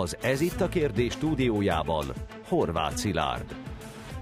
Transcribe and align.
Az 0.00 0.16
Ez 0.22 0.40
itt 0.40 0.60
a 0.60 0.68
kérdés 0.68 1.12
stúdiójában 1.12 2.04
Horváth 2.48 2.96
Szilárd. 2.96 3.54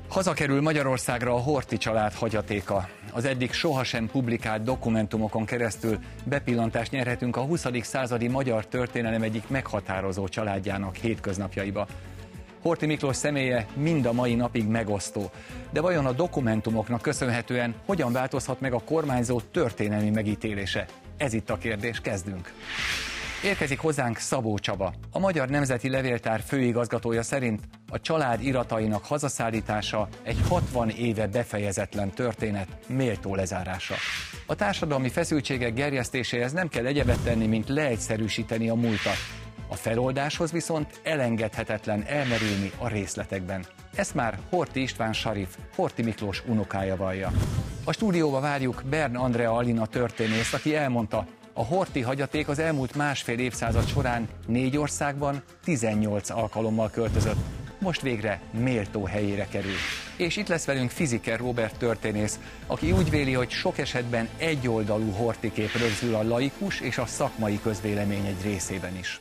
Hazakerül 0.09 0.61
Magyarországra 0.61 1.35
a 1.35 1.39
Horti 1.39 1.77
család 1.77 2.13
hagyatéka. 2.13 2.89
Az 3.13 3.25
eddig 3.25 3.53
sohasem 3.53 4.07
publikált 4.07 4.63
dokumentumokon 4.63 5.45
keresztül 5.45 5.99
bepillantást 6.25 6.91
nyerhetünk 6.91 7.37
a 7.37 7.41
20. 7.41 7.67
századi 7.83 8.29
magyar 8.29 8.67
történelem 8.67 9.23
egyik 9.23 9.49
meghatározó 9.49 10.29
családjának 10.29 10.97
hétköznapjaiba. 10.97 11.87
Horti 12.63 12.87
Miklós 12.87 13.17
személye 13.17 13.67
mind 13.75 14.07
a 14.07 14.13
mai 14.13 14.35
napig 14.35 14.67
megosztó. 14.67 15.31
De 15.71 15.81
vajon 15.81 16.07
a 16.07 16.13
dokumentumoknak 16.13 17.03
köszönhetően 17.03 17.75
hogyan 17.87 18.13
változhat 18.13 18.61
meg 18.61 18.73
a 18.73 18.83
kormányzó 18.85 19.41
történelmi 19.41 20.11
megítélése? 20.11 20.87
Ez 21.17 21.33
itt 21.33 21.51
a 21.51 21.59
kérdés, 21.59 22.01
kezdünk. 22.01 22.53
Érkezik 23.45 23.79
hozzánk 23.79 24.19
Szabó 24.19 24.59
Csaba. 24.59 24.95
A 25.13 25.19
Magyar 25.19 25.49
Nemzeti 25.49 25.89
Levéltár 25.89 26.41
főigazgatója 26.41 27.23
szerint 27.23 27.61
a 27.91 28.01
család 28.01 28.45
iratainak 28.45 29.05
hazaszállítása 29.05 30.09
egy 30.23 30.37
60 30.49 30.89
éve 30.89 31.27
befejezetlen 31.27 32.11
történet, 32.11 32.69
méltó 32.87 33.35
lezárása. 33.35 33.95
A 34.47 34.55
társadalmi 34.55 35.09
feszültségek 35.09 35.75
gerjesztéséhez 35.75 36.53
nem 36.53 36.69
kell 36.69 36.87
egyebet 36.87 37.19
tenni, 37.19 37.47
mint 37.47 37.69
leegyszerűsíteni 37.69 38.69
a 38.69 38.75
múltat. 38.75 39.17
A 39.69 39.75
feloldáshoz 39.75 40.53
viszont 40.53 41.01
elengedhetetlen 41.03 42.05
elmerülni 42.07 42.71
a 42.79 42.89
részletekben. 42.89 43.65
Ezt 43.95 44.15
már 44.15 44.39
Horti 44.51 44.83
István 44.83 45.13
Sarif, 45.13 45.57
Horti 45.75 46.03
Miklós 46.03 46.43
unokája 46.47 46.97
vallja. 46.97 47.31
A 47.85 47.93
stúdióba 47.93 48.41
várjuk 48.41 48.83
Bern 48.91 49.17
Andrea 49.17 49.53
Alina 49.53 49.87
történész, 49.87 50.53
aki 50.53 50.77
elmondta, 50.77 51.27
a 51.53 51.65
horti 51.65 52.01
hagyaték 52.01 52.49
az 52.49 52.59
elmúlt 52.59 52.95
másfél 52.95 53.39
évszázad 53.39 53.87
során 53.87 54.29
négy 54.47 54.77
országban 54.77 55.43
18 55.65 56.31
alkalommal 56.31 56.91
költözött. 56.91 57.39
Most 57.79 58.01
végre 58.01 58.41
méltó 58.51 59.05
helyére 59.05 59.47
kerül. 59.47 59.77
És 60.17 60.37
itt 60.37 60.49
lesz 60.49 60.65
velünk 60.65 60.91
Fiziker 60.91 61.39
Robert 61.39 61.79
történész, 61.79 62.39
aki 62.67 62.93
úgy 62.93 63.11
véli, 63.11 63.33
hogy 63.33 63.51
sok 63.51 63.79
esetben 63.79 64.29
egyoldalú 64.39 65.11
hortikép 65.11 65.73
rögzül 65.73 66.15
a 66.15 66.23
laikus 66.23 66.81
és 66.81 66.99
a 66.99 67.07
szakmai 67.07 67.61
közvélemény 67.63 68.27
egy 68.27 68.43
részében 68.43 68.97
is. 68.97 69.21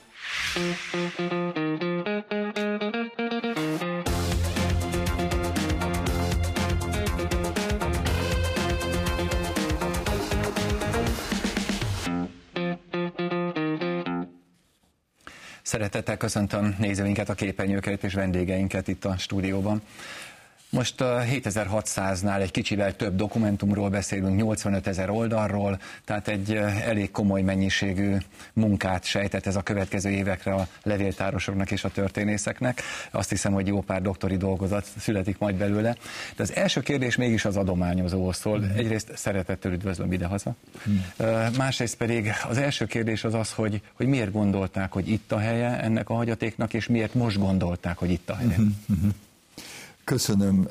Szeretettel 15.69 16.17
köszöntöm 16.17 16.75
nézőinket, 16.79 17.29
a 17.29 17.33
képernyőket 17.33 18.03
és 18.03 18.13
vendégeinket 18.13 18.87
itt 18.87 19.05
a 19.05 19.17
stúdióban. 19.17 19.81
Most 20.71 21.01
a 21.01 21.21
7600-nál 21.21 22.41
egy 22.41 22.51
kicsivel 22.51 22.95
több 22.95 23.15
dokumentumról 23.15 23.89
beszélünk, 23.89 24.37
85 24.37 24.87
ezer 24.87 25.09
oldalról, 25.09 25.79
tehát 26.05 26.27
egy 26.27 26.53
elég 26.85 27.11
komoly 27.11 27.41
mennyiségű 27.41 28.15
munkát 28.53 29.03
sejtett 29.03 29.45
ez 29.45 29.55
a 29.55 29.61
következő 29.61 30.09
évekre 30.09 30.53
a 30.53 30.67
levéltárosoknak 30.83 31.71
és 31.71 31.83
a 31.83 31.89
történészeknek. 31.89 32.81
Azt 33.11 33.29
hiszem, 33.29 33.53
hogy 33.53 33.67
jó 33.67 33.81
pár 33.81 34.01
doktori 34.01 34.37
dolgozat 34.37 34.87
születik 34.97 35.37
majd 35.37 35.55
belőle. 35.55 35.95
De 36.35 36.43
az 36.43 36.55
első 36.55 36.81
kérdés 36.81 37.15
mégis 37.15 37.45
az 37.45 37.57
adományozóhoz 37.57 38.37
szól. 38.37 38.59
Mm. 38.59 38.69
Egyrészt 38.75 39.11
szeretettel 39.15 39.71
üdvözlöm 39.71 40.11
idehaza. 40.11 40.55
Mm. 40.89 40.97
Másrészt 41.57 41.95
pedig 41.95 42.31
az 42.49 42.57
első 42.57 42.85
kérdés 42.85 43.23
az 43.23 43.33
az, 43.33 43.51
hogy, 43.51 43.81
hogy 43.93 44.07
miért 44.07 44.31
gondolták, 44.31 44.91
hogy 44.91 45.09
itt 45.09 45.31
a 45.31 45.39
helye 45.39 45.81
ennek 45.81 46.09
a 46.09 46.13
hagyatéknak, 46.13 46.73
és 46.73 46.87
miért 46.87 47.13
most 47.13 47.37
gondolták, 47.37 47.97
hogy 47.97 48.11
itt 48.11 48.29
a 48.29 48.35
helye. 48.35 48.55
Köszönöm. 50.09 50.67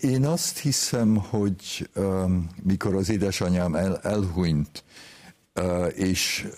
Én 0.00 0.26
azt 0.26 0.58
hiszem, 0.58 1.16
hogy 1.16 1.90
mikor 2.62 2.94
az 2.94 3.10
édesanyám 3.10 3.74
el, 3.74 3.98
elhunyt, 3.98 4.84
és 5.94 6.48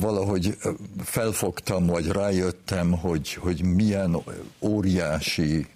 valahogy 0.00 0.56
felfogtam, 0.98 1.86
vagy 1.86 2.06
rájöttem, 2.06 2.92
hogy, 2.92 3.32
hogy 3.32 3.62
milyen 3.62 4.16
óriási 4.60 5.66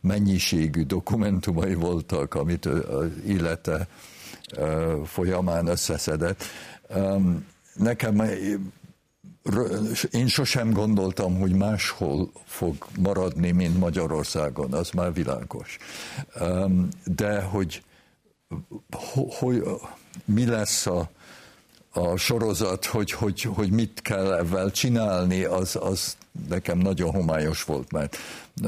mennyiségű 0.00 0.82
dokumentumai 0.82 1.74
voltak, 1.74 2.34
amit 2.34 2.66
az 2.66 3.10
élete 3.26 3.88
folyamán 5.04 5.66
összeszedett. 5.66 6.44
Nekem 7.74 8.22
én 10.10 10.26
sosem 10.26 10.72
gondoltam, 10.72 11.38
hogy 11.38 11.52
máshol 11.52 12.30
fog 12.44 12.86
maradni, 12.98 13.50
mint 13.50 13.78
Magyarországon, 13.78 14.72
az 14.72 14.90
már 14.90 15.12
világos. 15.12 15.78
De 17.04 17.42
hogy, 17.42 17.82
hogy 19.38 19.62
mi 20.24 20.46
lesz 20.46 20.86
a, 20.86 21.10
a 21.92 22.16
sorozat, 22.16 22.84
hogy, 22.84 23.10
hogy, 23.10 23.42
hogy 23.42 23.70
mit 23.70 24.02
kell 24.02 24.32
ebben 24.32 24.70
csinálni, 24.70 25.44
az, 25.44 25.76
az 25.80 26.16
nekem 26.48 26.78
nagyon 26.78 27.10
homályos 27.10 27.64
volt, 27.64 27.92
mert 27.92 28.16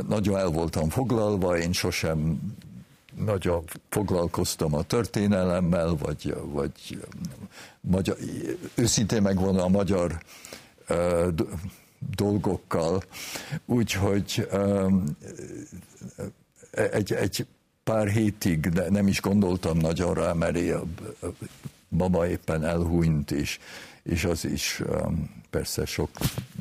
nagyon 0.08 0.36
el 0.36 0.48
voltam 0.48 0.88
foglalva, 0.88 1.58
én 1.58 1.72
sosem 1.72 2.40
nagyon 3.24 3.64
foglalkoztam 3.88 4.74
a 4.74 4.82
történelemmel, 4.82 5.96
vagy, 5.96 6.34
vagy 6.44 6.98
magyar, 7.80 8.16
őszintén 8.74 9.22
megvan 9.22 9.58
a 9.58 9.68
magyar 9.68 10.18
dolgokkal, 12.16 13.02
úgyhogy 13.64 14.48
egy, 16.70 17.12
egy 17.12 17.46
pár 17.84 18.08
hétig 18.08 18.66
nem 18.88 19.08
is 19.08 19.20
gondoltam 19.20 19.78
nagyon 19.78 20.14
rá, 20.14 20.32
mert 20.32 20.72
a 20.72 20.84
mama 21.88 22.26
éppen 22.26 22.64
elhunyt, 22.64 23.30
és, 23.30 23.58
és 24.02 24.24
az 24.24 24.44
is 24.44 24.82
persze 25.50 25.84
sok 25.84 26.10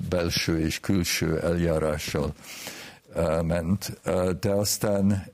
belső 0.09 0.59
és 0.59 0.79
külső 0.79 1.39
eljárással 1.39 2.33
ment, 3.41 3.99
de 4.39 4.49
aztán 4.49 5.25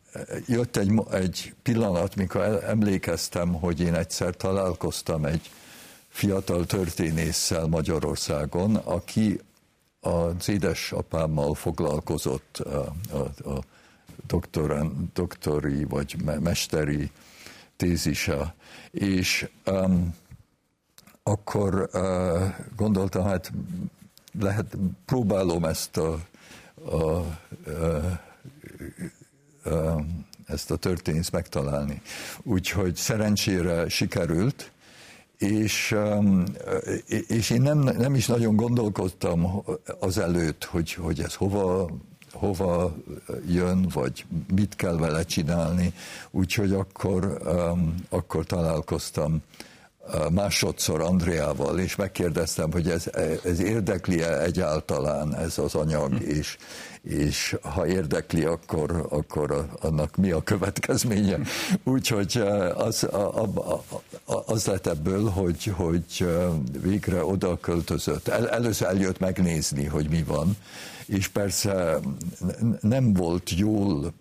jött 0.47 0.77
egy, 0.77 0.91
egy 1.11 1.53
pillanat, 1.63 2.15
mikor 2.15 2.63
emlékeztem, 2.67 3.53
hogy 3.53 3.79
én 3.79 3.93
egyszer 3.93 4.35
találkoztam 4.35 5.25
egy 5.25 5.51
fiatal 6.13 6.65
történésszel 6.65 7.67
Magyarországon, 7.67 8.75
aki 8.75 9.39
az 9.99 10.49
édesapámmal 10.49 11.53
foglalkozott 11.53 12.57
a, 12.57 12.93
a, 13.11 13.49
a 13.49 13.63
doktoran, 14.27 15.11
doktori 15.13 15.83
vagy 15.83 16.15
mesteri 16.39 17.11
tézise, 17.75 18.55
és 18.91 19.49
um, 19.65 20.15
akkor 21.23 21.89
uh, 21.93 22.41
gondoltam, 22.75 23.23
hát 23.23 23.51
lehet, 24.39 24.77
próbálom 25.05 25.65
ezt 25.65 25.97
a, 25.97 26.19
a, 26.85 26.95
a, 26.95 27.25
a, 29.63 29.69
a 29.69 30.05
ezt 30.45 30.71
a 30.71 30.75
történész 30.75 31.29
megtalálni. 31.29 32.01
Úgyhogy 32.43 32.95
szerencsére 32.95 33.89
sikerült, 33.89 34.71
és, 35.37 35.95
um, 35.95 36.43
és 37.27 37.49
én 37.49 37.61
nem, 37.61 37.79
nem 37.79 38.15
is 38.15 38.27
nagyon 38.27 38.55
gondolkodtam 38.55 39.63
azelőtt, 39.99 40.63
hogy, 40.63 40.93
hogy 40.93 41.19
ez 41.19 41.33
hova, 41.33 41.89
hova 42.31 42.95
jön, 43.47 43.87
vagy 43.93 44.25
mit 44.55 44.75
kell 44.75 44.97
vele 44.97 45.23
csinálni, 45.23 45.93
úgyhogy 46.31 46.73
akkor, 46.73 47.41
um, 47.45 47.95
akkor 48.09 48.45
találkoztam 48.45 49.41
másodszor 50.31 51.01
Andreával, 51.01 51.79
és 51.79 51.95
megkérdeztem, 51.95 52.71
hogy 52.71 52.89
ez, 52.89 53.05
ez 53.43 53.59
érdekli-e 53.59 54.41
egyáltalán 54.41 55.35
ez 55.35 55.57
az 55.57 55.75
anyag, 55.75 56.17
hm. 56.17 56.29
és, 56.29 56.57
és 57.01 57.55
ha 57.61 57.87
érdekli, 57.87 58.43
akkor, 58.43 59.07
akkor 59.09 59.67
annak 59.81 60.15
mi 60.15 60.31
a 60.31 60.43
következménye. 60.43 61.39
Úgyhogy 61.83 62.43
az, 62.75 63.07
az 64.45 64.65
lett 64.65 64.87
ebből, 64.87 65.29
hogy, 65.29 65.63
hogy 65.63 66.27
végre 66.81 67.25
oda 67.25 67.57
költözött. 67.59 68.27
El, 68.27 68.49
először 68.49 68.87
eljött 68.87 69.19
megnézni, 69.19 69.85
hogy 69.85 70.09
mi 70.09 70.23
van, 70.23 70.57
és 71.05 71.27
persze 71.27 71.99
nem 72.81 73.13
volt 73.13 73.49
jól 73.49 74.13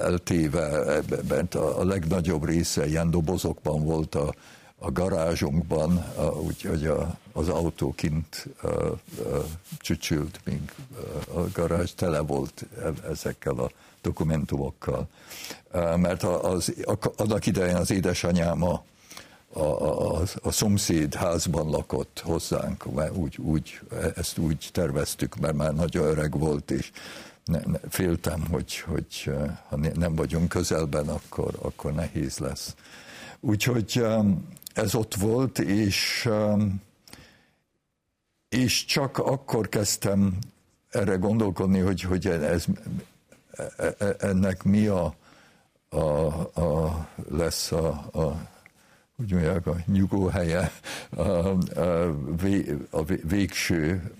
eltéve, 0.00 1.00
mert 1.28 1.54
a 1.54 1.84
legnagyobb 1.84 2.44
része 2.44 2.86
ilyen 2.86 3.10
dobozokban 3.10 3.84
volt 3.84 4.14
a, 4.14 4.34
a 4.78 4.90
garázsunkban, 4.92 6.04
úgyhogy 6.42 6.86
a, 6.86 7.18
az 7.32 7.48
autó 7.48 7.92
kint 7.94 8.48
a, 8.62 8.66
a, 8.66 8.96
csücsült, 9.78 10.40
míg 10.44 10.72
a 11.34 11.40
garázs 11.52 11.90
tele 11.94 12.20
volt 12.20 12.66
e, 12.82 13.08
ezekkel 13.10 13.54
a 13.54 13.70
dokumentumokkal. 14.02 15.08
Mert 15.96 16.22
az, 16.22 16.74
annak 17.16 17.46
idején 17.46 17.76
az 17.76 17.90
édesanyám 17.90 18.62
a, 18.62 18.84
a, 19.52 19.60
a, 19.60 20.22
a 20.42 20.50
szomszéd 20.50 21.14
házban 21.14 21.70
lakott 21.70 22.22
hozzánk, 22.24 22.94
mert 22.94 23.16
úgy, 23.16 23.38
úgy, 23.38 23.80
ezt 24.16 24.38
úgy 24.38 24.68
terveztük, 24.72 25.36
mert 25.36 25.54
már 25.54 25.74
nagyon 25.74 26.06
öreg 26.06 26.38
volt, 26.38 26.70
és 26.70 26.90
ne, 27.44 27.60
ne, 27.66 27.78
féltem, 27.88 28.46
hogy, 28.50 28.78
hogy 28.78 29.30
ha 29.68 29.76
nem 29.76 30.14
vagyunk 30.14 30.48
közelben, 30.48 31.08
akkor, 31.08 31.58
akkor 31.62 31.92
nehéz 31.92 32.38
lesz. 32.38 32.74
Úgyhogy 33.40 34.04
ez 34.74 34.94
ott 34.94 35.14
volt, 35.14 35.58
és, 35.58 36.28
és 38.48 38.84
csak 38.84 39.18
akkor 39.18 39.68
kezdtem 39.68 40.38
erre 40.88 41.14
gondolkodni, 41.14 41.78
hogy, 41.78 42.00
hogy 42.00 42.26
ez, 42.26 42.64
e, 43.76 43.94
e, 43.98 44.16
ennek 44.18 44.62
mi 44.62 44.86
a, 44.86 45.14
a, 45.88 45.98
a 46.60 47.08
lesz 47.28 47.72
a, 47.72 47.88
a 48.12 48.48
úgy 49.20 49.32
mondják, 49.32 49.66
a 49.66 49.76
nyugóhelye, 49.86 50.72
a, 51.10 51.22
a, 51.22 51.56
a 52.90 53.04
végső 53.04 54.12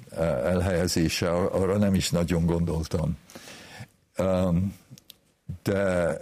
elhelyezése, 0.44 1.31
arra 1.31 1.79
nem 1.79 1.94
is 1.94 2.11
nagyon 2.11 2.47
gondoltam. 2.47 3.17
De 5.62 6.19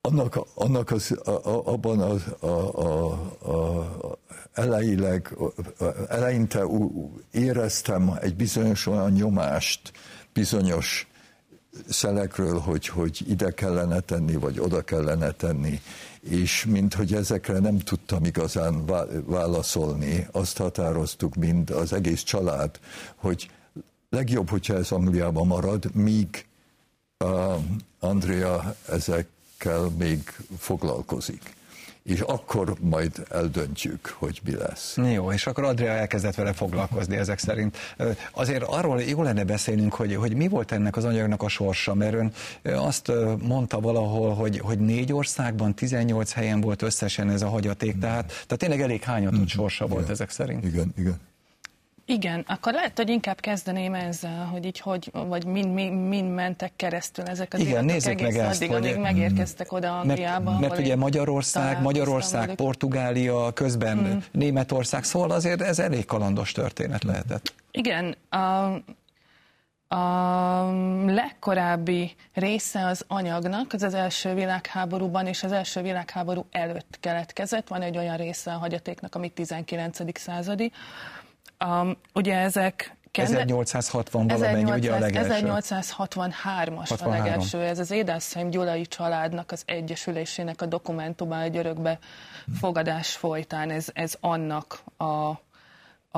annak, 0.00 0.46
annak 0.54 0.90
az, 0.90 1.10
abban 1.44 2.00
az, 2.00 2.22
a, 2.40 2.46
a, 2.46 3.12
a, 3.42 4.18
elejéleg, 4.52 5.36
eleinte 6.08 6.64
éreztem 7.30 8.18
egy 8.20 8.36
bizonyos 8.36 8.86
olyan 8.86 9.10
nyomást, 9.10 9.92
bizonyos 10.32 11.09
szelekről, 11.88 12.58
hogy, 12.58 12.86
hogy 12.86 13.24
ide 13.26 13.50
kellene 13.50 14.00
tenni, 14.00 14.34
vagy 14.34 14.60
oda 14.60 14.82
kellene 14.82 15.30
tenni, 15.30 15.80
és 16.20 16.64
mint 16.64 16.94
hogy 16.94 17.14
ezekre 17.14 17.58
nem 17.58 17.78
tudtam 17.78 18.24
igazán 18.24 18.84
válaszolni, 19.26 20.26
azt 20.32 20.56
határoztuk 20.56 21.34
mind 21.34 21.70
az 21.70 21.92
egész 21.92 22.22
család, 22.22 22.80
hogy 23.14 23.50
legjobb, 24.10 24.48
hogyha 24.48 24.74
ez 24.74 24.90
Angliában 24.90 25.46
marad, 25.46 25.94
míg 25.94 26.46
uh, 27.24 27.54
Andrea 28.00 28.74
ezekkel 28.88 29.88
még 29.98 30.36
foglalkozik 30.58 31.58
és 32.10 32.20
akkor 32.20 32.74
majd 32.80 33.12
eldöntjük, 33.30 34.14
hogy 34.18 34.40
mi 34.44 34.54
lesz. 34.54 34.96
Jó, 35.12 35.32
és 35.32 35.46
akkor 35.46 35.64
Adria 35.64 35.90
elkezdett 35.90 36.34
vele 36.34 36.52
foglalkozni 36.52 37.16
ezek 37.16 37.38
szerint. 37.38 37.76
Azért 38.32 38.62
arról 38.62 39.02
jó 39.02 39.22
lenne 39.22 39.44
beszélnünk, 39.44 39.94
hogy, 39.94 40.14
hogy 40.14 40.36
mi 40.36 40.48
volt 40.48 40.72
ennek 40.72 40.96
az 40.96 41.04
anyagnak 41.04 41.42
a 41.42 41.48
sorsa, 41.48 41.94
mert 41.94 42.14
ön 42.14 42.32
azt 42.62 43.12
mondta 43.42 43.80
valahol, 43.80 44.34
hogy, 44.34 44.58
hogy 44.58 44.78
négy 44.78 45.12
országban, 45.12 45.74
18 45.74 46.32
helyen 46.32 46.60
volt 46.60 46.82
összesen 46.82 47.30
ez 47.30 47.42
a 47.42 47.48
hagyaték, 47.48 47.98
tehát, 47.98 48.26
tehát 48.26 48.58
tényleg 48.58 48.80
elég 48.80 49.02
hányatott 49.02 49.36
mm-hmm. 49.36 49.46
sorsa 49.46 49.86
volt 49.86 50.00
igen, 50.00 50.12
ezek 50.12 50.30
szerint. 50.30 50.64
Igen, 50.64 50.92
igen. 50.96 51.20
Igen, 52.10 52.44
akkor 52.48 52.72
lehet, 52.72 52.96
hogy 52.96 53.08
inkább 53.08 53.40
kezdeném 53.40 53.94
ezzel, 53.94 54.44
hogy 54.44 54.64
így 54.64 54.80
hogy, 54.80 55.10
vagy 55.12 55.44
mind, 55.44 55.72
mind, 55.72 56.08
mind 56.08 56.34
mentek 56.34 56.72
keresztül 56.76 57.24
ezek 57.24 57.54
az 57.54 57.60
Igen, 57.60 57.84
nézzük 57.84 58.20
meg 58.20 58.36
ezt, 58.36 58.56
addig, 58.56 58.72
hogy... 58.72 58.86
amíg 58.86 59.00
megérkeztek 59.00 59.72
oda 59.72 59.98
Angliába. 59.98 60.50
Mert, 60.50 60.60
mert 60.60 60.78
ugye 60.78 60.96
Magyarország, 60.96 61.82
Magyarország, 61.82 62.40
velük. 62.40 62.56
Portugália, 62.56 63.52
közben 63.52 63.96
mm. 63.96 64.16
Németország, 64.32 65.04
szóval 65.04 65.30
azért 65.30 65.60
ez 65.60 65.78
elég 65.78 66.04
kalandos 66.04 66.52
történet 66.52 67.04
lehetett. 67.04 67.54
Igen, 67.70 68.16
a, 68.28 68.36
a 69.94 70.72
legkorábbi 71.06 72.14
része 72.34 72.86
az 72.86 73.04
anyagnak, 73.08 73.72
az 73.72 73.82
az 73.82 73.94
első 73.94 74.34
világháborúban 74.34 75.26
és 75.26 75.42
az 75.42 75.52
első 75.52 75.82
világháború 75.82 76.46
előtt 76.50 76.96
keletkezett. 77.00 77.68
Van 77.68 77.82
egy 77.82 77.96
olyan 77.96 78.16
része 78.16 78.52
a 78.52 78.58
hagyatéknak, 78.58 79.14
ami 79.14 79.28
19. 79.28 80.18
századi, 80.18 80.72
Um, 81.64 81.96
ugye 82.14 82.36
ezek 82.36 82.96
1860 83.12 84.26
valamennyi, 84.26 84.70
ugye 84.70 84.92
a 84.92 84.98
legelső. 84.98 85.46
1863-as 85.46 87.02
a 87.02 87.08
legelső, 87.08 87.60
ez 87.60 87.78
az 87.78 87.90
Édászheim 87.90 88.50
Gyulai 88.50 88.86
családnak 88.86 89.50
az 89.52 89.62
egyesülésének 89.66 90.62
a 90.62 90.66
dokumentuma 90.66 91.40
egy 91.40 91.56
örökbe 91.56 91.98
fogadás 92.58 93.16
folytán, 93.16 93.70
ez, 93.70 93.88
ez 93.92 94.16
annak 94.20 94.82
a, 94.96 95.04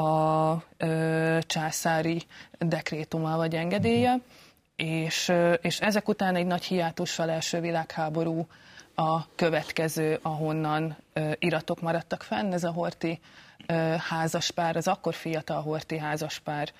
a 0.00 0.62
ö, 0.76 1.38
császári 1.46 2.22
dekrétuma 2.58 3.36
vagy 3.36 3.54
engedélye, 3.54 4.20
és, 4.76 5.32
és 5.60 5.80
ezek 5.80 6.08
után 6.08 6.36
egy 6.36 6.46
nagy 6.46 6.64
hiátussal 6.64 7.30
első 7.30 7.60
világháború 7.60 8.46
a 8.94 9.34
következő, 9.34 10.18
ahonnan 10.22 10.96
ö, 11.12 11.30
iratok 11.38 11.80
maradtak 11.80 12.22
fenn, 12.22 12.52
ez 12.52 12.64
a 12.64 12.70
Horti 12.70 13.20
házaspár, 14.08 14.76
az 14.76 14.88
akkor 14.88 15.14
fiatal 15.14 15.62
horti 15.62 15.98
házaspár, 15.98 16.72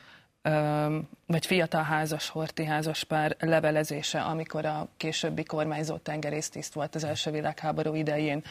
vagy 1.26 1.46
fiatal 1.46 1.82
házas 1.82 2.28
horti 2.28 2.64
házaspár 2.64 3.36
levelezése, 3.40 4.20
amikor 4.20 4.64
a 4.64 4.88
későbbi 4.96 5.42
kormányzó 5.42 5.96
tengerésztiszt 5.96 6.74
volt 6.74 6.94
az 6.94 7.04
első 7.04 7.30
világháború 7.30 7.94
idején 7.94 8.42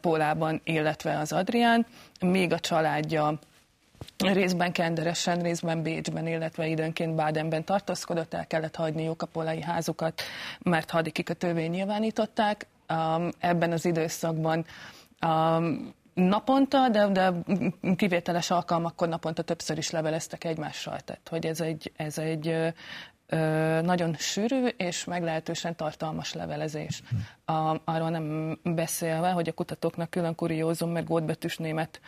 Pólában, 0.00 0.60
illetve 0.64 1.18
az 1.18 1.32
Adrián, 1.32 1.86
még 2.20 2.52
a 2.52 2.58
családja 2.58 3.38
részben 4.18 4.72
Kenderesen, 4.72 5.40
részben 5.40 5.82
Bécsben, 5.82 6.26
illetve 6.26 6.66
időnként 6.66 7.14
Bádenben 7.14 7.64
tartózkodott, 7.64 8.34
el 8.34 8.46
kellett 8.46 8.76
hagyniuk 8.76 9.22
a 9.22 9.26
polai 9.26 9.62
házukat, 9.62 10.22
mert 10.62 10.90
hadikikötővé 10.90 11.66
nyilvánították. 11.66 12.66
Ebben 13.38 13.72
az 13.72 13.84
időszakban 13.84 14.64
naponta, 16.14 16.88
de, 16.88 17.06
de 17.06 17.32
kivételes 17.96 18.50
alkalmakkor 18.50 19.08
naponta 19.08 19.42
többször 19.42 19.78
is 19.78 19.90
leveleztek 19.90 20.44
egymással. 20.44 21.00
Tehát, 21.00 21.28
hogy 21.28 21.46
ez 21.46 21.60
egy, 21.60 21.92
ez 21.96 22.18
egy 22.18 22.48
ö, 23.26 23.80
nagyon 23.82 24.14
sűrű 24.18 24.66
és 24.66 25.04
meglehetősen 25.04 25.76
tartalmas 25.76 26.32
levelezés. 26.32 27.02
A, 27.44 27.76
arról 27.84 28.10
nem 28.10 28.58
beszélve, 28.62 29.30
hogy 29.30 29.48
a 29.48 29.52
kutatóknak 29.52 30.10
külön 30.10 30.34
kuriózum, 30.34 30.90
mert 30.90 31.06
gótbetűs 31.06 31.56
német 31.56 32.00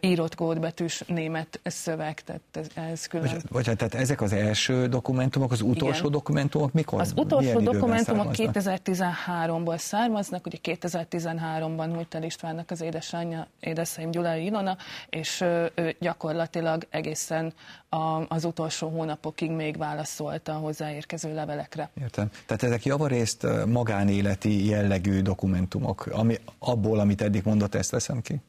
írott 0.00 0.34
kódbetűs 0.34 1.02
német 1.06 1.60
szöveg, 1.64 2.20
tehát 2.20 2.40
ez, 2.52 2.66
ez 2.74 3.06
külön. 3.06 3.26
Vagy, 3.26 3.42
vagy, 3.48 3.76
tehát 3.76 3.94
ezek 3.94 4.20
az 4.20 4.32
első 4.32 4.86
dokumentumok, 4.86 5.52
az 5.52 5.60
utolsó 5.60 5.98
Igen. 5.98 6.10
dokumentumok 6.10 6.72
mikor? 6.72 7.00
Az 7.00 7.12
utolsó 7.16 7.60
dokumentumok 7.60 8.26
2013-ból 8.32 9.78
származnak, 9.78 10.46
ugye 10.46 10.58
2013-ban 10.62 11.92
Mújtel 11.92 12.22
Istvánnak 12.22 12.70
az 12.70 12.80
édesanyja, 12.80 13.46
édesanyja 13.60 14.10
Gyulai 14.10 14.44
Ilona, 14.44 14.76
és 15.10 15.40
ő 15.74 15.96
gyakorlatilag 16.00 16.86
egészen 16.90 17.52
a, 17.88 18.26
az 18.28 18.44
utolsó 18.44 18.88
hónapokig 18.88 19.50
még 19.50 19.76
válaszolta 19.76 20.54
a 20.54 20.58
hozzáérkező 20.58 21.34
levelekre. 21.34 21.90
Értem. 22.00 22.30
Tehát 22.46 22.62
ezek 22.62 22.84
javarészt 22.84 23.46
magánéleti 23.66 24.66
jellegű 24.66 25.20
dokumentumok, 25.20 26.06
ami, 26.06 26.36
abból, 26.58 26.98
amit 26.98 27.22
eddig 27.22 27.42
mondott, 27.44 27.74
ezt 27.74 27.90
veszem 27.90 28.20
ki? 28.20 28.40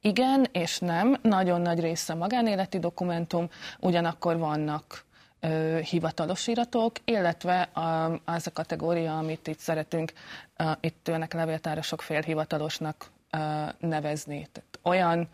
Igen 0.00 0.46
és 0.52 0.78
nem, 0.78 1.16
nagyon 1.22 1.60
nagy 1.60 1.80
része 1.80 2.14
magánéleti 2.14 2.78
dokumentum, 2.78 3.48
ugyanakkor 3.80 4.38
vannak 4.38 5.04
ö, 5.40 5.78
hivatalos 5.82 6.46
iratok, 6.46 6.92
illetve 7.04 7.60
a, 7.60 8.20
az 8.24 8.46
a 8.46 8.52
kategória, 8.52 9.18
amit 9.18 9.46
itt 9.46 9.58
szeretünk, 9.58 10.12
ö, 10.56 10.70
itt 10.80 11.08
önnek 11.08 11.32
levéltárosok 11.32 12.02
félhivatalosnak 12.02 13.06
ö, 13.30 13.38
nevezni. 13.78 14.48
Tehát 14.52 14.78
olyan 14.82 15.28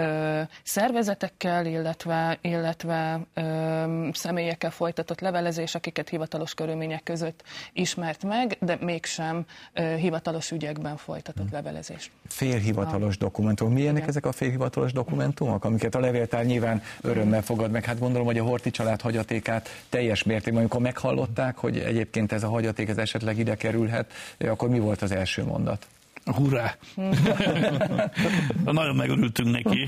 ö, 0.00 0.40
szervezetekkel, 0.62 1.66
illetve, 1.66 2.38
illetve 2.40 3.20
ö, 3.34 4.08
személyekkel 4.12 4.70
folytatott 4.70 5.20
levelezés, 5.20 5.74
akiket 5.74 6.08
hivatalos 6.08 6.54
körülmények 6.54 7.02
között 7.02 7.42
ismert 7.72 8.24
meg, 8.24 8.56
de 8.60 8.78
mégsem 8.80 9.44
ö, 9.72 9.94
hivatalos 9.94 10.50
ügyekben 10.50 10.96
folytatott 10.96 11.48
hmm. 11.48 11.54
levelezés. 11.54 12.10
Félhivatalos 12.26 13.14
a... 13.14 13.18
dokumentumok. 13.18 13.72
Milyenek 13.72 13.96
Igen. 13.96 14.08
ezek 14.08 14.26
a 14.26 14.32
félhivatalos 14.32 14.92
dokumentumok, 14.92 15.64
amiket 15.64 15.94
a 15.94 16.00
levéltár 16.00 16.44
nyilván 16.44 16.82
örömmel 17.00 17.42
fogad 17.42 17.70
meg? 17.70 17.84
Hát 17.84 17.98
gondolom, 17.98 18.26
hogy 18.26 18.38
a 18.38 18.44
Horti 18.44 18.70
család 18.70 19.00
hagyatékát 19.00 19.68
teljes 19.88 20.22
mértékben, 20.22 20.60
amikor 20.60 20.80
meghallották, 20.80 21.56
hogy 21.56 21.78
egyébként 21.78 22.32
ez 22.32 22.42
a 22.42 22.48
hagyaték 22.48 22.88
ez 22.88 22.98
esetleg 22.98 23.38
ide 23.38 23.54
kerülhet, 23.54 24.12
akkor 24.38 24.68
mi 24.68 24.78
volt 24.78 25.02
az 25.02 25.10
első 25.10 25.44
mondat? 25.44 25.86
Hurrá! 26.32 26.76
Nagyon 28.64 28.96
megörültünk 28.96 29.50
neki, 29.50 29.86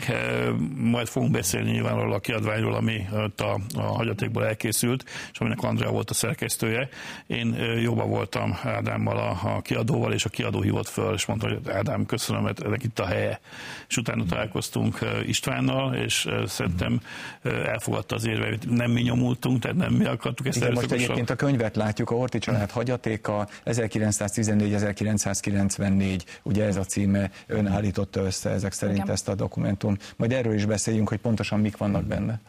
majd 0.76 1.06
fogunk 1.06 1.32
beszélni 1.32 1.70
nyilván 1.70 1.98
a 1.98 2.18
kiadványról, 2.18 2.74
ami 2.74 3.06
a, 3.36 3.78
a 3.78 3.82
hagyatékból 3.82 4.46
elkészült, 4.46 5.04
és 5.32 5.38
aminek 5.38 5.62
Andrea 5.62 5.90
volt 5.90 6.10
a 6.10 6.14
szerkesztője. 6.14 6.88
Én 7.26 7.54
jobban 7.82 8.08
voltam 8.08 8.58
Ádámmal, 8.64 9.16
a, 9.16 9.54
a 9.56 9.60
kiadóval, 9.60 10.12
és 10.12 10.24
a 10.24 10.28
kiadó 10.28 10.60
hívott 10.60 10.88
föl, 10.88 11.14
és 11.14 11.26
mondta, 11.26 11.48
hogy 11.48 11.58
Ádám, 11.70 12.06
köszönöm, 12.06 12.42
mert 12.42 12.62
ennek 12.62 12.84
itt 12.84 12.98
a 12.98 13.06
helye. 13.06 13.40
És 13.88 13.96
utána 13.96 14.24
találkoztunk 14.24 14.98
Istvánnal, 15.26 15.94
és 15.94 16.28
szerintem 16.46 17.00
elfogadta 17.42 18.14
az 18.14 18.26
érve, 18.26 18.48
hogy 18.48 18.68
nem 18.68 18.90
mi 18.90 19.00
nyomultunk, 19.00 19.62
tehát 19.62 19.76
nem 19.76 19.92
mi 19.92 20.04
akartuk 20.04 20.46
ezt 20.46 20.56
Igen, 20.56 20.72
most 20.72 20.92
egyébként 20.92 21.30
a 21.30 21.36
könyvet 21.36 21.76
látjuk, 21.76 22.10
a 22.10 22.14
Horti 22.14 22.38
család 22.38 22.70
hagyatéka 22.70 23.48
1914-1994 23.64 26.20
ugye 26.42 26.64
ez 26.64 26.76
a 26.76 26.84
címe, 26.84 27.30
ön 27.46 27.66
állította 27.66 28.20
össze 28.20 28.50
ezek 28.50 28.72
szerint 28.72 28.98
Igen. 28.98 29.10
ezt 29.10 29.28
a 29.28 29.34
dokumentum. 29.34 29.96
Majd 30.16 30.32
erről 30.32 30.54
is 30.54 30.64
beszéljünk, 30.64 31.08
hogy 31.08 31.18
pontosan 31.18 31.60
mik 31.60 31.76
vannak 31.76 32.04
benne. 32.04 32.40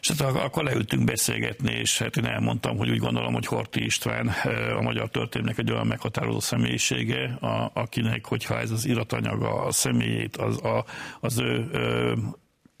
És 0.00 0.08
hát 0.08 0.20
akkor 0.20 0.64
leültünk 0.64 1.04
beszélgetni, 1.04 1.72
és 1.72 1.98
hát 1.98 2.16
én 2.16 2.24
elmondtam, 2.24 2.76
hogy 2.76 2.90
úgy 2.90 2.98
gondolom, 2.98 3.32
hogy 3.32 3.46
Horti 3.46 3.84
István 3.84 4.28
a 4.78 4.82
magyar 4.82 5.08
történelmek 5.08 5.58
egy 5.58 5.70
olyan 5.70 5.86
meghatározó 5.86 6.40
személyisége, 6.40 7.36
a, 7.40 7.70
akinek, 7.72 8.26
hogyha 8.26 8.58
ez 8.58 8.70
az 8.70 8.86
iratanyaga, 8.86 9.64
a 9.64 9.72
személyét, 9.72 10.36
az, 10.36 10.64
a, 10.64 10.84
az 11.20 11.38
ő, 11.38 11.68
ő 11.72 12.14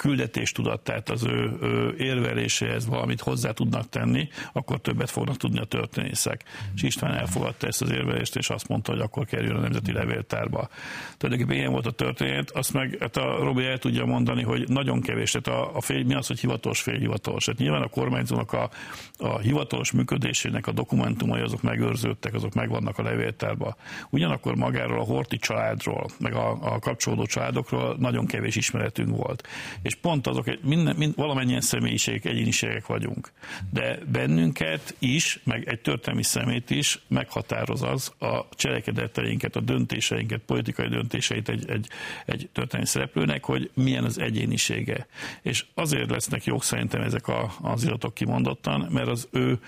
küldetéstudatát, 0.00 1.10
az 1.10 1.24
ő, 1.24 1.56
ő 1.62 1.94
érveléséhez 1.98 2.86
valamit 2.86 3.20
hozzá 3.20 3.50
tudnak 3.50 3.88
tenni, 3.88 4.28
akkor 4.52 4.80
többet 4.80 5.10
fognak 5.10 5.36
tudni 5.36 5.58
a 5.58 5.64
történészek. 5.64 6.44
Mm. 6.44 6.74
És 6.74 6.82
István 6.82 7.14
elfogadta 7.14 7.66
ezt 7.66 7.82
az 7.82 7.90
érvelést, 7.90 8.36
és 8.36 8.50
azt 8.50 8.68
mondta, 8.68 8.92
hogy 8.92 9.00
akkor 9.00 9.24
kerüljön 9.24 9.56
a 9.56 9.60
Nemzeti 9.60 9.92
Levéltárba. 9.92 10.68
Tulajdonképpen 11.16 11.60
ilyen 11.60 11.72
volt 11.72 11.86
a 11.86 11.90
történet, 11.90 12.50
azt 12.50 12.72
meg 12.72 12.96
hát 13.00 13.16
a 13.16 13.44
Robi 13.44 13.64
el 13.64 13.78
tudja 13.78 14.04
mondani, 14.04 14.42
hogy 14.42 14.68
nagyon 14.68 15.00
kevés, 15.00 15.30
tehát 15.30 15.60
a, 15.60 15.76
a 15.76 15.80
fél, 15.80 16.04
mi 16.04 16.14
az, 16.14 16.26
hogy 16.26 16.40
hivatalos, 16.40 16.80
félhivatalos. 16.80 17.46
Hát 17.46 17.56
nyilván 17.58 17.82
a 17.82 17.88
kormányzónak 17.88 18.52
a, 18.52 18.70
a 19.18 19.38
hivatalos 19.38 19.92
működésének 19.92 20.66
a 20.66 20.72
dokumentumai 20.72 21.40
azok 21.40 21.62
megőrződtek, 21.62 22.34
azok 22.34 22.54
megvannak 22.54 22.98
a 22.98 23.02
levéltárba. 23.02 23.76
Ugyanakkor 24.10 24.56
magáról 24.56 25.00
a 25.00 25.04
Horti 25.04 25.38
családról, 25.38 26.06
meg 26.18 26.34
a, 26.34 26.58
a 26.60 26.78
kapcsolódó 26.78 27.26
családokról 27.26 27.96
nagyon 27.98 28.26
kevés 28.26 28.56
ismeretünk 28.56 29.16
volt 29.16 29.48
és 29.89 29.89
pont 29.94 30.26
azok, 30.26 30.62
minden, 30.62 30.96
mind, 30.96 31.14
valamennyien 31.16 31.60
személyiségek, 31.60 32.24
egyéniségek 32.24 32.86
vagyunk. 32.86 33.32
De 33.70 33.98
bennünket 34.12 34.94
is, 34.98 35.40
meg 35.44 35.68
egy 35.68 35.80
történelmi 35.80 36.22
szemét 36.22 36.70
is 36.70 36.98
meghatároz 37.08 37.82
az 37.82 38.12
a 38.18 38.48
cselekedeteinket, 38.50 39.56
a 39.56 39.60
döntéseinket, 39.60 40.40
politikai 40.40 40.88
döntéseit 40.88 41.48
egy, 41.48 41.70
egy, 41.70 41.88
egy 42.26 42.48
történelmi 42.52 42.86
szereplőnek, 42.86 43.44
hogy 43.44 43.70
milyen 43.74 44.04
az 44.04 44.18
egyénisége. 44.18 45.06
És 45.42 45.64
azért 45.74 46.10
lesznek 46.10 46.44
jók 46.44 46.62
szerintem 46.62 47.00
ezek 47.00 47.28
a, 47.28 47.52
az 47.60 47.84
iratok 47.84 48.14
kimondottan, 48.14 48.88
mert 48.90 49.08
az 49.08 49.28
ő 49.30 49.58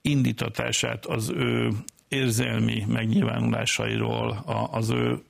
indítatását, 0.00 1.06
az 1.06 1.30
ő 1.30 1.70
érzelmi 2.08 2.84
megnyilvánulásairól, 2.88 4.44
az 4.70 4.90
ő 4.90 5.22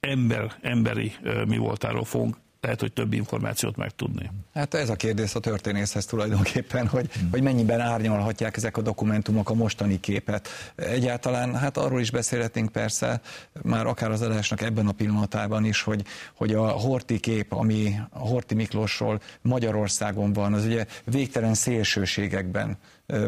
ember, 0.00 0.58
emberi 0.60 1.12
mi 1.46 1.56
voltáról 1.56 2.04
fogunk 2.04 2.36
lehet, 2.62 2.80
hogy 2.80 2.92
több 2.92 3.12
információt 3.12 3.76
megtudni. 3.76 4.30
Hát 4.54 4.74
ez 4.74 4.88
a 4.88 4.94
kérdés 4.94 5.34
a 5.34 5.40
történészhez 5.40 6.06
tulajdonképpen, 6.06 6.86
hogy, 6.86 7.12
hmm. 7.12 7.30
hogy 7.30 7.42
mennyiben 7.42 7.80
árnyalhatják 7.80 8.56
ezek 8.56 8.76
a 8.76 8.80
dokumentumok 8.80 9.50
a 9.50 9.54
mostani 9.54 10.00
képet. 10.00 10.48
Egyáltalán, 10.74 11.56
hát 11.56 11.76
arról 11.76 12.00
is 12.00 12.10
beszélhetnénk 12.10 12.72
persze, 12.72 13.20
már 13.62 13.86
akár 13.86 14.10
az 14.10 14.22
adásnak 14.22 14.60
ebben 14.60 14.86
a 14.86 14.92
pillanatában 14.92 15.64
is, 15.64 15.82
hogy, 15.82 16.04
hogy 16.34 16.54
a 16.54 16.68
Horti 16.68 17.20
kép, 17.20 17.52
ami 17.52 17.94
a 18.10 18.18
Horti 18.18 18.54
Miklósról 18.54 19.20
Magyarországon 19.40 20.32
van, 20.32 20.52
az 20.52 20.64
ugye 20.64 20.86
végtelen 21.04 21.54
szélsőségekben 21.54 22.76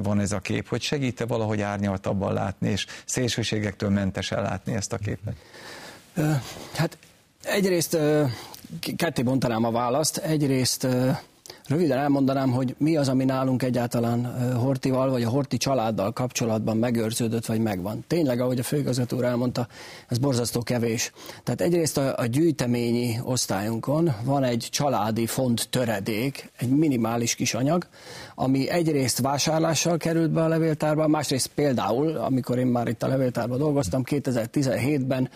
van 0.03 0.21
ez 0.21 0.33
a 0.33 0.38
kép, 0.38 0.69
hogy 0.69 0.83
segít-e 0.83 1.26
valahogy 1.26 1.61
árnyaltabban 1.61 2.33
látni, 2.33 2.71
és 2.71 2.87
szélsőségektől 3.05 3.91
mentesen 3.91 4.43
látni 4.43 4.75
ezt 4.75 4.93
a 4.93 4.99
képet? 4.99 5.37
Hát 6.75 6.99
egyrészt 7.44 7.96
ketté 8.96 9.22
bontanám 9.22 9.64
a 9.64 9.70
választ. 9.70 10.16
Egyrészt 10.16 10.86
Röviden 11.68 11.99
elmondanám, 11.99 12.50
hogy 12.50 12.75
mi 12.78 12.97
az, 12.97 13.09
ami 13.09 13.25
nálunk 13.25 13.62
egyáltalán 13.62 14.52
Hortival, 14.56 15.11
vagy 15.11 15.23
a 15.23 15.28
Horti 15.28 15.56
családdal 15.56 16.12
kapcsolatban 16.12 16.76
megőrződött, 16.76 17.47
vagy 17.47 17.61
megvan. 17.61 18.04
Tényleg, 18.06 18.40
ahogy 18.40 18.59
a 18.59 18.62
főigazgató 18.62 19.21
elmondta, 19.21 19.66
ez 20.09 20.18
borzasztó 20.18 20.61
kevés. 20.61 21.12
Tehát 21.42 21.61
egyrészt 21.61 21.99
a, 21.99 22.18
a 22.18 22.26
gyűjteményi 22.26 23.21
osztályunkon 23.23 24.14
van 24.25 24.44
egy 24.44 24.68
családi 24.71 25.26
font 25.26 25.68
töredék, 25.71 26.50
egy 26.56 26.68
minimális 26.68 27.35
kis 27.35 27.54
anyag, 27.54 27.87
ami 28.35 28.71
egyrészt 28.71 29.18
vásárlással 29.18 29.97
került 29.97 30.30
be 30.30 30.42
a 30.42 30.49
levéltárba, 30.49 31.09
másrészt 31.09 31.50
például, 31.54 32.16
amikor 32.16 32.59
én 32.59 32.66
már 32.66 32.88
itt 32.88 33.02
a 33.02 33.09
levéltárban 33.09 33.59
dolgoztam, 33.59 34.02
2017-ben 34.06 35.30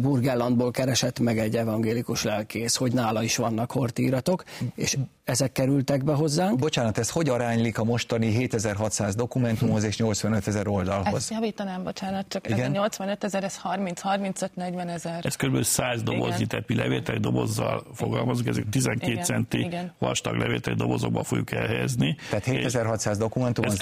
Burgellandból 0.00 0.70
keresett 0.70 1.20
meg 1.20 1.38
egy 1.38 1.56
evangélikus 1.56 2.22
lelkész, 2.22 2.76
hogy 2.76 2.92
nála 2.92 3.22
is 3.22 3.36
vannak 3.36 3.70
horti 3.70 4.02
iratok, 4.02 4.44
és 4.74 4.96
ezek 5.24 5.52
kerültek 5.74 6.04
be 6.04 6.12
hozzánk. 6.12 6.58
Bocsánat, 6.58 6.98
ez 6.98 7.10
hogy 7.10 7.28
aránylik 7.28 7.78
a 7.78 7.84
mostani 7.84 8.30
7600 8.32 9.14
dokumentumhoz 9.14 9.84
és 9.84 9.96
85 9.96 10.46
ezer 10.46 10.68
oldalhoz? 10.68 11.14
Ezt 11.14 11.30
javítanám, 11.30 11.82
bocsánat, 11.82 12.28
csak 12.28 12.46
Igen? 12.46 12.58
ez 12.60 12.66
a 12.66 12.70
85 12.70 13.24
ezer, 13.24 13.44
ez 13.44 13.60
30-35-40 13.64 14.88
ezer. 14.88 15.20
Ez 15.22 15.36
kb. 15.36 15.62
100 15.62 16.02
doboznyi 16.02 16.46
tepi 16.46 16.74
levélteli 16.74 17.18
dobozzal 17.18 17.82
fogalmazunk, 17.94 18.48
ezek 18.48 18.68
12 18.68 19.12
Igen. 19.12 19.24
centi 19.24 19.58
Igen. 19.58 19.92
vastag 19.98 20.36
levélteli 20.36 20.76
dobozokba 20.76 21.24
fogjuk 21.24 21.52
elhelyezni. 21.52 22.16
Tehát 22.30 22.44
7600 22.44 23.18
dokumentum, 23.18 23.64
az 23.64 23.78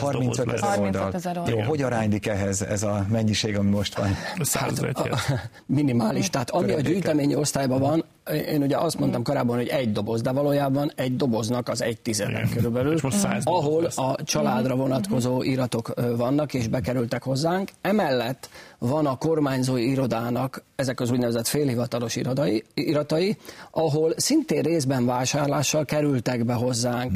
35 0.00 1.14
ezer 1.14 1.38
oldal. 1.38 1.58
Jó, 1.58 1.60
hogy 1.60 1.82
aránylik 1.82 2.26
ehhez 2.26 2.62
ez 2.62 2.82
a 2.82 3.06
mennyiség, 3.10 3.56
ami 3.56 3.70
most 3.70 3.96
van? 3.98 4.16
100 4.40 4.80
hát, 4.80 5.36
Minimális, 5.66 6.30
tehát 6.30 6.50
ami 6.50 6.72
a 6.72 6.80
gyűjteményi 6.80 7.34
osztályban 7.34 7.80
van, 7.80 8.04
én 8.30 8.62
ugye 8.62 8.76
azt 8.76 8.98
mondtam 8.98 9.22
korábban, 9.22 9.56
hogy 9.56 9.68
egy 9.68 9.92
doboz, 9.92 10.20
de 10.22 10.32
valójában 10.32 10.92
egy 10.94 11.16
doboznak 11.16 11.68
az 11.68 11.82
egy 11.82 12.00
tizedek 12.00 12.48
körülbelül, 12.48 12.98
ahol 13.42 13.84
a 13.84 14.24
családra 14.24 14.76
vonatkozó 14.76 15.42
iratok 15.42 15.92
vannak, 16.16 16.54
és 16.54 16.68
bekerültek 16.68 17.22
hozzánk. 17.22 17.70
Emellett 17.80 18.48
van 18.78 19.06
a 19.06 19.16
kormányzói 19.16 19.90
irodának 19.90 20.64
ezek 20.76 21.00
az 21.00 21.10
úgynevezett 21.10 21.46
félhivatalos 21.46 22.16
irodai, 22.16 22.64
iratai, 22.74 23.36
ahol 23.70 24.12
szintén 24.16 24.62
részben 24.62 25.06
vásárlással 25.06 25.84
kerültek 25.84 26.44
be 26.44 26.52
hozzánk 26.52 27.12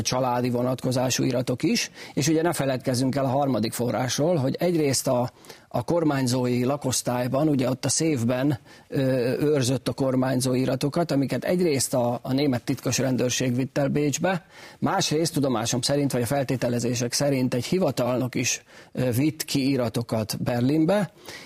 családi 0.00 0.50
vonatkozású 0.50 1.24
iratok 1.24 1.62
is, 1.62 1.90
és 2.14 2.28
ugye 2.28 2.42
ne 2.42 2.52
feledkezzünk 2.52 3.14
el 3.14 3.24
a 3.24 3.28
harmadik 3.28 3.72
forrásról, 3.72 4.36
hogy 4.36 4.56
egyrészt 4.58 5.06
a, 5.06 5.30
a 5.68 5.82
kormányzói 5.82 6.64
lakosztályban, 6.64 7.48
ugye 7.48 7.70
ott 7.70 7.84
a 7.84 7.88
szévben 7.88 8.58
ö, 8.88 9.00
őrzött 9.40 9.88
a 9.88 9.92
kormányzói 9.92 10.60
iratokat, 10.60 11.10
amiket 11.10 11.44
egyrészt 11.44 11.94
a, 11.94 12.18
a 12.22 12.32
német 12.32 12.62
titkos 12.62 12.98
rendőrség 12.98 13.54
vitt 13.54 13.78
el 13.78 13.88
Bécsbe, 13.88 14.46
másrészt 14.78 15.32
tudomásom 15.32 15.80
szerint, 15.80 16.12
vagy 16.12 16.22
a 16.22 16.26
feltételezések 16.26 17.12
szerint 17.12 17.54
egy 17.54 17.64
hivatalnok 17.64 18.34
is 18.34 18.62
ö, 18.92 19.10
vitt 19.10 19.44
ki 19.44 19.70
iratokat 19.70 20.42
Berlinbe, 20.42 20.95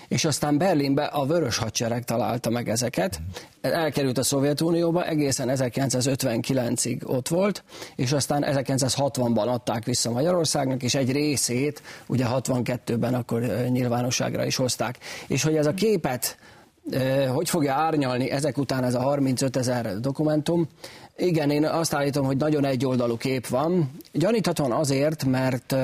és 0.07 0.25
aztán 0.25 0.57
Berlinbe 0.57 1.03
a 1.03 1.25
Vörös 1.25 1.57
Hadsereg 1.57 2.03
találta 2.03 2.49
meg 2.49 2.69
ezeket. 2.69 3.19
Elkerült 3.61 4.17
a 4.17 4.23
Szovjetunióba, 4.23 5.05
egészen 5.05 5.49
1959-ig 5.51 7.05
ott 7.05 7.27
volt, 7.27 7.63
és 7.95 8.11
aztán 8.11 8.43
1960-ban 8.47 9.47
adták 9.47 9.85
vissza 9.85 10.11
Magyarországnak, 10.11 10.83
és 10.83 10.95
egy 10.95 11.11
részét 11.11 11.81
ugye 12.07 12.25
62-ben 12.29 13.13
akkor 13.13 13.41
nyilvánosságra 13.69 14.45
is 14.45 14.55
hozták. 14.55 14.97
És 15.27 15.43
hogy 15.43 15.55
ez 15.55 15.65
a 15.65 15.73
képet 15.73 16.37
hogy 17.33 17.49
fogja 17.49 17.73
árnyalni 17.73 18.29
ezek 18.31 18.57
után 18.57 18.83
ez 18.83 18.93
a 18.93 19.01
35 19.01 19.57
ezer 19.57 19.99
dokumentum? 19.99 20.67
Igen, 21.17 21.49
én 21.49 21.65
azt 21.65 21.93
állítom, 21.93 22.25
hogy 22.25 22.37
nagyon 22.37 22.65
egyoldalú 22.65 23.17
kép 23.17 23.47
van. 23.47 23.91
Gyaníthatóan 24.11 24.71
azért, 24.71 25.25
mert 25.25 25.75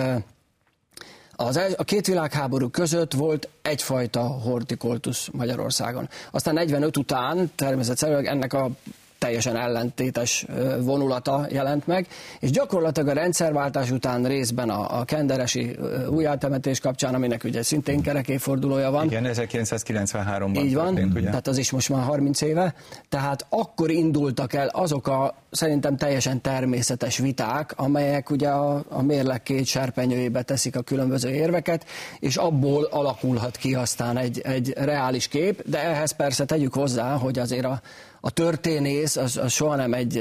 az, 1.37 1.59
a 1.77 1.83
két 1.83 2.07
világháború 2.07 2.69
között 2.69 3.13
volt 3.13 3.49
egyfajta 3.61 4.21
hortikultus 4.21 5.29
Magyarországon. 5.31 6.09
Aztán 6.31 6.53
45 6.53 6.97
után 6.97 7.51
természetesen 7.55 8.27
ennek 8.27 8.53
a 8.53 8.69
teljesen 9.17 9.55
ellentétes 9.55 10.45
vonulata 10.79 11.45
jelent 11.49 11.87
meg, 11.87 12.07
és 12.39 12.49
gyakorlatilag 12.51 13.09
a 13.09 13.13
rendszerváltás 13.13 13.91
után 13.91 14.23
részben 14.23 14.69
a, 14.69 14.99
a 14.99 15.05
kenderesi 15.05 15.75
újjátemetés 16.09 16.79
kapcsán, 16.79 17.13
aminek 17.13 17.43
ugye 17.43 17.63
szintén 17.63 18.01
kerekéfordulója 18.01 18.91
van. 18.91 19.05
Igen, 19.05 19.27
1993-ban 19.27 20.63
Így 20.63 20.73
van, 20.73 20.85
történt, 20.85 21.15
ugye? 21.15 21.25
tehát 21.25 21.47
az 21.47 21.57
is 21.57 21.71
most 21.71 21.89
már 21.89 22.03
30 22.03 22.41
éve. 22.41 22.73
Tehát 23.09 23.45
akkor 23.49 23.91
indultak 23.91 24.53
el 24.53 24.67
azok 24.67 25.07
a 25.07 25.35
szerintem 25.51 25.97
teljesen 25.97 26.41
természetes 26.41 27.17
viták, 27.17 27.73
amelyek 27.75 28.29
ugye 28.29 28.49
a, 28.49 28.83
a 28.89 29.01
mérleg 29.01 29.43
két 29.43 29.65
serpenyőjébe 29.65 30.41
teszik 30.41 30.75
a 30.75 30.81
különböző 30.81 31.29
érveket, 31.29 31.85
és 32.19 32.35
abból 32.35 32.83
alakulhat 32.83 33.57
ki 33.57 33.75
aztán 33.75 34.17
egy, 34.17 34.39
egy 34.39 34.73
reális 34.77 35.27
kép, 35.27 35.61
de 35.65 35.83
ehhez 35.83 36.11
persze 36.11 36.45
tegyük 36.45 36.73
hozzá, 36.73 37.17
hogy 37.17 37.39
azért 37.39 37.65
a, 37.65 37.81
a 38.21 38.29
történész 38.29 39.15
az, 39.15 39.37
az 39.37 39.51
soha 39.51 39.75
nem 39.75 39.93
egy 39.93 40.13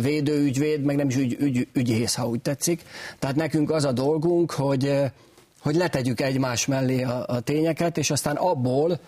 védőügyvéd, 0.00 0.82
meg 0.82 0.96
nem 0.96 1.08
is 1.08 1.16
ügy, 1.16 1.36
ügy, 1.40 1.68
ügyész, 1.72 2.14
ha 2.14 2.28
úgy 2.28 2.40
tetszik. 2.40 2.82
Tehát 3.18 3.36
nekünk 3.36 3.70
az 3.70 3.84
a 3.84 3.92
dolgunk, 3.92 4.50
hogy, 4.50 5.00
hogy 5.60 5.74
letegyük 5.74 6.20
egymás 6.20 6.66
mellé 6.66 7.02
a, 7.02 7.24
a 7.26 7.40
tényeket, 7.40 7.98
és 7.98 8.10
aztán 8.10 8.36
abból 8.36 9.00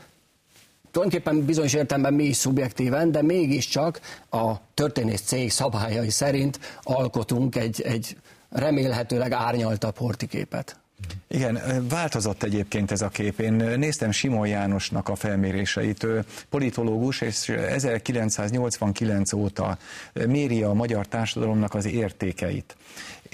tulajdonképpen 0.90 1.44
bizonyos 1.44 1.72
értelemben 1.72 2.14
mi 2.14 2.24
is 2.24 2.36
szubjektíven, 2.36 3.10
de 3.12 3.22
mégiscsak 3.22 4.00
a 4.30 4.52
történész 4.74 5.22
cég 5.22 5.50
szabályai 5.50 6.10
szerint 6.10 6.58
alkotunk 6.82 7.56
egy, 7.56 7.82
egy 7.82 8.16
remélhetőleg 8.50 9.32
árnyaltabb 9.32 9.96
hortiképet. 9.96 10.83
Igen, 11.28 11.86
változott 11.88 12.42
egyébként 12.42 12.90
ez 12.90 13.00
a 13.00 13.08
kép. 13.08 13.40
Én 13.40 13.52
néztem 13.52 14.10
Simon 14.10 14.46
Jánosnak 14.46 15.08
a 15.08 15.14
felméréseit, 15.14 16.02
ő 16.02 16.24
politológus, 16.48 17.20
és 17.20 17.48
1989 17.48 19.32
óta 19.32 19.78
méri 20.26 20.62
a 20.62 20.72
magyar 20.72 21.06
társadalomnak 21.06 21.74
az 21.74 21.86
értékeit 21.86 22.76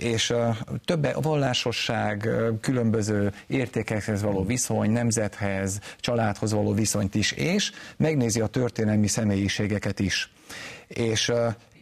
és 0.01 0.35
több 0.85 1.05
a 1.05 1.21
vallásosság, 1.21 2.29
különböző 2.61 3.33
értékekhez 3.47 4.23
való 4.23 4.45
viszony, 4.45 4.91
nemzethez, 4.91 5.81
családhoz 6.01 6.53
való 6.53 6.73
viszonyt 6.73 7.15
is, 7.15 7.33
és 7.33 7.73
megnézi 7.97 8.41
a 8.41 8.47
történelmi 8.47 9.07
személyiségeket 9.07 9.99
is. 10.01 10.33
És 10.89 11.33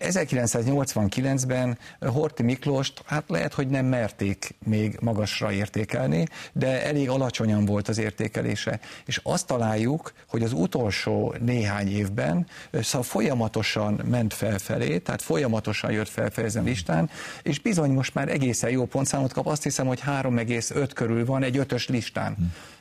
1989-ben 0.00 1.78
Horti 2.00 2.42
Miklóst, 2.42 3.02
hát 3.06 3.24
lehet, 3.26 3.54
hogy 3.54 3.68
nem 3.68 3.86
merték 3.86 4.54
még 4.64 4.98
magasra 5.00 5.52
értékelni, 5.52 6.26
de 6.52 6.84
elég 6.84 7.08
alacsonyan 7.08 7.64
volt 7.64 7.88
az 7.88 7.98
értékelése. 7.98 8.80
És 9.06 9.20
azt 9.22 9.46
találjuk, 9.46 10.12
hogy 10.28 10.42
az 10.42 10.52
utolsó 10.52 11.34
néhány 11.40 11.88
évben 11.88 12.46
szóval 12.72 13.02
folyamatosan 13.02 14.00
ment 14.10 14.34
felfelé, 14.34 14.98
tehát 14.98 15.22
folyamatosan 15.22 15.90
jött 15.92 16.08
felfelé 16.08 16.46
ezen 16.46 16.64
listán, 16.64 17.10
és 17.42 17.60
bizony 17.60 17.90
most 17.90 18.14
már 18.14 18.28
egészen 18.28 18.70
jó 18.70 18.84
pontszámot 18.84 19.32
kap, 19.32 19.46
azt 19.46 19.62
hiszem, 19.62 19.86
hogy 19.86 20.00
3,5 20.06 20.90
körül 20.94 21.24
van 21.24 21.42
egy 21.42 21.56
ötös 21.56 21.88
listán. 21.88 22.36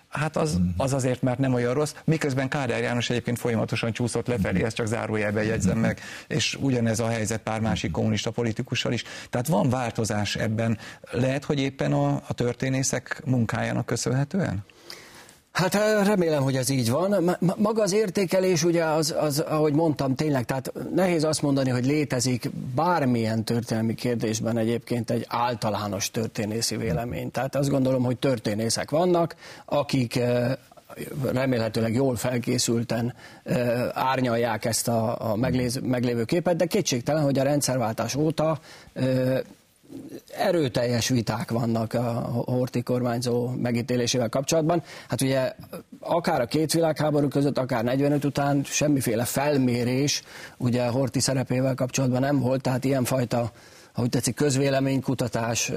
Hát 0.10 0.38
az, 0.38 0.60
az 0.78 0.94
azért 0.94 1.22
már 1.22 1.38
nem 1.38 1.54
olyan 1.54 1.74
rossz, 1.74 1.94
miközben 2.04 2.48
Kádár 2.50 2.82
János 2.82 3.10
egyébként 3.10 3.40
folyamatosan 3.40 3.92
csúszott 3.92 4.28
lefelé, 4.28 4.64
ezt 4.64 4.76
csak 4.76 4.86
zárójelben 4.86 5.44
jegyzem 5.44 5.78
meg, 5.78 6.00
és 6.28 6.58
ugyanez 6.62 7.00
a 7.00 7.08
helyzet 7.08 7.42
pár 7.42 7.60
másik 7.60 7.92
kommunista 7.92 8.32
politikussal 8.32 8.94
is. 8.94 9.04
Tehát 9.30 9.48
van 9.48 9.70
változás 9.70 10.36
ebben. 10.36 10.78
Lehet, 11.12 11.44
hogy 11.44 11.60
éppen 11.60 11.94
a, 11.94 12.22
a 12.28 12.34
történészek 12.34 13.22
munkájának 13.26 13.86
köszönhetően? 13.86 14.66
Hát 15.58 15.74
remélem, 16.06 16.44
hogy 16.44 16.56
ez 16.56 16.70
így 16.70 16.90
van. 16.90 17.38
Maga 17.58 17.82
az 17.82 17.94
értékelés, 17.94 18.64
ugye, 18.64 18.84
az, 18.84 19.16
az, 19.20 19.40
ahogy 19.40 19.74
mondtam, 19.74 20.16
tényleg, 20.16 20.46
tehát 20.46 20.74
nehéz 20.96 21.24
azt 21.24 21.42
mondani, 21.42 21.70
hogy 21.70 21.86
létezik 21.86 22.50
bármilyen 22.76 23.44
történelmi 23.44 23.94
kérdésben 23.94 24.58
egyébként 24.58 25.12
egy 25.12 25.26
általános 25.28 26.12
történészi 26.12 26.76
vélemény. 26.76 27.32
Tehát 27.32 27.56
azt 27.56 27.70
gondolom, 27.70 28.04
hogy 28.04 28.18
történészek 28.18 28.90
vannak, 28.90 29.36
akik 29.66 30.20
remélhetőleg 31.32 31.94
jól 31.94 32.16
felkészülten 32.16 33.14
árnyalják 33.94 34.66
ezt 34.66 34.88
a, 34.88 35.32
a 35.32 35.36
meglévő 35.82 36.24
képet, 36.24 36.56
de 36.56 36.66
kétségtelen, 36.66 37.24
hogy 37.24 37.40
a 37.40 37.44
rendszerváltás 37.44 38.16
óta 38.16 38.60
erőteljes 40.38 41.10
viták 41.10 41.52
vannak 41.52 41.94
a 41.94 42.04
Horti 42.46 42.82
kormányzó 42.82 43.50
megítélésével 43.50 44.30
kapcsolatban. 44.30 44.84
Hát 45.10 45.22
ugye 45.22 45.54
akár 46.00 46.42
a 46.42 46.46
két 46.46 46.74
világháború 46.74 47.28
között, 47.28 47.58
akár 47.58 47.84
45 47.84 48.26
után 48.26 48.64
semmiféle 48.64 49.26
felmérés 49.26 50.22
ugye 50.58 50.88
Horti 50.88 51.20
szerepével 51.20 51.76
kapcsolatban 51.76 52.22
nem 52.22 52.40
volt, 52.40 52.62
tehát 52.62 52.84
ilyenfajta 52.84 53.52
ahogy 53.98 54.10
tetszik, 54.10 54.36
közvéleménykutatás 54.36 55.72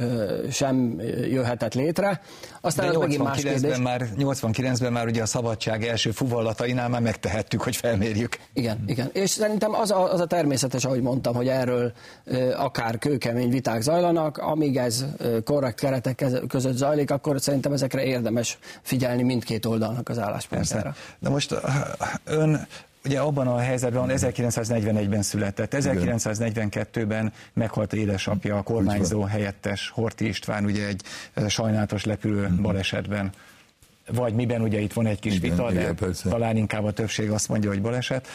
sem 0.50 1.00
jöhetett 1.30 1.74
létre. 1.74 2.20
Aztán 2.60 2.90
De 2.90 2.96
89-ben 2.98 3.80
már, 3.80 4.08
89-ben 4.18 4.92
már 4.92 5.06
ugye 5.06 5.22
a 5.22 5.26
szabadság 5.26 5.84
első 5.84 6.10
fuvallatainál 6.10 6.88
már 6.88 7.00
megtehettük, 7.00 7.62
hogy 7.62 7.76
felmérjük. 7.76 8.38
Igen, 8.52 8.84
igen. 8.86 9.10
És 9.12 9.30
szerintem 9.30 9.74
az 9.74 9.90
a, 9.90 10.12
az 10.12 10.20
a 10.20 10.26
természetes, 10.26 10.84
ahogy 10.84 11.00
mondtam, 11.00 11.34
hogy 11.34 11.48
erről 11.48 11.92
akár 12.56 12.98
kőkemény 12.98 13.50
viták 13.50 13.80
zajlanak, 13.80 14.38
amíg 14.38 14.76
ez 14.76 15.04
korrekt 15.44 15.80
keretek 15.80 16.24
között 16.48 16.76
zajlik, 16.76 17.10
akkor 17.10 17.40
szerintem 17.40 17.72
ezekre 17.72 18.04
érdemes 18.04 18.58
figyelni 18.82 19.22
mindkét 19.22 19.66
oldalnak 19.66 20.08
az 20.08 20.18
álláspontjára. 20.18 20.94
De 21.18 21.28
most 21.28 21.54
ön 22.24 22.66
ugye 23.04 23.20
abban 23.20 23.46
a 23.46 23.58
helyzetben 23.58 24.10
1941-ben 24.10 25.22
született, 25.22 25.74
1942-ben 25.76 27.32
meghalt 27.52 27.92
édesapja, 27.92 28.56
a 28.56 28.62
kormányzó 28.62 29.22
helyettes 29.22 29.88
Horti 29.88 30.26
István, 30.26 30.64
ugye 30.64 30.86
egy 30.86 31.02
sajnálatos 31.48 32.04
lepülő 32.04 32.42
uh-huh. 32.42 32.60
balesetben 32.60 33.32
vagy 34.12 34.34
miben 34.34 34.62
ugye 34.62 34.80
itt 34.80 34.92
van 34.92 35.06
egy 35.06 35.18
kis 35.18 35.34
igen, 35.34 35.50
vita, 35.50 35.70
igen, 35.70 35.84
de 35.84 35.92
persze. 35.92 36.28
talán 36.28 36.56
inkább 36.56 36.84
a 36.84 36.92
többség 36.92 37.30
azt 37.30 37.48
mondja, 37.48 37.70
hogy 37.70 37.80
baleset, 37.80 38.28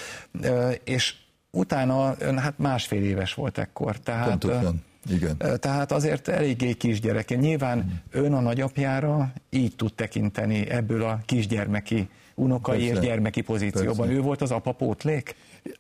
és 0.84 1.16
utána 1.52 2.16
ön 2.20 2.40
hát 2.40 2.54
másfél 2.58 3.04
éves 3.04 3.34
volt 3.34 3.58
ekkor, 3.58 4.00
tehát 4.00 4.30
Pontosan. 4.30 4.84
Igen. 5.10 5.38
Tehát 5.60 5.92
azért 5.92 6.28
eléggé 6.28 6.74
kisgyerek. 6.74 7.40
Nyilván 7.40 7.78
uh-huh. 7.78 8.26
ön 8.26 8.34
a 8.34 8.40
nagyapjára 8.40 9.34
így 9.50 9.76
tud 9.76 9.94
tekinteni 9.94 10.70
ebből 10.70 11.04
a 11.04 11.20
kisgyermeki 11.26 12.10
unokai 12.36 12.78
Persze. 12.78 12.94
és 13.02 13.08
gyermeki 13.08 13.42
pozícióban. 13.42 13.96
Persze. 13.96 14.14
Ő 14.14 14.22
volt 14.22 14.42
az 14.42 14.52
apa 14.52 14.72
pótlék? 14.72 15.36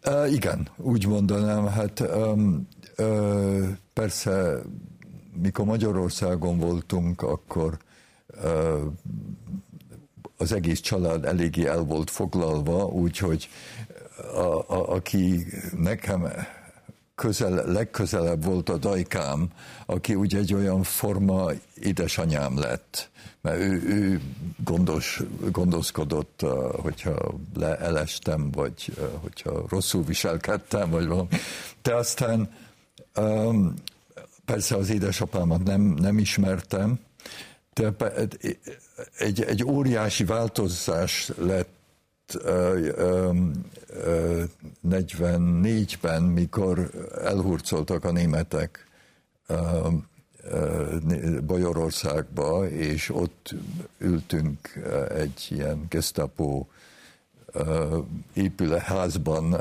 Uh, 0.08 0.34
igen, 0.34 0.68
úgy 0.78 1.08
mondanám. 1.08 1.68
Hát 1.68 2.00
um, 2.00 2.68
uh, 2.98 3.68
persze, 3.94 4.62
mikor 5.41 5.65
Magyarországon 5.65 6.58
voltunk, 6.58 7.22
akkor 7.22 7.78
uh, 8.44 8.91
az 10.38 10.52
egész 10.52 10.80
család 10.80 11.26
eléggé 11.26 11.65
el 11.65 11.84
volt 11.84 12.10
foglalva, 12.10 12.86
úgyhogy 12.86 13.50
a, 14.34 14.74
a, 14.74 14.94
aki 14.94 15.46
nekem 15.78 16.28
közel, 17.15 17.65
legközelebb 17.65 18.43
volt 18.43 18.69
a 18.69 18.78
dajkám, 18.78 19.47
aki 19.86 20.15
ugye 20.15 20.38
egy 20.38 20.54
olyan 20.54 20.84
forma 20.84 21.51
édesanyám 21.82 22.60
lett, 22.60 23.10
mert 23.41 23.58
ő, 23.58 23.84
ő 23.88 24.21
gondos, 24.63 25.21
gondoskodott, 25.51 26.45
hogyha 26.82 27.34
leelestem, 27.56 28.51
vagy 28.51 28.93
hogyha 29.21 29.65
rosszul 29.69 30.04
viselkedtem, 30.04 30.89
vagy 30.89 31.08
valami. 31.08 31.28
De 31.82 31.95
aztán 31.95 32.49
persze 34.45 34.75
az 34.75 34.89
édesapámat 34.89 35.63
nem, 35.63 35.82
nem 35.82 36.17
ismertem, 36.17 36.99
de 37.73 37.93
egy, 39.17 39.41
egy 39.41 39.63
óriási 39.63 40.25
változás 40.25 41.32
lett 41.38 41.75
44-ben, 44.90 46.22
mikor 46.22 46.90
elhurcoltak 47.24 48.04
a 48.04 48.12
németek 48.12 48.88
Bajorországba, 51.46 52.70
és 52.70 53.10
ott 53.10 53.56
ültünk 53.98 54.58
egy 55.16 55.48
ilyen 55.50 55.86
gestapo 55.90 56.66
épületházban 58.34 59.56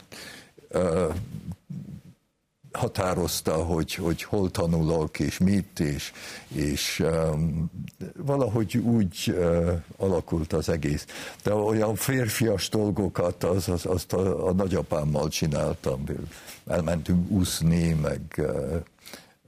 határozta, 2.73 3.53
hogy, 3.53 3.95
hogy 3.95 4.23
hol 4.23 4.51
tanulok, 4.51 5.19
és 5.19 5.39
mit, 5.39 5.81
és, 5.81 6.13
és 6.49 7.01
um, 7.01 7.71
valahogy 8.17 8.77
úgy 8.77 9.35
uh, 9.37 9.73
alakult 9.97 10.53
az 10.53 10.69
egész. 10.69 11.07
De 11.43 11.55
olyan 11.55 11.95
férfias 11.95 12.69
dolgokat 12.69 13.45
az, 13.45 13.69
az, 13.69 13.87
azt 13.87 14.13
a, 14.13 14.47
a 14.47 14.53
nagyapámmal 14.53 15.29
csináltam. 15.29 16.05
Elmentünk 16.67 17.31
úszni, 17.31 17.93
meg 17.93 18.21
uh, 18.37 18.77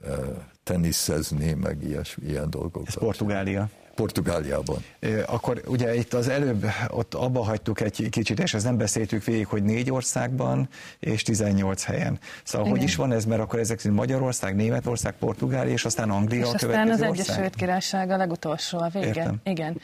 uh, 0.03 0.37
teniszezni, 0.63 1.53
meg 1.53 1.83
ilyes, 1.83 2.17
ilyen 2.27 2.51
dolgokat. 2.51 2.89
Ez 2.89 2.95
Portugália? 2.95 3.69
Portugáliában. 3.95 4.85
Akkor 5.27 5.63
ugye 5.67 5.95
itt 5.95 6.13
az 6.13 6.29
előbb 6.29 6.67
ott 6.89 7.15
abba 7.15 7.45
hagytuk 7.45 7.81
egy 7.81 8.09
kicsit, 8.11 8.41
és 8.41 8.55
ezt 8.55 8.65
nem 8.65 8.77
beszéltük 8.77 9.25
végig, 9.25 9.47
hogy 9.47 9.63
négy 9.63 9.91
országban 9.91 10.69
és 10.99 11.23
18 11.23 11.85
helyen. 11.85 12.19
Szóval 12.43 12.67
Igen. 12.67 12.79
hogy 12.79 12.89
is 12.89 12.97
van 12.97 13.13
ez, 13.13 13.25
mert 13.25 13.41
akkor 13.41 13.59
ezek 13.59 13.79
szerint 13.79 13.99
Magyarország, 13.99 14.57
Németország, 14.57 15.15
Portugália, 15.19 15.73
és 15.73 15.85
aztán 15.85 16.11
Anglia 16.11 16.41
és 16.41 16.47
a 16.47 16.57
következő 16.57 16.93
aztán 16.93 17.09
az 17.09 17.19
ország? 17.19 17.37
Egyesült 17.37 17.57
Királyság 17.57 18.11
a 18.11 18.17
legutolsó 18.17 18.79
a 18.79 18.89
vége. 18.93 19.07
Értem. 19.07 19.41
Igen. 19.45 19.81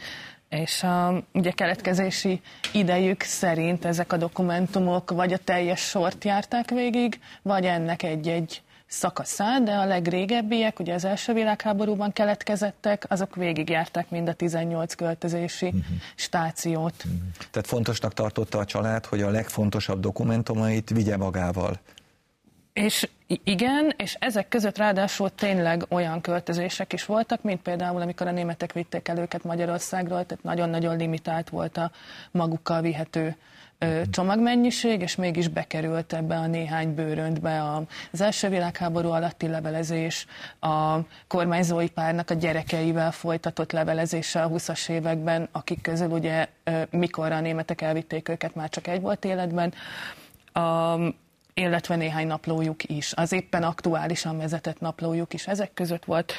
És 0.49 0.83
a 0.83 1.23
ugye 1.33 1.51
keletkezési 1.51 2.41
idejük 2.73 3.23
szerint 3.23 3.85
ezek 3.85 4.13
a 4.13 4.17
dokumentumok 4.17 5.11
vagy 5.11 5.33
a 5.33 5.39
teljes 5.39 5.81
sort 5.81 6.25
járták 6.25 6.71
végig, 6.71 7.19
vagy 7.43 7.65
ennek 7.65 8.03
egy-egy 8.03 8.63
szakaszán, 8.87 9.65
de 9.65 9.73
a 9.73 9.85
legrégebbiek, 9.85 10.79
ugye 10.79 10.95
az 10.95 11.05
első 11.05 11.33
világháborúban 11.33 12.13
keletkezettek, 12.13 13.05
azok 13.09 13.35
végigjárták 13.35 14.11
mind 14.11 14.29
a 14.29 14.33
18 14.33 14.95
költözési 14.95 15.67
uh-huh. 15.67 15.83
stációt. 16.15 16.95
Uh-huh. 17.05 17.21
Tehát 17.51 17.67
fontosnak 17.69 18.15
tartotta 18.15 18.59
a 18.59 18.65
család, 18.65 19.07
hogy 19.07 19.23
a 19.23 19.31
legfontosabb 19.31 20.01
dokumentumait 20.01 20.91
vigye 20.91 21.17
magával. 21.17 21.81
És 22.73 23.09
igen, 23.45 23.95
és 23.97 24.17
ezek 24.19 24.49
között 24.49 24.77
ráadásul 24.77 25.35
tényleg 25.35 25.85
olyan 25.89 26.21
költözések 26.21 26.93
is 26.93 27.05
voltak, 27.05 27.43
mint 27.43 27.63
például, 27.63 28.01
amikor 28.01 28.27
a 28.27 28.31
németek 28.31 28.73
vitték 28.73 29.09
el 29.09 29.19
őket 29.19 29.45
Magyarországról, 29.45 30.27
tehát 30.27 30.45
nagyon-nagyon 30.45 30.97
limitált 30.97 31.49
volt 31.49 31.77
a 31.77 31.91
magukkal 32.31 32.81
vihető 32.81 33.37
csomagmennyiség, 34.11 35.01
és 35.01 35.17
mégis 35.17 35.49
bekerült 35.49 36.13
ebbe 36.13 36.37
a 36.37 36.47
néhány 36.47 36.95
bőröntbe 36.95 37.63
az 38.13 38.21
első 38.21 38.49
világháború 38.49 39.09
alatti 39.09 39.47
levelezés, 39.47 40.27
a 40.61 40.99
kormányzói 41.27 41.89
párnak 41.89 42.31
a 42.31 42.35
gyerekeivel 42.35 43.13
folytatott 43.13 43.73
levelezése 43.73 44.43
a 44.43 44.49
20-as 44.49 44.89
években, 44.89 45.49
akik 45.53 45.81
közül 45.81 46.09
ugye 46.09 46.49
mikor 46.91 47.33
a 47.33 47.41
németek 47.41 47.81
elvitték 47.81 48.29
őket, 48.29 48.55
már 48.55 48.69
csak 48.69 48.87
egy 48.87 49.01
volt 49.01 49.25
életben, 49.25 49.73
a, 50.53 50.97
illetve 51.55 51.97
néhány 51.97 52.27
naplójuk 52.27 52.85
is. 52.85 53.13
Az 53.13 53.33
éppen 53.33 53.63
aktuálisan 53.63 54.39
vezetett 54.39 54.81
naplójuk 54.81 55.35
is 55.35 55.47
ezek 55.47 55.75
között 55.75 56.05
volt. 56.05 56.33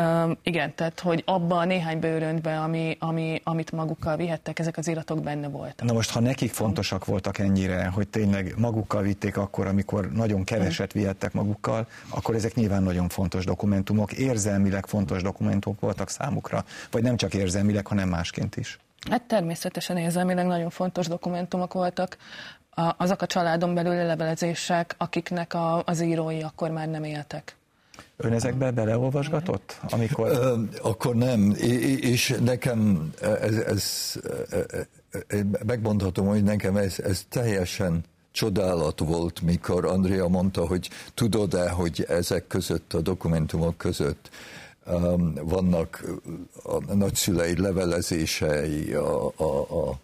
Um, 0.00 0.38
igen, 0.42 0.74
tehát 0.74 1.00
hogy 1.00 1.22
abban 1.26 1.58
a 1.58 1.64
néhány 1.64 1.98
bőröntben, 1.98 2.62
ami, 2.62 2.96
ami, 3.00 3.40
amit 3.44 3.72
magukkal 3.72 4.16
vihettek, 4.16 4.58
ezek 4.58 4.76
az 4.76 4.88
iratok 4.88 5.22
benne 5.22 5.48
voltak. 5.48 5.86
Na 5.86 5.92
most, 5.92 6.10
ha 6.10 6.20
nekik 6.20 6.52
fontosak 6.52 7.04
voltak 7.04 7.38
ennyire, 7.38 7.86
hogy 7.86 8.08
tényleg 8.08 8.54
magukkal 8.56 9.02
vitték 9.02 9.36
akkor, 9.36 9.66
amikor 9.66 10.12
nagyon 10.12 10.44
keveset 10.44 10.92
vihettek 10.92 11.32
magukkal, 11.32 11.86
akkor 12.08 12.34
ezek 12.34 12.54
nyilván 12.54 12.82
nagyon 12.82 13.08
fontos 13.08 13.44
dokumentumok, 13.44 14.12
érzelmileg 14.12 14.86
fontos 14.86 15.22
dokumentumok 15.22 15.80
voltak 15.80 16.08
számukra, 16.08 16.64
vagy 16.90 17.02
nem 17.02 17.16
csak 17.16 17.34
érzelmileg, 17.34 17.86
hanem 17.86 18.08
másként 18.08 18.56
is. 18.56 18.78
Hát 19.10 19.22
természetesen 19.22 19.96
érzelmileg 19.96 20.46
nagyon 20.46 20.70
fontos 20.70 21.06
dokumentumok 21.06 21.72
voltak. 21.72 22.16
A, 22.70 22.94
azok 22.96 23.22
a 23.22 23.26
családon 23.26 23.74
belüli 23.74 24.06
levelezések, 24.06 24.94
akiknek 24.98 25.54
a, 25.54 25.82
az 25.84 26.00
írói 26.00 26.42
akkor 26.42 26.70
már 26.70 26.88
nem 26.88 27.04
éltek. 27.04 27.54
Ön 28.16 28.32
ezekbe 28.32 28.70
beleolvasgatott? 28.70 29.80
Amikor... 29.90 30.28
Ö, 30.28 30.54
akkor 30.82 31.14
nem, 31.14 31.54
és 32.00 32.34
nekem 32.42 33.10
ez, 33.20 33.54
ez, 33.54 34.14
megmondhatom, 35.66 36.26
hogy 36.26 36.42
nekem 36.42 36.76
ez, 36.76 36.98
ez 36.98 37.24
teljesen 37.28 38.04
csodálat 38.32 38.98
volt, 38.98 39.40
mikor 39.40 39.84
Andrea 39.84 40.28
mondta, 40.28 40.66
hogy 40.66 40.90
tudod-e, 41.14 41.70
hogy 41.70 42.04
ezek 42.08 42.46
között, 42.46 42.92
a 42.92 43.00
dokumentumok 43.00 43.76
között 43.76 44.30
um, 44.86 45.34
vannak 45.42 46.04
a 46.62 46.94
nagyszüleid 46.94 47.58
levelezései, 47.58 48.92
a, 48.92 49.26
a, 49.36 49.88
a, 49.88 49.98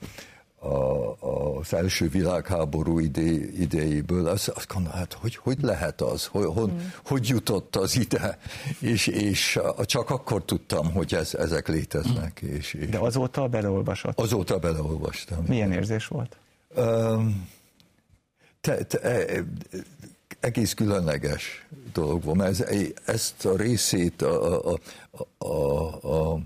a, 0.66 1.59
az 1.59 1.74
első 1.74 2.09
világháború 2.09 2.98
idé, 2.98 3.50
idejéből, 3.59 4.26
azt, 4.26 4.48
azt 4.48 4.72
gondolom, 4.72 4.98
hát 4.98 5.12
hogy, 5.12 5.37
hogy 5.37 5.59
lehet 5.61 6.00
az, 6.00 6.26
hogy, 6.26 6.44
hogy, 6.44 6.72
mm. 6.72 6.79
hogy 7.05 7.29
jutott 7.29 7.76
az 7.76 7.96
ide, 7.96 8.38
és, 8.81 9.07
és 9.07 9.59
csak 9.81 10.11
akkor 10.11 10.44
tudtam, 10.44 10.92
hogy 10.92 11.14
ez, 11.14 11.35
ezek 11.35 11.68
léteznek. 11.68 12.42
Mm. 12.44 12.48
És, 12.48 12.74
és 12.74 12.88
De 12.88 12.98
azóta 12.98 13.48
beleolvasott? 13.48 14.20
Azóta 14.20 14.59
beleolvastam. 14.59 15.44
Milyen 15.48 15.72
érzés 15.72 16.07
volt? 16.07 16.37
Um, 16.76 17.48
te, 18.61 18.85
te, 18.85 18.98
e, 19.00 19.44
egész 20.40 20.74
különleges 20.74 21.66
dolog 21.92 22.22
volt, 22.24 22.37
mert 22.37 22.61
ez, 22.61 22.88
ezt 23.05 23.44
a 23.44 23.57
részét 23.57 24.22
a, 24.22 24.72
a, 24.72 24.79
a, 25.38 25.46
a, 25.46 26.33
a 26.33 26.40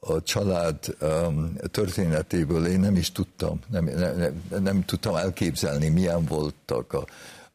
a 0.00 0.22
család 0.22 0.96
um, 1.00 1.56
történetéből 1.70 2.66
én 2.66 2.80
nem 2.80 2.96
is 2.96 3.12
tudtam, 3.12 3.58
nem, 3.70 3.84
nem, 3.84 4.16
nem, 4.16 4.62
nem 4.62 4.84
tudtam 4.84 5.14
elképzelni, 5.14 5.88
milyen 5.88 6.24
voltak 6.24 6.92
a 6.92 7.04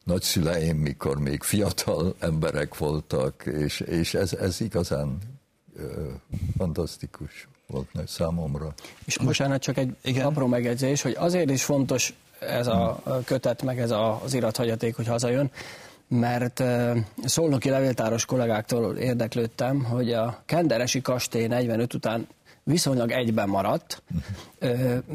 nagyszüleim, 0.04 0.76
mikor 0.76 1.18
még 1.18 1.42
fiatal 1.42 2.14
emberek 2.18 2.78
voltak, 2.78 3.46
és, 3.46 3.80
és 3.80 4.14
ez, 4.14 4.32
ez 4.32 4.60
igazán 4.60 5.18
uh, 5.76 5.82
fantasztikus 6.56 7.48
volt 7.66 7.88
számomra. 8.06 8.74
És 9.04 9.18
bocsánat, 9.18 9.62
csak 9.62 9.76
egy 9.76 9.96
Igen? 10.02 10.26
apró 10.26 10.46
megjegyzés, 10.46 11.02
hogy 11.02 11.14
azért 11.18 11.50
is 11.50 11.64
fontos 11.64 12.14
ez 12.38 12.66
a 12.66 13.02
kötet, 13.24 13.62
meg 13.62 13.80
ez 13.80 13.90
az 13.90 14.34
irathagyaték, 14.34 14.96
hogy 14.96 15.06
hazajön, 15.06 15.50
mert 16.08 16.62
szolnoki 17.24 17.70
levéltáros 17.70 18.24
kollégáktól 18.24 18.96
érdeklődtem, 18.96 19.84
hogy 19.84 20.12
a 20.12 20.42
Kenderesi 20.46 21.00
kastély 21.00 21.46
45 21.46 21.94
után 21.94 22.26
viszonylag 22.66 23.10
egyben 23.10 23.48
maradt. 23.48 24.02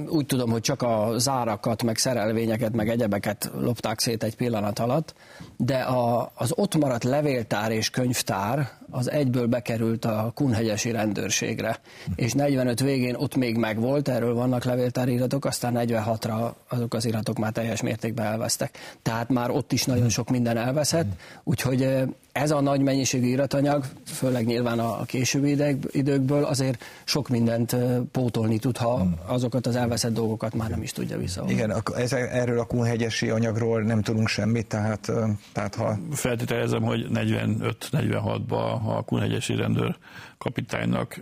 Úgy 0.10 0.26
tudom, 0.26 0.50
hogy 0.52 0.62
csak 0.62 0.82
a 0.82 1.14
zárakat, 1.18 1.84
meg 1.84 1.98
szerelvényeket, 1.98 2.74
meg 2.74 2.90
egyebeket 2.90 3.52
lopták 3.60 4.00
szét 4.00 4.24
egy 4.24 4.36
pillanat 4.36 4.80
alatt, 4.80 5.14
de 5.58 5.78
a, 5.78 6.32
az 6.36 6.52
ott 6.56 6.76
maradt 6.76 7.04
levéltár 7.04 7.72
és 7.72 7.90
könyvtár 7.90 8.70
az 8.92 9.12
egyből 9.12 9.48
bekerült 9.48 10.06
a 10.06 10.32
Kunhegyesi 10.36 10.92
rendőrségre. 10.92 11.80
És 12.16 12.34
45 12.34 12.80
végén 12.80 13.16
ott 13.16 13.36
még 13.36 13.58
megvolt, 13.58 14.08
erről 14.08 14.34
vannak 14.34 14.64
levéltári 14.64 15.14
iratok, 15.14 15.46
aztán 15.46 15.74
46-ra 15.78 16.52
azok 16.70 16.94
az 16.94 17.06
iratok 17.06 17.38
már 17.38 17.52
teljes 17.52 17.82
mértékben 17.82 18.26
elvesztek. 18.26 18.78
Tehát 19.02 19.30
már 19.30 19.50
ott 19.50 19.72
is 19.72 19.86
nagyon 19.86 20.10
sok 20.10 20.30
minden 20.30 20.58
elveszett, 20.58 21.08
úgyhogy 21.44 22.04
ez 22.32 22.52
a 22.52 22.62
nagy 22.62 22.82
mennyiségű 22.82 23.28
iratanyag, 23.28 23.86
főleg 24.06 24.46
nyilván 24.46 24.80
a 24.80 25.04
későbbi 25.04 25.78
időkből 25.92 26.44
azért 26.44 26.84
sok 27.04 27.30
mindent 27.30 27.76
pótolni 28.12 28.58
tud, 28.58 28.78
ha 28.78 29.08
azokat 29.42 29.68
az 29.68 29.76
elveszett 29.76 30.14
dolgokat 30.14 30.54
már 30.54 30.70
nem 30.70 30.82
is 30.82 30.92
tudja 30.92 31.18
visszahozni. 31.18 31.56
Igen, 31.56 31.84
ez, 31.96 32.14
erről 32.14 32.60
a 32.60 32.66
kunhegyesi 32.66 33.30
anyagról 33.30 33.82
nem 33.82 34.02
tudunk 34.02 34.28
semmit, 34.28 34.68
tehát, 34.68 35.12
tehát 35.52 35.76
ha... 35.76 35.98
Feltételezem, 36.12 36.82
hogy 36.82 37.08
45-46-ban 37.14 38.98
a 38.98 39.04
kunhegyesi 39.04 39.56
rendőr 39.56 39.98
kapitánynak 40.42 41.20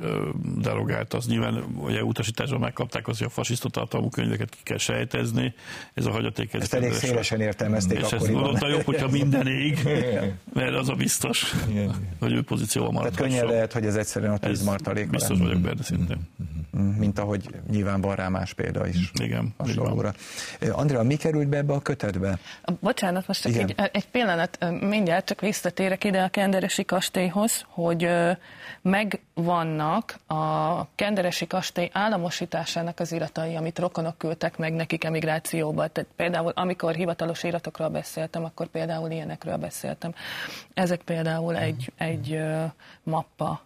derogált, 0.62 1.14
az 1.14 1.26
nyilván 1.26 1.64
ugye 1.78 2.04
utasításban 2.04 2.60
megkapták 2.60 3.08
az, 3.08 3.18
hogy 3.18 3.28
a 3.28 3.30
fasiszta 3.30 3.70
tartalmú 3.70 4.10
könyveket 4.10 4.50
ki 4.50 4.60
kell 4.64 4.78
sejtezni, 4.78 5.54
ez 5.94 6.06
a 6.06 6.12
hagyaték. 6.12 6.54
Ezt 6.54 6.74
elég 6.74 6.94
szélesen 6.94 7.42
értelmezték 7.42 7.98
és 7.98 8.12
akkoriban. 8.12 8.56
És 8.56 8.62
ez 8.62 8.70
jobb, 8.70 8.82
hogyha 8.82 9.10
mindenig, 9.10 9.88
mert 10.54 10.76
az 10.76 10.90
a 10.90 10.94
biztos, 10.94 11.56
hogy 12.20 12.34
ő 12.34 12.42
pozícióval 12.42 12.92
marad. 12.92 13.12
Tehát 13.14 13.30
könnyen 13.30 13.46
lehet, 13.46 13.74
hogy 13.74 13.86
ez 13.86 13.96
egyszerűen 13.96 14.32
a 14.34 14.38
tíz 14.38 14.64
martalék. 14.64 15.10
Biztos 15.10 15.40
vagyok 15.40 15.60
benne 15.60 15.84
szintén. 15.84 16.18
Mm, 16.78 16.90
mint 16.90 17.20
ahogy 17.20 17.50
nyilván 17.72 17.99
van 18.02 18.16
rá 18.16 18.28
más 18.28 18.54
példa 18.54 18.88
is. 18.88 19.12
Igen. 19.14 19.54
Hasonlóra. 19.58 20.14
Andrea, 20.72 21.04
mi 21.04 21.16
került 21.16 21.48
be 21.48 21.58
ebbe 21.58 21.74
a 21.74 21.80
kötetbe? 21.80 22.40
Bocsánat, 22.80 23.28
most 23.28 23.42
csak 23.42 23.56
egy, 23.56 23.76
egy 23.92 24.08
pillanat, 24.08 24.66
mindjárt 24.82 25.26
csak 25.26 25.42
visszatérek 25.42 26.04
ide 26.04 26.22
a 26.22 26.30
Kenderesi 26.30 26.86
kastélyhoz, 26.86 27.66
hogy 27.68 28.10
megvannak 28.82 30.20
a 30.28 30.86
Kenderesi 30.96 31.48
kastély 31.48 31.90
államosításának 31.94 33.00
az 33.00 33.12
iratai, 33.12 33.56
amit 33.56 33.80
rokonok 33.80 34.18
küldtek 34.18 34.58
meg 34.58 34.74
nekik 34.74 35.04
emigrációba. 35.04 35.88
Tehát 35.88 36.10
például, 36.16 36.52
amikor 36.56 36.94
hivatalos 36.96 37.44
iratokról 37.44 37.90
beszéltem, 37.90 38.44
akkor 38.44 38.68
például 38.68 39.12
ilyenekről 39.12 39.58
beszéltem. 39.58 40.14
Ezek 40.74 41.02
például 41.02 41.58
egy, 41.58 41.92
egy 41.98 42.40
mappa 43.04 43.62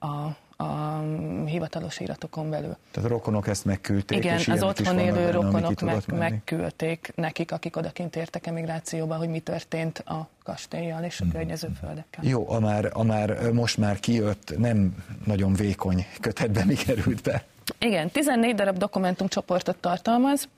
a 0.00 0.28
a 0.60 1.00
hivatalos 1.46 2.00
iratokon 2.00 2.50
belül. 2.50 2.76
Tehát 2.90 3.10
a 3.10 3.12
rokonok 3.12 3.48
ezt 3.48 3.64
megküldték? 3.64 4.18
Igen, 4.18 4.40
az 4.46 4.62
otthon 4.62 4.98
élő 4.98 5.30
rokonok 5.30 5.80
meg, 5.80 6.02
megküldték 6.06 7.12
nekik, 7.14 7.52
akik 7.52 7.76
odakint 7.76 8.16
értek 8.16 8.46
emigrációba, 8.46 9.16
hogy 9.16 9.28
mi 9.28 9.40
történt 9.40 9.98
a 9.98 10.28
kastélyjal 10.42 11.02
és 11.02 11.20
a 11.20 11.22
hmm. 11.22 11.32
környező 11.32 11.68
földekkel. 11.80 12.24
Jó, 12.24 12.50
a 12.50 12.60
már, 12.60 12.90
a 12.92 13.02
már 13.02 13.52
most 13.52 13.76
már 13.76 14.00
kijött, 14.00 14.58
nem 14.58 15.04
nagyon 15.24 15.54
vékony 15.54 16.06
kötetben 16.20 16.66
mi 16.66 16.74
került 16.74 17.22
be? 17.22 17.44
Igen, 17.78 18.10
14 18.10 18.54
darab 18.54 18.76
dokumentumcsoportot 18.76 19.76
tartalmaz, 19.76 20.48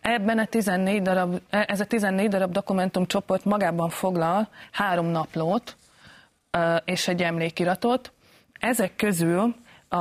Ebben 0.00 0.38
a 0.38 0.44
14 0.44 1.02
darab, 1.02 1.40
ez 1.50 1.80
a 1.80 1.84
14 1.84 2.28
darab 2.28 2.52
dokumentumcsoport 2.52 3.44
magában 3.44 3.88
foglal 3.88 4.48
három 4.70 5.06
naplót 5.06 5.76
és 6.84 7.08
egy 7.08 7.22
emlékiratot, 7.22 8.12
ezek 8.62 8.96
közül 8.96 9.54
a, 9.88 9.96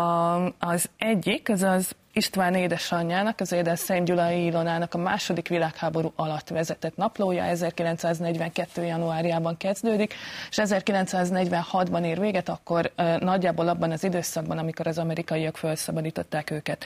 az 0.60 0.89
egyik, 0.97 1.50
az 1.50 1.63
az 1.63 1.95
István 2.13 2.56
édesanyjának, 2.56 3.39
az 3.39 3.56
Szent 3.76 4.06
Gyulai 4.06 4.45
Ilonának 4.45 4.93
a 4.93 4.97
második 4.97 5.47
világháború 5.47 6.12
alatt 6.15 6.50
vezetett 6.50 6.95
naplója 6.95 7.43
1942. 7.43 8.84
januárjában 8.84 9.58
kezdődik, 9.58 10.13
és 10.50 10.58
1946-ban 10.62 12.06
ér 12.06 12.19
véget, 12.19 12.50
akkor 12.50 12.91
nagyjából 13.19 13.67
abban 13.67 13.91
az 13.91 14.04
időszakban, 14.04 14.58
amikor 14.58 14.88
az 14.88 14.97
amerikaiak 14.97 15.58
felszabadították 15.58 16.52
őket. 16.52 16.86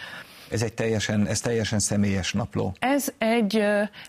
Ez 0.51 0.61
egy 0.61 0.73
teljesen, 0.73 1.27
ez 1.27 1.39
teljesen 1.39 1.79
személyes 1.79 2.33
napló. 2.33 2.75
Ez 2.79 3.07
egy, 3.17 3.53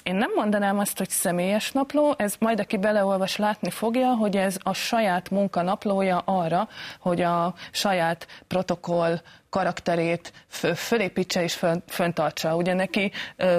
én 0.03 0.15
nem 0.15 0.31
mondanám 0.35 0.79
azt, 0.79 0.99
hogy 0.99 1.11
személyes 1.11 1.73
napló, 1.73 2.15
ez 2.19 2.35
majd 2.39 2.61
aki 2.61 2.77
beleolvas 2.77 3.37
látni 3.37 3.71
fogja, 3.71 4.09
hogy 4.15 4.37
ez 4.37 4.57
a 4.63 4.73
saját 4.73 5.31
munkanaplója 5.31 6.23
arra, 6.25 6.69
hogy 7.01 7.21
a 7.21 7.55
saját 7.71 8.27
protokoll 8.47 9.21
karakterét 9.57 10.33
fölépítse 10.75 11.43
és 11.43 11.65
föntartsa. 11.87 12.57
Ugye 12.57 12.75
neki 12.75 13.13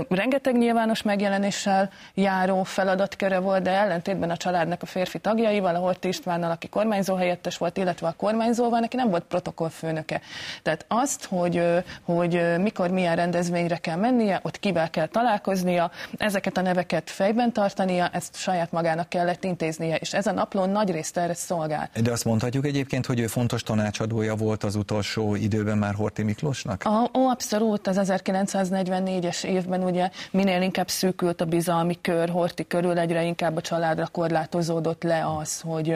rengeteg 0.09 0.57
nyilvános 0.57 1.01
megjelenéssel 1.01 1.89
járó 2.13 2.63
feladatköre 2.63 3.39
volt, 3.39 3.61
de 3.63 3.71
ellentétben 3.71 4.29
a 4.29 4.37
családnak 4.37 4.81
a 4.81 4.85
férfi 4.85 5.19
tagjaival, 5.19 5.75
a 5.75 5.79
Horti 5.79 6.07
Istvánnal, 6.07 6.51
aki 6.51 6.67
kormányzó 6.67 7.15
helyettes 7.15 7.57
volt, 7.57 7.77
illetve 7.77 8.07
a 8.07 8.11
kormányzóval, 8.17 8.79
neki 8.79 8.95
nem 8.95 9.09
volt 9.09 9.23
protokollfőnöke. 9.23 10.21
Tehát 10.63 10.85
azt, 10.87 11.25
hogy, 11.25 11.63
hogy 12.03 12.41
mikor 12.57 12.89
milyen 12.89 13.15
rendezvényre 13.15 13.77
kell 13.77 13.97
mennie, 13.97 14.39
ott 14.43 14.59
kivel 14.59 14.89
kell 14.89 15.07
találkoznia, 15.07 15.91
ezeket 16.17 16.57
a 16.57 16.61
neveket 16.61 17.09
fejben 17.09 17.53
tartania, 17.53 18.09
ezt 18.09 18.35
saját 18.35 18.71
magának 18.71 19.09
kellett 19.09 19.43
intéznie, 19.43 19.95
és 19.95 20.13
ez 20.13 20.27
a 20.27 20.31
naplón 20.31 20.69
nagy 20.69 20.91
részt 20.91 21.17
erre 21.17 21.33
szolgál. 21.33 21.89
De 22.01 22.11
azt 22.11 22.25
mondhatjuk 22.25 22.65
egyébként, 22.65 23.05
hogy 23.05 23.19
ő 23.19 23.27
fontos 23.27 23.63
tanácsadója 23.63 24.35
volt 24.35 24.63
az 24.63 24.75
utolsó 24.75 25.35
időben 25.35 25.85
már 25.87 25.95
Horti 25.95 26.23
Miklósnak? 26.23 26.83
A, 26.83 27.09
ó, 27.17 27.27
abszolút, 27.27 27.87
az 27.87 27.99
1944-es 28.01 29.43
évben 29.43 29.83
ugye 29.83 30.09
minél 30.31 30.61
inkább 30.61 30.89
szűkült 30.89 31.41
a 31.41 31.45
bizalmi 31.45 32.01
kör, 32.01 32.29
Horti 32.29 32.67
körül 32.67 32.97
egyre 32.97 33.23
inkább 33.23 33.55
a 33.55 33.61
családra 33.61 34.07
korlátozódott 34.07 35.03
le 35.03 35.25
az, 35.37 35.61
hogy, 35.61 35.95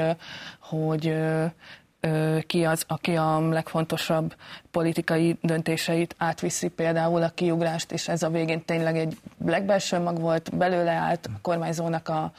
hogy 0.60 1.16
ki 2.48 2.66
az, 2.66 2.84
aki 2.88 3.16
a 3.16 3.50
legfontosabb 3.50 4.36
politikai 4.72 5.38
döntéseit 5.42 6.16
átviszi, 6.18 6.68
például 6.68 7.24
a 7.24 7.30
kiugrást, 7.30 7.92
és 7.92 8.08
ez 8.08 8.24
a 8.24 8.30
végén 8.30 8.66
tényleg 8.66 8.98
egy 8.98 9.18
legbelső 9.46 10.00
mag 10.00 10.20
volt, 10.20 10.58
belőle 10.58 10.92
állt 10.92 11.26
a 11.26 11.40
kormányzónak 11.42 12.10
a, 12.10 12.32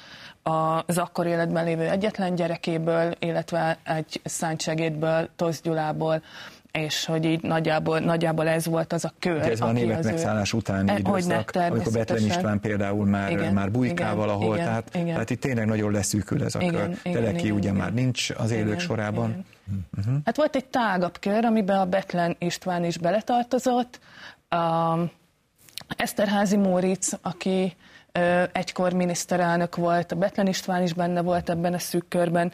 a, 0.50 0.84
az 0.86 0.98
akkor 0.98 1.26
életben 1.26 1.64
lévő 1.64 1.88
egyetlen 1.88 2.34
gyerekéből, 2.34 3.14
illetve 3.18 3.78
egy 3.82 4.20
szántsegédből, 4.24 5.28
Tosz 5.36 5.60
Gyulából, 5.60 6.22
és 6.72 7.04
hogy 7.04 7.24
így 7.24 7.42
nagyjából, 7.42 7.98
nagyjából 7.98 8.48
ez 8.48 8.66
volt 8.66 8.92
az 8.92 9.04
a 9.04 9.12
kör. 9.18 9.42
Ez 9.42 9.60
a 9.60 9.72
német 9.72 10.04
megszállás 10.04 10.52
utáni 10.52 10.90
e, 10.90 10.98
időszak, 10.98 11.50
amikor 11.54 11.92
Betlen 11.92 12.24
István 12.24 12.60
például 12.60 13.06
már, 13.06 13.30
igen, 13.30 13.54
már 13.54 13.70
bujkál 13.70 14.06
igen, 14.06 14.16
valahol, 14.16 14.54
igen, 14.54 14.66
tehát, 14.66 14.94
igen. 14.94 15.06
tehát 15.06 15.30
itt 15.30 15.40
tényleg 15.40 15.66
nagyon 15.66 15.92
leszűkül 15.92 16.44
ez 16.44 16.54
a 16.54 16.60
igen, 16.60 16.72
kör. 16.72 16.98
Igen, 17.02 17.22
Teleki 17.22 17.44
igen, 17.44 17.56
ugye 17.56 17.68
igen. 17.68 17.80
már 17.80 17.94
nincs 17.94 18.30
az 18.30 18.50
élők 18.50 18.66
igen, 18.66 18.78
sorában. 18.78 19.30
Igen. 19.30 19.44
Uh-huh. 19.98 20.14
Hát 20.24 20.36
volt 20.36 20.56
egy 20.56 20.64
tágabb 20.64 21.18
kör, 21.18 21.44
amiben 21.44 21.78
a 21.78 21.86
Betlen 21.86 22.36
István 22.38 22.84
is 22.84 22.98
beletartozott, 22.98 24.00
a 24.48 24.96
Eszterházi 25.96 26.56
Móric, 26.56 27.10
aki 27.22 27.76
egykor 28.52 28.92
miniszterelnök 28.92 29.76
volt, 29.76 30.12
a 30.12 30.16
Betlen 30.16 30.46
István 30.46 30.82
is 30.82 30.92
benne 30.92 31.22
volt 31.22 31.50
ebben 31.50 31.74
a 31.74 31.78
szűk 31.78 32.08
körben, 32.08 32.52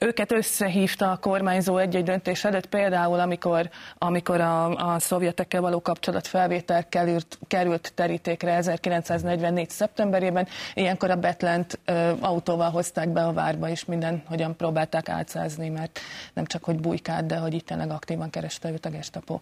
őket 0.00 0.32
összehívta 0.32 1.10
a 1.10 1.16
kormányzó 1.16 1.76
egy-egy 1.76 2.04
döntés 2.04 2.44
előtt, 2.44 2.66
például 2.66 3.20
amikor, 3.20 3.70
amikor 3.98 4.40
a, 4.40 4.92
a 4.94 4.98
szovjetekkel 4.98 5.60
való 5.60 5.80
kapcsolat 5.80 6.26
felvétel 6.26 6.88
került, 6.88 7.38
került 7.46 7.92
terítékre 7.94 8.54
1944. 8.54 9.70
szeptemberében, 9.70 10.46
ilyenkor 10.74 11.10
a 11.10 11.16
Betlent 11.16 11.78
ö, 11.84 12.12
autóval 12.20 12.70
hozták 12.70 13.08
be 13.08 13.24
a 13.24 13.32
várba, 13.32 13.68
és 13.68 13.84
minden 13.84 14.22
hogyan 14.26 14.56
próbálták 14.56 15.08
átszázni, 15.08 15.68
mert 15.68 16.00
nem 16.32 16.44
csak 16.44 16.64
hogy 16.64 16.80
bujkált, 16.80 17.26
de 17.26 17.36
hogy 17.36 17.54
itt 17.54 17.70
aktívan 17.70 18.30
kereste 18.30 18.70
őt 18.70 18.86
a 18.86 18.90
gestapo. 18.90 19.38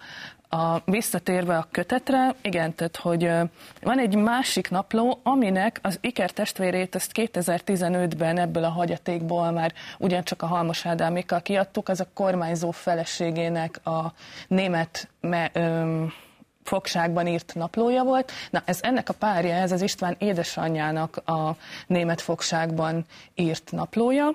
A, 0.51 0.79
visszatérve 0.85 1.57
a 1.57 1.67
kötetre, 1.71 2.35
igen, 2.41 2.75
tehát, 2.75 2.97
hogy 2.97 3.31
van 3.83 3.99
egy 3.99 4.17
másik 4.17 4.71
napló, 4.71 5.21
aminek 5.23 5.79
az 5.83 5.99
Iker 6.01 6.31
testvérét 6.31 6.95
ezt 6.95 7.11
2015-ben 7.15 8.39
ebből 8.39 8.65
a 8.65 8.69
hagyatékból 8.69 9.51
már 9.51 9.73
ugyancsak 9.99 10.43
a 10.43 10.47
Halmos 10.47 10.87
Ádámékkal 10.87 11.43
kiadtuk, 11.43 11.89
az 11.89 12.01
a 12.01 12.07
kormányzó 12.15 12.71
feleségének 12.71 13.87
a 13.87 14.13
német 14.49 15.09
me, 15.21 15.51
öm, 15.53 16.13
fogságban 16.69 17.27
írt 17.27 17.55
naplója 17.55 18.03
volt. 18.03 18.33
Na, 18.51 18.63
ez 18.65 18.79
ennek 18.83 19.09
a 19.09 19.13
párja, 19.13 19.55
ez 19.55 19.73
az 19.73 19.83
István 19.83 20.17
édesanyjának 20.19 21.17
a 21.17 21.57
német 21.87 22.21
fogságban 22.21 23.05
írt 23.35 23.73
naplója. 23.73 24.31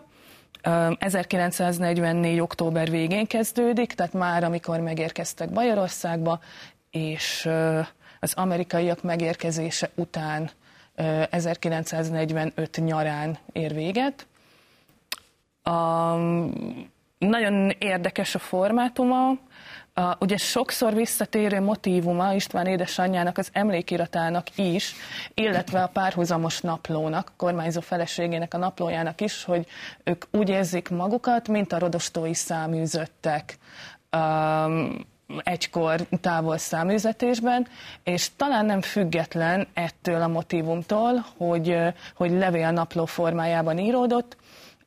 1944. 0.97 2.39
október 2.39 2.89
végén 2.89 3.27
kezdődik, 3.27 3.93
tehát 3.93 4.13
már 4.13 4.43
amikor 4.43 4.79
megérkeztek 4.79 5.49
Bajorországba, 5.49 6.39
és 6.91 7.49
az 8.19 8.33
amerikaiak 8.33 9.03
megérkezése 9.03 9.89
után 9.95 10.49
1945 11.29 12.77
nyarán 12.85 13.37
ér 13.51 13.73
véget. 13.73 14.27
A 15.63 16.15
nagyon 17.17 17.69
érdekes 17.77 18.35
a 18.35 18.39
formátuma, 18.39 19.37
a, 19.93 20.15
ugye 20.19 20.37
sokszor 20.37 20.93
visszatérő 20.93 21.59
motivuma 21.59 22.33
István 22.33 22.65
édesanyjának 22.65 23.37
az 23.37 23.49
emlékiratának 23.51 24.57
is, 24.57 24.95
illetve 25.33 25.83
a 25.83 25.87
párhuzamos 25.87 26.61
naplónak, 26.61 27.27
a 27.29 27.33
kormányzó 27.37 27.81
feleségének 27.81 28.53
a 28.53 28.57
naplójának 28.57 29.21
is, 29.21 29.43
hogy 29.43 29.67
ők 30.03 30.25
úgy 30.31 30.49
érzik 30.49 30.89
magukat, 30.89 31.47
mint 31.47 31.73
a 31.73 31.79
rodostói 31.79 32.33
száműzöttek. 32.33 33.57
Um, 34.17 35.05
egykor 35.43 36.01
távol 36.21 36.57
száműzetésben, 36.57 37.67
és 38.03 38.29
talán 38.35 38.65
nem 38.65 38.81
független 38.81 39.67
ettől 39.73 40.21
a 40.21 40.27
motivumtól, 40.27 41.25
hogy, 41.37 41.77
hogy 42.15 42.31
levélnapló 42.31 43.05
formájában 43.05 43.77
íródott, 43.77 44.37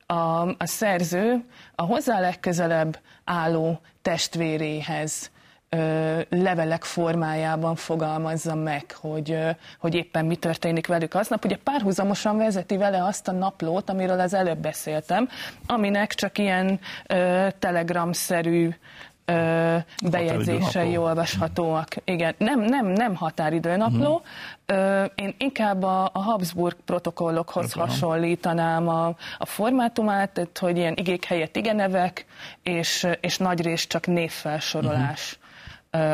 a, 0.06 0.48
a 0.48 0.66
szerző 0.66 1.44
a 1.74 1.82
hozzá 1.82 2.20
legközelebb 2.20 2.98
álló 3.24 3.80
testvéréhez 4.02 5.30
ö, 5.68 6.20
levelek 6.28 6.84
formájában 6.84 7.74
fogalmazza 7.74 8.54
meg, 8.54 8.84
hogy, 9.00 9.30
ö, 9.30 9.50
hogy 9.78 9.94
éppen 9.94 10.26
mi 10.26 10.36
történik 10.36 10.86
velük 10.86 11.14
aznap. 11.14 11.44
Ugye 11.44 11.56
párhuzamosan 11.56 12.36
vezeti 12.36 12.76
vele 12.76 13.04
azt 13.04 13.28
a 13.28 13.32
naplót, 13.32 13.90
amiről 13.90 14.20
az 14.20 14.34
előbb 14.34 14.58
beszéltem, 14.58 15.28
aminek 15.66 16.14
csak 16.14 16.38
ilyen 16.38 16.80
ö, 17.06 17.48
telegramszerű 17.58 18.70
ö, 19.26 19.76
bejegyzései 20.10 20.96
olvashatóak. 20.96 21.88
Igen, 22.04 22.34
nem, 22.38 22.60
nem, 22.60 22.86
nem 22.86 23.14
határidőnapló. 23.14 24.14
Uh-huh. 24.14 24.22
Ö, 24.66 25.04
én 25.14 25.34
inkább 25.38 25.82
a, 25.82 26.10
a 26.12 26.22
Habsburg 26.22 26.76
protokollokhoz 26.84 27.66
uh-huh. 27.66 27.88
hasonlítanám 27.88 28.88
a, 28.88 29.06
a 29.38 29.46
formátumát, 29.46 30.48
hogy 30.58 30.76
ilyen 30.76 30.94
igék 30.96 31.24
helyett 31.24 31.56
igenevek, 31.56 32.26
és, 32.62 33.06
és 33.20 33.36
nagy 33.36 33.62
rész 33.62 33.86
csak 33.86 34.06
névfelsorolás. 34.06 35.32
Uh-huh 35.32 35.44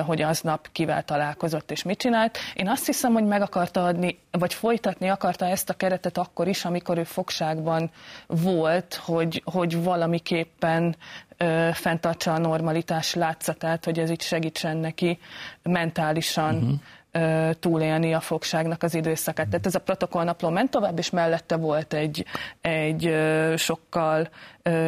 hogy 0.07 0.22
aznap 0.22 0.68
kivel 0.72 1.03
találkozott 1.03 1.70
és 1.70 1.83
mit 1.83 1.98
csinált. 1.98 2.38
Én 2.55 2.68
azt 2.68 2.87
hiszem, 2.87 3.12
hogy 3.12 3.25
meg 3.25 3.42
akarta 3.42 3.85
adni, 3.85 4.18
vagy 4.31 4.55
folytatni 4.55 5.09
akarta 5.09 5.46
ezt 5.46 5.70
a 5.70 5.75
keretet 5.75 6.18
akkor 6.18 6.48
is, 6.48 6.64
amikor 6.64 6.98
ő 6.98 7.05
fogságban 7.05 7.90
volt, 8.27 8.94
hogy, 8.94 9.42
hogy 9.44 9.83
valamiképpen 9.83 10.96
ö, 11.42 11.68
fenntartsa 11.72 12.33
a 12.33 12.38
normalitás 12.38 13.14
látszatát, 13.14 13.85
hogy 13.85 13.98
ez 13.98 14.11
itt 14.11 14.22
segítsen 14.22 14.76
neki 14.76 15.18
mentálisan 15.62 16.55
uh-huh. 16.55 17.50
túlélni 17.61 18.14
a 18.14 18.20
fogságnak 18.20 18.83
az 18.83 18.94
időszakát. 18.94 19.48
Tehát 19.48 19.66
ez 19.66 19.74
a 19.74 19.81
protokollnapló 19.81 20.48
ment 20.48 20.70
tovább, 20.70 20.98
és 20.98 21.11
mellette 21.11 21.57
volt 21.57 21.92
egy, 21.94 22.24
egy 22.61 23.14
sokkal 23.57 24.28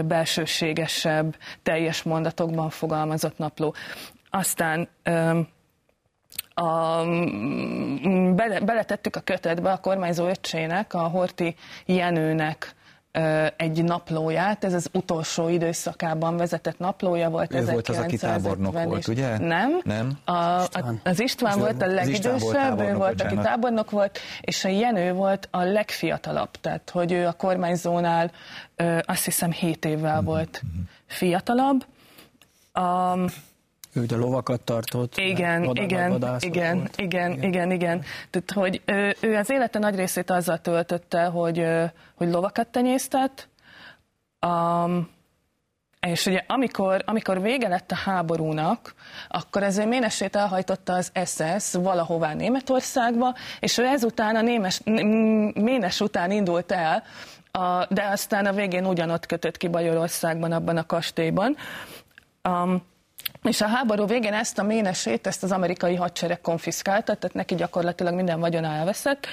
belsőségesebb, 0.04 1.36
teljes 1.62 2.02
mondatokban 2.02 2.70
fogalmazott 2.70 3.38
napló. 3.38 3.74
Aztán 4.30 4.88
a, 6.54 7.04
bele, 8.34 8.60
beletettük 8.60 9.16
a 9.16 9.20
kötetbe 9.20 9.72
a 9.72 9.80
kormányzó 9.80 10.26
öccsének, 10.26 10.94
a 10.94 11.08
Horti 11.08 11.54
Jenőnek 11.86 12.74
egy 13.56 13.84
naplóját, 13.84 14.64
ez 14.64 14.72
az 14.72 14.88
utolsó 14.92 15.48
időszakában 15.48 16.36
vezetett 16.36 16.78
naplója 16.78 17.30
volt. 17.30 17.54
Ő 17.54 17.64
volt 17.64 17.88
az, 17.88 17.98
aki 17.98 18.16
tábornok 18.16 18.82
volt, 18.82 19.08
ugye? 19.08 19.38
Nem. 19.38 19.80
Nem? 19.82 20.18
A, 20.24 20.60
István. 20.60 21.00
az 21.04 21.20
István 21.20 21.58
volt 21.58 21.82
a 21.82 21.86
legidősebb, 21.86 22.80
ő 22.80 22.94
volt, 22.94 23.22
aki 23.22 23.34
tábornok 23.34 23.90
volt, 23.90 24.18
és 24.40 24.64
a 24.64 24.68
Jenő 24.68 25.12
volt 25.12 25.48
a 25.50 25.62
legfiatalabb, 25.62 26.50
tehát 26.50 26.90
hogy 26.90 27.12
ő 27.12 27.26
a 27.26 27.32
kormányzónál 27.32 28.30
azt 29.00 29.24
hiszem 29.24 29.52
7 29.52 29.84
évvel 29.84 30.14
mm-hmm. 30.16 30.24
volt 30.24 30.62
fiatalabb. 31.06 31.86
Um, 32.78 33.26
ő 33.94 34.06
a 34.08 34.16
lovakat 34.16 34.60
tartott. 34.60 35.16
Igen, 35.16 35.64
igen, 35.74 36.38
igen, 36.40 36.88
igen, 36.96 37.42
igen, 37.42 37.70
igen. 37.70 38.04
Tehát, 38.30 38.50
hogy 38.54 38.82
ő, 38.84 39.16
ő 39.20 39.36
az 39.36 39.50
élete 39.50 39.78
nagy 39.78 39.96
részét 39.96 40.30
azzal 40.30 40.60
töltötte, 40.60 41.24
hogy, 41.24 41.66
hogy 42.14 42.30
lovakat 42.30 42.68
tenyésztett, 42.68 43.48
um, 44.46 45.12
és 46.00 46.26
ugye 46.26 46.44
amikor, 46.46 47.02
amikor 47.06 47.42
vége 47.42 47.68
lett 47.68 47.90
a 47.90 47.94
háborúnak, 47.94 48.94
akkor 49.28 49.62
ezért 49.62 49.88
Ménesét 49.88 50.36
elhajtotta 50.36 50.92
az 50.92 51.12
SS 51.24 51.72
valahová 51.72 52.34
Németországba, 52.34 53.34
és 53.60 53.78
ő 53.78 53.84
ezután 53.84 54.36
a 54.36 54.40
Némes, 54.40 54.80
Ménes 55.54 56.00
után 56.00 56.30
indult 56.30 56.72
el, 56.72 57.02
a, 57.50 57.86
de 57.90 58.02
aztán 58.02 58.46
a 58.46 58.52
végén 58.52 58.86
ugyanott 58.86 59.26
kötött 59.26 59.56
ki 59.56 59.68
Bajorországban, 59.68 60.52
abban 60.52 60.76
a 60.76 60.86
kastélyban. 60.86 61.56
Um, 62.48 62.82
és 63.42 63.60
a 63.60 63.66
háború 63.66 64.06
végén 64.06 64.32
ezt 64.32 64.58
a 64.58 64.62
ménesét, 64.62 65.26
ezt 65.26 65.42
az 65.42 65.52
amerikai 65.52 65.94
hadsereg 65.94 66.40
konfiszkálta, 66.40 67.14
tehát 67.14 67.36
neki 67.36 67.54
gyakorlatilag 67.54 68.14
minden 68.14 68.40
vagyona 68.40 68.68
elveszett, 68.68 69.26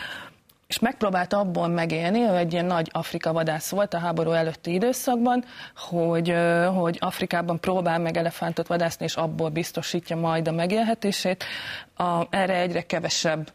és 0.68 0.80
megpróbálta 0.80 1.38
abból 1.38 1.68
megélni, 1.68 2.20
ő 2.20 2.36
egy 2.36 2.54
ilyen 2.54 2.66
nagy 2.66 2.90
Afrika 2.92 3.34
vadász 3.34 3.70
volt 3.70 3.94
a 3.94 4.00
háború 4.00 4.32
előtti 4.32 4.74
időszakban, 4.74 5.44
hogy, 5.76 6.34
hogy 6.76 6.98
Afrikában 7.00 7.60
próbál 7.60 8.00
meg 8.00 8.18
elefántot 8.18 8.68
vadászni, 8.68 9.06
és 9.06 9.16
abból 9.16 9.50
biztosítja 9.50 10.16
majd 10.16 10.48
a 10.48 10.52
megélhetését. 10.52 11.44
A, 11.96 12.28
erre 12.30 12.56
egyre 12.56 12.82
kevesebb 12.82 13.52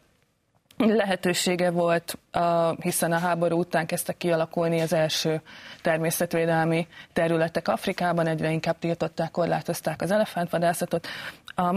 lehetősége 0.76 1.70
volt, 1.70 2.18
hiszen 2.80 3.12
a 3.12 3.18
háború 3.18 3.58
után 3.58 3.86
kezdtek 3.86 4.16
kialakulni 4.16 4.80
az 4.80 4.92
első 4.92 5.40
természetvédelmi 5.82 6.86
területek 7.12 7.68
Afrikában, 7.68 8.26
egyre 8.26 8.50
inkább 8.50 8.78
tiltották, 8.78 9.30
korlátozták 9.30 10.02
az 10.02 10.10
elefántvadászatot. 10.10 11.06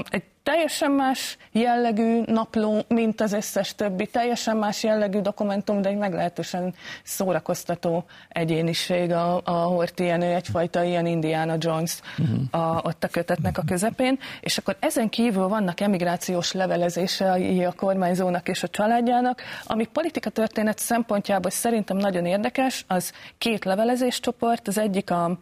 Egy 0.10 0.24
teljesen 0.44 0.92
más 0.92 1.38
jellegű 1.52 2.22
napló, 2.26 2.82
mint 2.88 3.22
az 3.22 3.34
összes 3.34 3.76
többi, 3.76 4.06
teljesen 4.06 4.58
más 4.58 4.84
jellegű 4.84 5.20
dokumentum, 5.20 5.82
de 5.82 5.90
egy 5.90 5.98
meglehetősen 5.98 6.74
szórakoztató 7.04 8.06
egyéniség 8.30 9.12
a, 9.12 9.42
a 9.44 9.52
Horti 9.52 10.04
Jenő, 10.04 10.34
egyfajta 10.34 10.84
ilyen 10.84 11.06
Indiana 11.06 11.56
Jones 11.60 12.00
uh-huh. 12.18 12.62
a, 12.62 12.82
ott 12.84 13.04
a 13.04 13.08
kötetnek 13.08 13.58
a 13.58 13.64
közepén, 13.66 14.20
és 14.42 14.58
akkor 14.58 14.76
ezen 14.80 15.10
kívül 15.10 15.48
vannak 15.48 15.80
emigrációs 15.80 16.52
levelezései 16.52 17.64
a 17.64 17.72
kormányzónak 17.72 18.48
és 18.48 18.64
a 18.64 18.68
családjának, 18.68 19.42
ami 19.66 19.86
politika 19.86 20.30
történet 20.30 20.80
szempontjából 20.80 21.52
szerintem 21.52 21.98
nagyon 21.98 22.26
érdekes, 22.26 22.86
az 22.88 23.14
két 23.38 23.66
levelezéscsoport, 23.66 24.68
az 24.68 24.78
egyik 24.78 25.12
a 25.12 25.40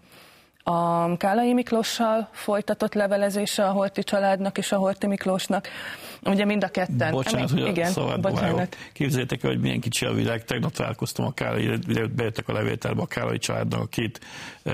a 0.69 1.17
Kálai 1.17 1.53
Miklóssal 1.53 2.29
folytatott 2.31 2.93
levelezése 2.93 3.65
a 3.65 3.71
Horti 3.71 4.03
családnak 4.03 4.57
és 4.57 4.71
a 4.71 4.77
Horti 4.77 5.07
Miklósnak. 5.07 5.67
Ugye 6.23 6.45
mind 6.45 6.63
a 6.63 6.67
ketten. 6.67 7.11
Bocsánat, 7.11 7.49
hogy 7.49 7.67
igen, 7.67 7.93
a 7.93 8.17
bocsánat. 8.17 8.77
Képzeljétek 8.93 9.43
el, 9.43 9.49
hogy 9.49 9.59
milyen 9.59 9.79
kicsi 9.79 10.05
a 10.05 10.13
világ. 10.13 10.43
Tegnap 10.43 10.71
találkoztam 10.71 11.25
a 11.25 11.31
Kálai, 11.31 11.69
bejöttek 12.15 12.47
a 12.47 12.53
levéltárba 12.53 13.01
a 13.01 13.05
Kálai 13.05 13.37
családnak 13.37 13.81
a 13.81 13.85
két 13.85 14.19
uh, 14.63 14.73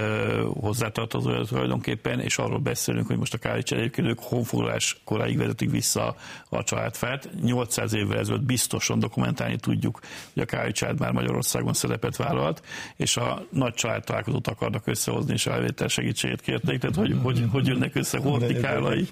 hozzátartozója 0.59 1.43
tulajdonképpen, 1.43 2.19
és 2.19 2.37
arról 2.37 2.59
beszélünk, 2.59 3.07
hogy 3.07 3.17
most 3.17 3.33
a 3.33 3.37
Kálai 3.37 3.63
család 3.63 3.83
egyébként 3.83 4.07
ők 4.07 4.19
honfoglalás 4.19 5.01
koráig 5.03 5.37
vezetik 5.37 5.71
vissza 5.71 6.15
a 6.49 6.63
családfát. 6.63 7.29
800 7.41 7.93
évvel 7.93 8.19
ezelőtt 8.19 8.45
biztosan 8.45 8.99
dokumentálni 8.99 9.55
tudjuk, 9.55 9.99
hogy 10.33 10.43
a 10.43 10.45
Kálai 10.45 10.71
család 10.71 10.99
már 10.99 11.11
Magyarországon 11.11 11.73
szerepet 11.73 12.15
vállalt, 12.15 12.61
és 12.95 13.17
a 13.17 13.45
nagy 13.49 13.73
család 13.73 14.03
találkozót 14.03 14.47
akarnak 14.47 14.87
összehozni, 14.87 15.33
és 15.33 15.45
a 15.45 15.51
levéltár 15.83 15.89
segítségét 15.89 16.41
kérték, 16.41 16.79
tehát 16.79 16.95
hogy, 16.95 17.15
hogy, 17.23 17.43
hogy 17.51 17.67
jönnek 17.67 17.95
össze 17.95 18.17
hortikálai 18.17 19.07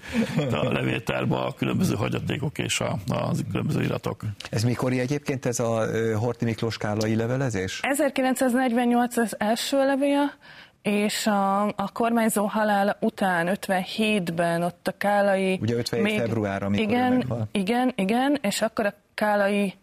a 0.52 0.72
levéltárba 0.72 1.46
a 1.46 1.54
különböző 1.54 1.96
hagyatékok 1.96 2.58
és 2.58 2.80
a, 2.80 2.98
a 3.08 3.32
különböző 3.52 3.82
iratok. 3.82 4.22
Ez 4.50 4.64
mikor 4.64 4.92
egyébként 4.92 5.46
ez 5.46 5.60
a 5.60 5.86
Horti 6.18 6.46
Miklós 6.46 6.78
kálai 6.78 7.16
levelezés? 7.16 7.80
1948 7.82 9.18
az 9.18 9.36
első 9.40 9.78
levél, 9.78 10.34
és 10.82 11.28
a, 11.28 11.64
a 11.68 11.92
kormányzó 11.94 12.46
halála 12.46 12.98
után 13.00 13.58
57-ben 13.62 14.64
ott 14.64 14.88
a 14.88 14.94
Kálai... 14.98 15.58
Ugye 15.62 15.76
57 15.76 16.04
még, 16.04 16.20
február, 16.20 16.64
amikor 16.64 16.86
igen, 16.86 17.48
igen, 17.52 17.94
igen, 17.96 18.38
és 18.42 18.62
akkor 18.62 18.86
a 18.86 18.94
Kálai 19.14 19.74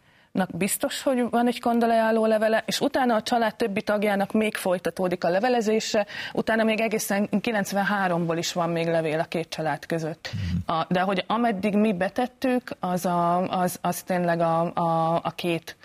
biztos, 0.46 1.02
hogy 1.02 1.24
van 1.30 1.46
egy 1.46 1.60
kondolajáló 1.60 2.26
levele, 2.26 2.62
és 2.66 2.80
utána 2.80 3.14
a 3.14 3.22
család 3.22 3.54
többi 3.54 3.82
tagjának 3.82 4.32
még 4.32 4.54
folytatódik 4.54 5.24
a 5.24 5.28
levelezése, 5.28 6.06
utána 6.32 6.64
még 6.64 6.80
egészen 6.80 7.28
93-ból 7.32 8.34
is 8.38 8.52
van 8.52 8.70
még 8.70 8.86
levél 8.86 9.18
a 9.18 9.24
két 9.24 9.48
család 9.48 9.86
között. 9.86 10.30
A, 10.66 10.84
de 10.88 11.00
hogy 11.00 11.24
ameddig 11.26 11.74
mi 11.74 11.92
betettük, 11.92 12.70
az, 12.80 13.06
a, 13.06 13.48
az, 13.60 13.78
az 13.80 14.02
tényleg 14.02 14.40
a, 14.40 14.72
a, 14.74 15.14
a 15.22 15.30
két 15.34 15.76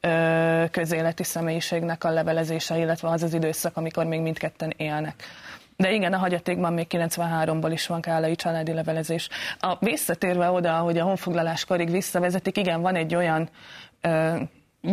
ö, 0.00 0.64
közéleti 0.70 1.24
személyiségnek 1.24 2.04
a 2.04 2.10
levelezése, 2.10 2.78
illetve 2.78 3.08
az 3.08 3.22
az 3.22 3.34
időszak, 3.34 3.76
amikor 3.76 4.04
még 4.04 4.20
mindketten 4.20 4.72
élnek. 4.76 5.24
De 5.76 5.92
igen, 5.92 6.12
a 6.12 6.18
hagyatékban 6.18 6.72
még 6.72 6.86
93-ból 6.90 7.70
is 7.72 7.86
van 7.86 8.00
kálai 8.00 8.34
családi 8.34 8.72
levelezés. 8.72 9.28
A 9.58 9.76
visszatérve 9.80 10.50
oda, 10.50 10.72
hogy 10.72 10.98
a 10.98 11.04
honfoglaláskorig 11.04 11.90
visszavezetik, 11.90 12.56
igen, 12.56 12.80
van 12.80 12.94
egy 12.94 13.14
olyan 13.14 13.48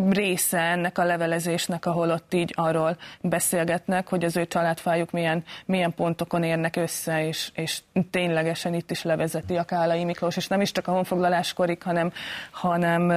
része 0.09 0.59
ennek 0.59 0.97
a 0.97 1.03
levelezésnek, 1.03 1.85
ahol 1.85 2.09
ott 2.09 2.33
így 2.33 2.53
arról 2.55 2.97
beszélgetnek, 3.21 4.07
hogy 4.07 4.23
az 4.25 4.37
ő 4.37 4.45
családfájuk 4.45 5.11
milyen, 5.11 5.43
milyen 5.65 5.93
pontokon 5.93 6.43
érnek 6.43 6.75
össze, 6.75 7.27
és, 7.27 7.51
és 7.53 7.81
ténylegesen 8.11 8.73
itt 8.73 8.91
is 8.91 9.03
levezeti 9.03 9.57
a 9.57 9.63
Kálai 9.63 10.03
Miklós, 10.03 10.37
és 10.37 10.47
nem 10.47 10.61
is 10.61 10.71
csak 10.71 10.87
a 10.87 10.91
honfoglaláskorig, 10.91 11.83
hanem, 11.83 12.11
hanem 12.51 13.09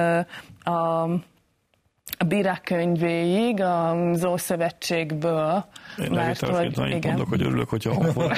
a 0.63 1.07
a 2.17 2.23
bírák 2.23 2.61
könyvéig, 2.63 3.61
az 3.61 4.25
Ószövetségből. 4.25 5.65
Én 5.97 6.11
mert 6.11 6.45
hogy, 6.45 6.71
igen. 6.71 7.01
mondok, 7.03 7.29
hogy 7.29 7.41
örülök, 7.41 7.69
hogyha 7.69 7.91
a 7.91 8.13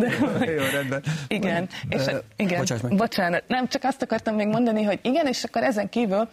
De, 0.00 0.12
Jó, 0.44 0.62
rendben. 0.72 1.02
Igen, 1.28 1.68
és, 1.88 2.06
uh, 2.06 2.14
igen 2.36 2.64
bocsánat, 2.88 3.44
nem, 3.46 3.68
csak 3.68 3.84
azt 3.84 4.02
akartam 4.02 4.34
még 4.34 4.46
mondani, 4.46 4.82
hogy 4.82 4.98
igen, 5.02 5.26
és 5.26 5.44
akkor 5.44 5.62
ezen 5.62 5.88
kívül 5.88 6.28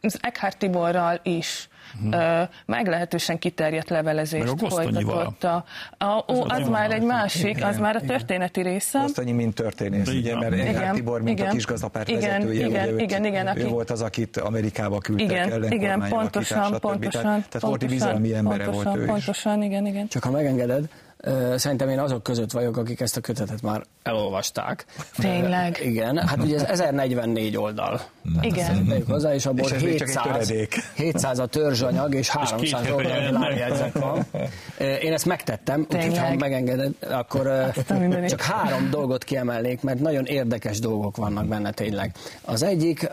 az 0.00 0.18
Eckhart 0.20 0.58
Tiborral 0.58 1.20
is 1.22 1.68
uh-huh. 2.04 2.48
meglehetősen 2.66 3.38
kiterjedt 3.38 3.88
levelezést 3.88 4.54
folytatott. 4.68 5.44
A, 5.44 5.64
a, 5.98 6.24
ó, 6.28 6.42
az, 6.42 6.60
az 6.60 6.68
már 6.68 6.90
egy 6.90 7.02
másik, 7.02 7.56
igen, 7.56 7.68
az 7.68 7.78
már 7.78 7.96
a 7.96 8.00
történeti 8.00 8.60
része. 8.62 8.98
Gosztonyi, 8.98 9.32
mint 9.32 9.54
történész, 9.54 10.08
ugye, 10.08 10.38
mert 10.38 10.52
Eckhart 10.52 10.92
Tibor, 10.92 11.22
mint 11.22 11.38
igen, 11.38 11.50
a 11.50 11.52
kisgazdapárt 11.52 12.08
igen, 12.08 12.20
vezetője, 12.20 12.66
igen, 12.66 12.88
ugye, 12.92 13.02
igen, 13.02 13.24
igen, 13.24 13.46
ő, 13.46 13.50
aki, 13.50 13.60
ő 13.60 13.66
volt 13.66 13.90
az, 13.90 14.02
akit 14.02 14.36
Amerikába 14.36 14.98
küldtek 14.98 15.30
igen, 15.30 15.72
igen, 15.72 16.06
pontosan, 16.08 16.78
pontosan, 16.80 17.22
tehát, 17.22 17.48
tehát 17.48 17.66
volt 17.66 17.86
bizalmi 17.86 18.34
embere 18.34 18.64
pontosan, 18.64 18.92
volt 18.92 18.96
ő 18.96 19.06
Pontosan, 19.06 19.62
igen, 19.62 19.86
igen. 19.86 20.08
Csak 20.08 20.24
ha 20.24 20.30
megengeded, 20.30 20.88
Szerintem 21.56 21.88
én 21.88 21.98
azok 21.98 22.22
között 22.22 22.50
vagyok, 22.50 22.76
akik 22.76 23.00
ezt 23.00 23.16
a 23.16 23.20
kötetet 23.20 23.62
már 23.62 23.82
elolvasták. 24.02 24.84
Tényleg? 25.16 25.80
Igen, 25.82 26.18
hát 26.18 26.42
ugye 26.42 26.56
ez 26.56 26.80
1044 26.80 27.56
oldal. 27.56 28.00
Igen. 28.40 29.04
hozzá, 29.08 29.34
és 29.34 29.46
abból 29.46 29.70
és 29.70 29.82
700, 29.82 30.52
700 30.94 31.38
a 31.38 31.46
törzsanyag, 31.46 32.14
és 32.14 32.28
300 32.28 32.62
és 32.62 32.90
oldal 32.90 33.30
lábjegyzet 33.30 33.92
van. 33.92 34.26
Én 35.02 35.12
ezt 35.12 35.26
megtettem, 35.26 35.86
úgyhogy 35.94 36.18
ha 36.18 36.34
megengeded, 36.34 36.92
akkor 37.10 37.72
csak 38.26 38.40
három 38.40 38.90
dolgot 38.90 39.24
kiemelnék, 39.24 39.82
mert 39.82 40.00
nagyon 40.00 40.24
érdekes 40.24 40.78
dolgok 40.78 41.16
vannak 41.16 41.46
benne 41.46 41.70
tényleg. 41.70 42.14
Az 42.44 42.62
egyik, 42.62 43.10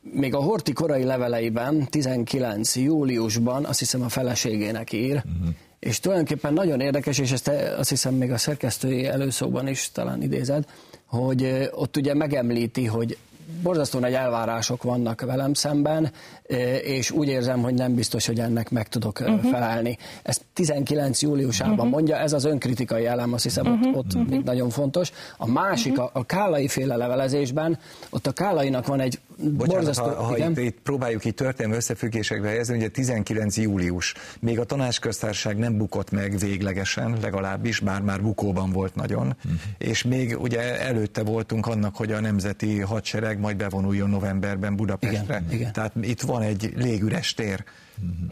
még 0.00 0.34
a 0.34 0.38
Horti 0.38 0.72
korai 0.72 1.04
leveleiben, 1.04 1.88
19. 1.90 2.76
júliusban, 2.76 3.64
azt 3.64 3.78
hiszem 3.78 4.02
a 4.02 4.08
feleségének 4.08 4.92
ír, 4.92 5.14
uh-huh 5.16 5.54
és 5.84 6.00
tulajdonképpen 6.00 6.52
nagyon 6.52 6.80
érdekes, 6.80 7.18
és 7.18 7.32
ezt 7.32 7.48
azt 7.78 7.88
hiszem 7.88 8.14
még 8.14 8.32
a 8.32 8.38
szerkesztői 8.38 9.06
előszóban 9.06 9.68
is 9.68 9.90
talán 9.92 10.22
idézed, 10.22 10.64
hogy 11.06 11.68
ott 11.72 11.96
ugye 11.96 12.14
megemlíti, 12.14 12.84
hogy 12.84 13.18
borzasztó 13.62 13.98
nagy 13.98 14.12
elvárások 14.12 14.82
vannak 14.82 15.20
velem 15.20 15.54
szemben, 15.54 16.10
és 16.82 17.10
úgy 17.10 17.28
érzem, 17.28 17.62
hogy 17.62 17.74
nem 17.74 17.94
biztos, 17.94 18.26
hogy 18.26 18.38
ennek 18.38 18.70
meg 18.70 18.88
tudok 18.88 19.20
uh-huh. 19.20 19.50
felelni. 19.50 19.98
Ezt 20.22 20.42
19. 20.52 21.22
júliusában 21.22 21.74
uh-huh. 21.74 21.90
mondja, 21.90 22.16
ez 22.16 22.32
az 22.32 22.44
önkritikai 22.44 23.06
elem, 23.06 23.32
azt 23.32 23.42
hiszem, 23.42 23.66
uh-huh. 23.66 23.88
ott, 23.88 23.96
ott 23.96 24.14
uh-huh. 24.14 24.30
még 24.30 24.42
nagyon 24.44 24.70
fontos. 24.70 25.12
A 25.36 25.46
másik, 25.46 25.92
uh-huh. 25.92 26.10
a, 26.12 26.18
a 26.18 26.24
Kálai 26.26 26.68
féle 26.68 26.96
levelezésben, 26.96 27.78
ott 28.10 28.26
a 28.26 28.32
Kálainak 28.32 28.86
van 28.86 29.00
egy 29.00 29.18
Bocsánat. 29.36 29.96
Ha, 29.96 30.22
ha 30.22 30.36
itt, 30.36 30.58
itt 30.58 30.78
próbáljuk 30.82 31.24
itt 31.24 31.36
történelmi 31.36 31.76
összefüggésekbe 31.76 32.48
helyezni, 32.48 32.76
ugye 32.76 32.88
19. 32.88 33.56
július, 33.56 34.14
még 34.40 34.58
a 34.58 34.64
tanácsköztársaság 34.64 35.58
nem 35.58 35.76
bukott 35.76 36.10
meg 36.10 36.38
véglegesen, 36.38 37.18
legalábbis, 37.20 37.80
bár 37.80 38.00
már 38.00 38.22
bukóban 38.22 38.70
volt 38.70 38.94
nagyon, 38.94 39.26
uh-huh. 39.26 39.60
és 39.78 40.02
még 40.02 40.40
ugye 40.40 40.80
előtte 40.80 41.22
voltunk 41.22 41.66
annak, 41.66 41.96
hogy 41.96 42.12
a 42.12 42.20
nemzeti 42.20 42.80
hadsereg 42.80 43.38
majd 43.38 43.56
bevonuljon 43.56 44.10
novemberben 44.10 44.76
Budapestre. 44.76 45.22
Igen, 45.22 45.46
igen. 45.50 45.72
Tehát 45.72 45.92
itt 46.00 46.20
van 46.20 46.42
egy 46.42 46.72
légüres 46.76 47.34
tér 47.34 47.64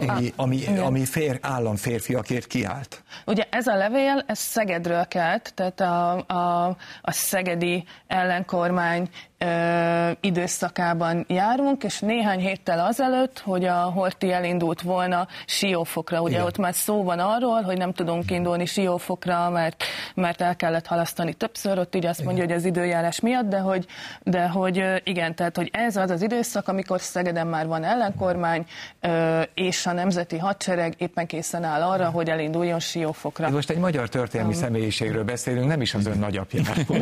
ami, 0.06 0.32
ami, 0.36 0.78
ami 0.78 1.04
fér, 1.04 1.38
államférfiakért 1.40 2.46
kiállt. 2.46 3.02
Ugye 3.26 3.46
ez 3.50 3.66
a 3.66 3.76
levél, 3.76 4.24
ez 4.26 4.38
Szegedről 4.38 5.06
kelt, 5.06 5.52
tehát 5.54 5.80
a, 5.80 6.26
a, 6.26 6.76
a 7.02 7.12
szegedi 7.12 7.84
ellenkormány 8.06 9.08
ö, 9.38 10.10
időszakában 10.20 11.24
járunk, 11.28 11.84
és 11.84 12.00
néhány 12.00 12.40
héttel 12.40 12.86
azelőtt, 12.86 13.38
hogy 13.38 13.64
a 13.64 13.74
Horti 13.74 14.32
elindult 14.32 14.80
volna 14.82 15.26
Siófokra. 15.46 16.20
Ugye 16.20 16.32
Igen. 16.32 16.44
ott 16.44 16.58
már 16.58 16.74
szó 16.74 17.02
van 17.02 17.18
arról, 17.18 17.62
hogy 17.62 17.76
nem 17.76 17.92
tudunk 17.92 18.30
indulni 18.30 18.66
Siófokra, 18.66 19.50
mert, 19.50 19.84
mert 20.14 20.40
el 20.40 20.56
kellett 20.56 20.86
halasztani 20.86 21.34
többször, 21.34 21.78
ott 21.78 21.94
így 21.94 22.06
azt 22.06 22.20
igen. 22.20 22.32
mondja, 22.32 22.44
hogy 22.44 22.54
az 22.54 22.64
időjárás 22.64 23.20
miatt, 23.20 23.48
de 23.48 23.58
hogy, 23.58 23.86
de 24.22 24.48
hogy 24.48 24.84
igen, 25.04 25.34
tehát 25.34 25.56
hogy 25.56 25.70
ez 25.72 25.96
az 25.96 26.10
az 26.10 26.22
időszak, 26.22 26.68
amikor 26.68 27.00
Szegeden 27.00 27.46
már 27.46 27.66
van 27.66 27.84
ellenkormány, 27.84 28.66
ö, 29.00 29.42
és 29.54 29.86
a 29.86 29.92
Nemzeti 29.92 30.38
Hadsereg 30.38 30.94
éppen 30.98 31.26
készen 31.26 31.64
áll 31.64 31.82
arra, 31.82 32.10
hogy 32.10 32.28
elinduljon 32.28 32.80
Siófokra. 32.80 33.50
Most 33.50 33.70
egy 33.70 33.78
magyar 33.78 34.08
történelmi 34.08 34.54
um, 34.54 34.60
személyiségről 34.60 35.24
beszélünk, 35.24 35.66
nem 35.66 35.80
is 35.80 35.94
az 35.94 36.06
ön 36.06 36.18
nagyapjáról. 36.18 36.96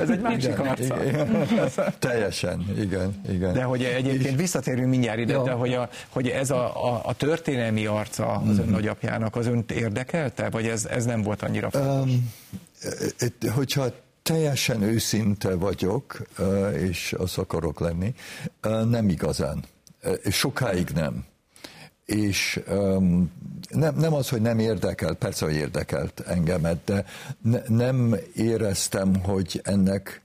Ez 0.00 0.10
egy 0.10 0.20
másik 0.20 0.58
arca. 0.58 0.94
Teljesen, 1.98 2.64
igen, 2.78 3.22
igen. 3.28 3.52
De 3.52 3.62
hogy 3.62 3.84
egyébként 3.84 4.36
visszatérünk 4.36 4.88
mindjárt 4.88 5.18
ide, 5.18 5.42
de 5.42 5.50
hogy, 5.50 5.74
a, 5.74 5.88
hogy 6.08 6.28
ez 6.28 6.50
a, 6.50 6.94
a, 6.94 7.00
a 7.04 7.14
történelmi 7.14 7.86
arca 7.86 8.26
az 8.26 8.58
ön 8.58 8.64
mhm. 8.64 8.72
nagyapjának 8.72 9.36
az 9.36 9.46
önt 9.46 9.72
érdekelte, 9.72 10.50
vagy 10.50 10.66
ez, 10.66 10.84
ez 10.84 11.04
nem 11.04 11.22
volt 11.22 11.42
annyira 11.42 11.70
fontos? 11.70 12.12
Um, 12.12 12.32
hogyha 13.54 13.86
teljesen 14.22 14.82
őszinte 14.82 15.54
vagyok, 15.54 16.22
és 16.78 17.14
azt 17.18 17.38
akarok 17.38 17.80
lenni, 17.80 18.14
nem 18.88 19.08
igazán 19.08 19.64
sokáig 20.30 20.88
nem. 20.94 21.24
És 22.04 22.60
um, 22.70 23.30
nem, 23.68 23.96
nem 23.96 24.14
az, 24.14 24.28
hogy 24.28 24.40
nem 24.40 24.58
érdekelt, 24.58 25.18
persze, 25.18 25.44
hogy 25.44 25.54
érdekelt 25.54 26.20
engemet, 26.20 26.84
de 26.84 27.04
ne, 27.42 27.60
nem 27.68 28.16
éreztem, 28.34 29.14
hogy 29.22 29.60
ennek 29.64 30.22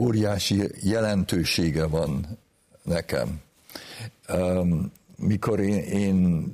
óriási 0.00 0.62
jelentősége 0.82 1.86
van 1.86 2.38
nekem. 2.82 3.40
Um, 4.28 4.92
mikor 5.16 5.60
én, 5.60 5.78
én 5.78 6.46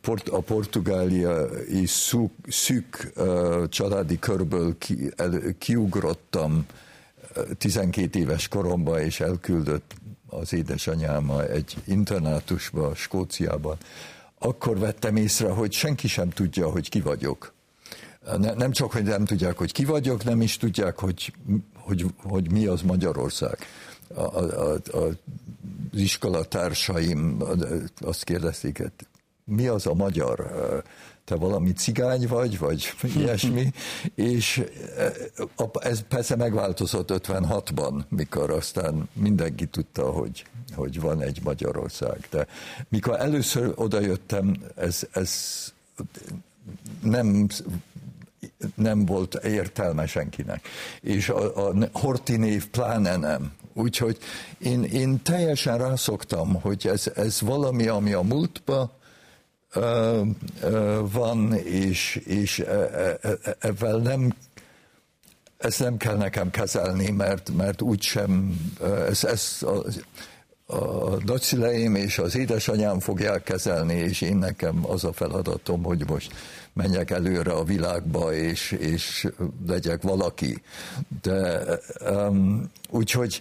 port, 0.00 0.28
a 0.28 0.40
portugáliai 0.40 1.86
szűk, 1.86 2.30
szűk 2.48 3.12
uh, 3.16 3.68
családi 3.68 4.18
körből 4.18 4.78
ki, 4.78 5.10
el, 5.16 5.40
kiugrottam 5.58 6.66
12 7.58 8.18
éves 8.18 8.48
koromban, 8.48 8.98
és 8.98 9.20
elküldött 9.20 9.94
az 10.28 10.52
édesanyám 10.52 11.30
egy 11.30 11.76
internátusba, 11.84 12.94
Skóciában, 12.94 13.76
akkor 14.38 14.78
vettem 14.78 15.16
észre, 15.16 15.48
hogy 15.48 15.72
senki 15.72 16.08
sem 16.08 16.28
tudja, 16.28 16.70
hogy 16.70 16.88
ki 16.88 17.00
vagyok. 17.00 17.52
Ne, 18.36 18.52
nem 18.52 18.70
csak, 18.72 18.92
hogy 18.92 19.02
nem 19.02 19.24
tudják, 19.24 19.58
hogy 19.58 19.72
ki 19.72 19.84
vagyok, 19.84 20.24
nem 20.24 20.40
is 20.40 20.56
tudják, 20.56 20.98
hogy, 20.98 21.32
hogy, 21.74 22.04
hogy 22.22 22.50
mi 22.50 22.66
az 22.66 22.82
Magyarország. 22.82 23.58
A, 24.14 24.20
a, 24.20 24.72
a, 24.72 24.80
az 24.92 25.14
iskolatársaim 25.92 27.42
azt 28.00 28.24
kérdezték, 28.24 28.78
hát 28.78 29.06
mi 29.44 29.66
az 29.66 29.86
a 29.86 29.94
magyar? 29.94 30.52
Te 31.28 31.34
valami 31.34 31.72
cigány 31.72 32.26
vagy, 32.26 32.58
vagy 32.58 32.92
ilyesmi, 33.16 33.72
és 34.14 34.64
ez 35.80 36.00
persze 36.08 36.36
megváltozott 36.36 37.10
56-ban, 37.12 38.02
mikor 38.08 38.50
aztán 38.50 39.08
mindenki 39.12 39.66
tudta, 39.66 40.10
hogy, 40.10 40.44
hogy 40.74 41.00
van 41.00 41.22
egy 41.22 41.40
Magyarország. 41.42 42.28
De 42.30 42.46
mikor 42.88 43.20
először 43.20 43.72
odajöttem, 43.74 44.56
ez, 44.74 45.06
ez 45.12 45.32
nem 47.02 47.46
nem 48.74 49.04
volt 49.04 49.34
értelme 49.34 50.06
senkinek. 50.06 50.68
És 51.00 51.28
a, 51.28 51.68
a 51.68 51.74
Horti 51.92 52.36
név 52.36 52.66
pláne 52.66 53.16
nem. 53.16 53.52
Úgyhogy 53.74 54.18
én, 54.58 54.82
én 54.82 55.22
teljesen 55.22 55.78
rászoktam, 55.78 56.60
hogy 56.60 56.86
ez, 56.86 57.10
ez 57.14 57.40
valami, 57.40 57.86
ami 57.86 58.12
a 58.12 58.20
múltba 58.20 58.97
van, 61.12 61.54
és, 61.54 62.16
és 62.26 62.64
ezzel 63.58 63.96
nem 63.96 64.32
ezt 65.58 65.80
nem 65.80 65.96
kell 65.96 66.16
nekem 66.16 66.50
kezelni, 66.50 67.10
mert, 67.10 67.50
mert 67.56 67.82
úgysem, 67.82 68.60
ez, 69.08 69.24
ez 69.24 69.58
a, 69.60 69.84
a 70.74 71.16
nagyszüleim 71.24 71.94
és 71.94 72.18
az 72.18 72.36
édesanyám 72.36 73.00
fogják 73.00 73.42
kezelni, 73.42 73.94
és 73.94 74.20
én 74.20 74.36
nekem 74.36 74.90
az 74.90 75.04
a 75.04 75.12
feladatom, 75.12 75.82
hogy 75.82 76.04
most 76.08 76.32
menjek 76.72 77.10
előre 77.10 77.52
a 77.52 77.64
világba, 77.64 78.34
és, 78.34 78.72
és 78.72 79.28
legyek 79.66 80.02
valaki. 80.02 80.62
De 81.22 81.64
um, 82.10 82.70
úgyhogy 82.90 83.40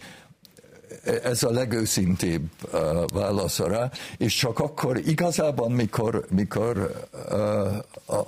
ez 1.24 1.43
a 1.43 1.52
legőszintébb 1.52 2.50
uh, 2.74 2.80
válasz 3.14 3.60
rá, 3.60 3.89
és 4.18 4.36
csak 4.36 4.60
akkor 4.60 4.98
igazában, 4.98 5.72
mikor, 5.72 6.26
mikor 6.30 6.91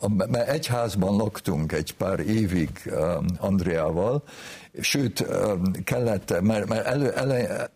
mert 0.08 0.50
egy 0.50 0.68
házban 0.68 1.16
laktunk 1.16 1.72
egy 1.72 1.94
pár 1.94 2.20
évig 2.20 2.70
um, 2.86 3.26
Andreával, 3.38 4.24
sőt, 4.80 5.26
kellett, 5.84 6.42
mert, 6.42 6.68
mert 6.68 6.86
elő, 6.86 7.12
ele, 7.12 7.70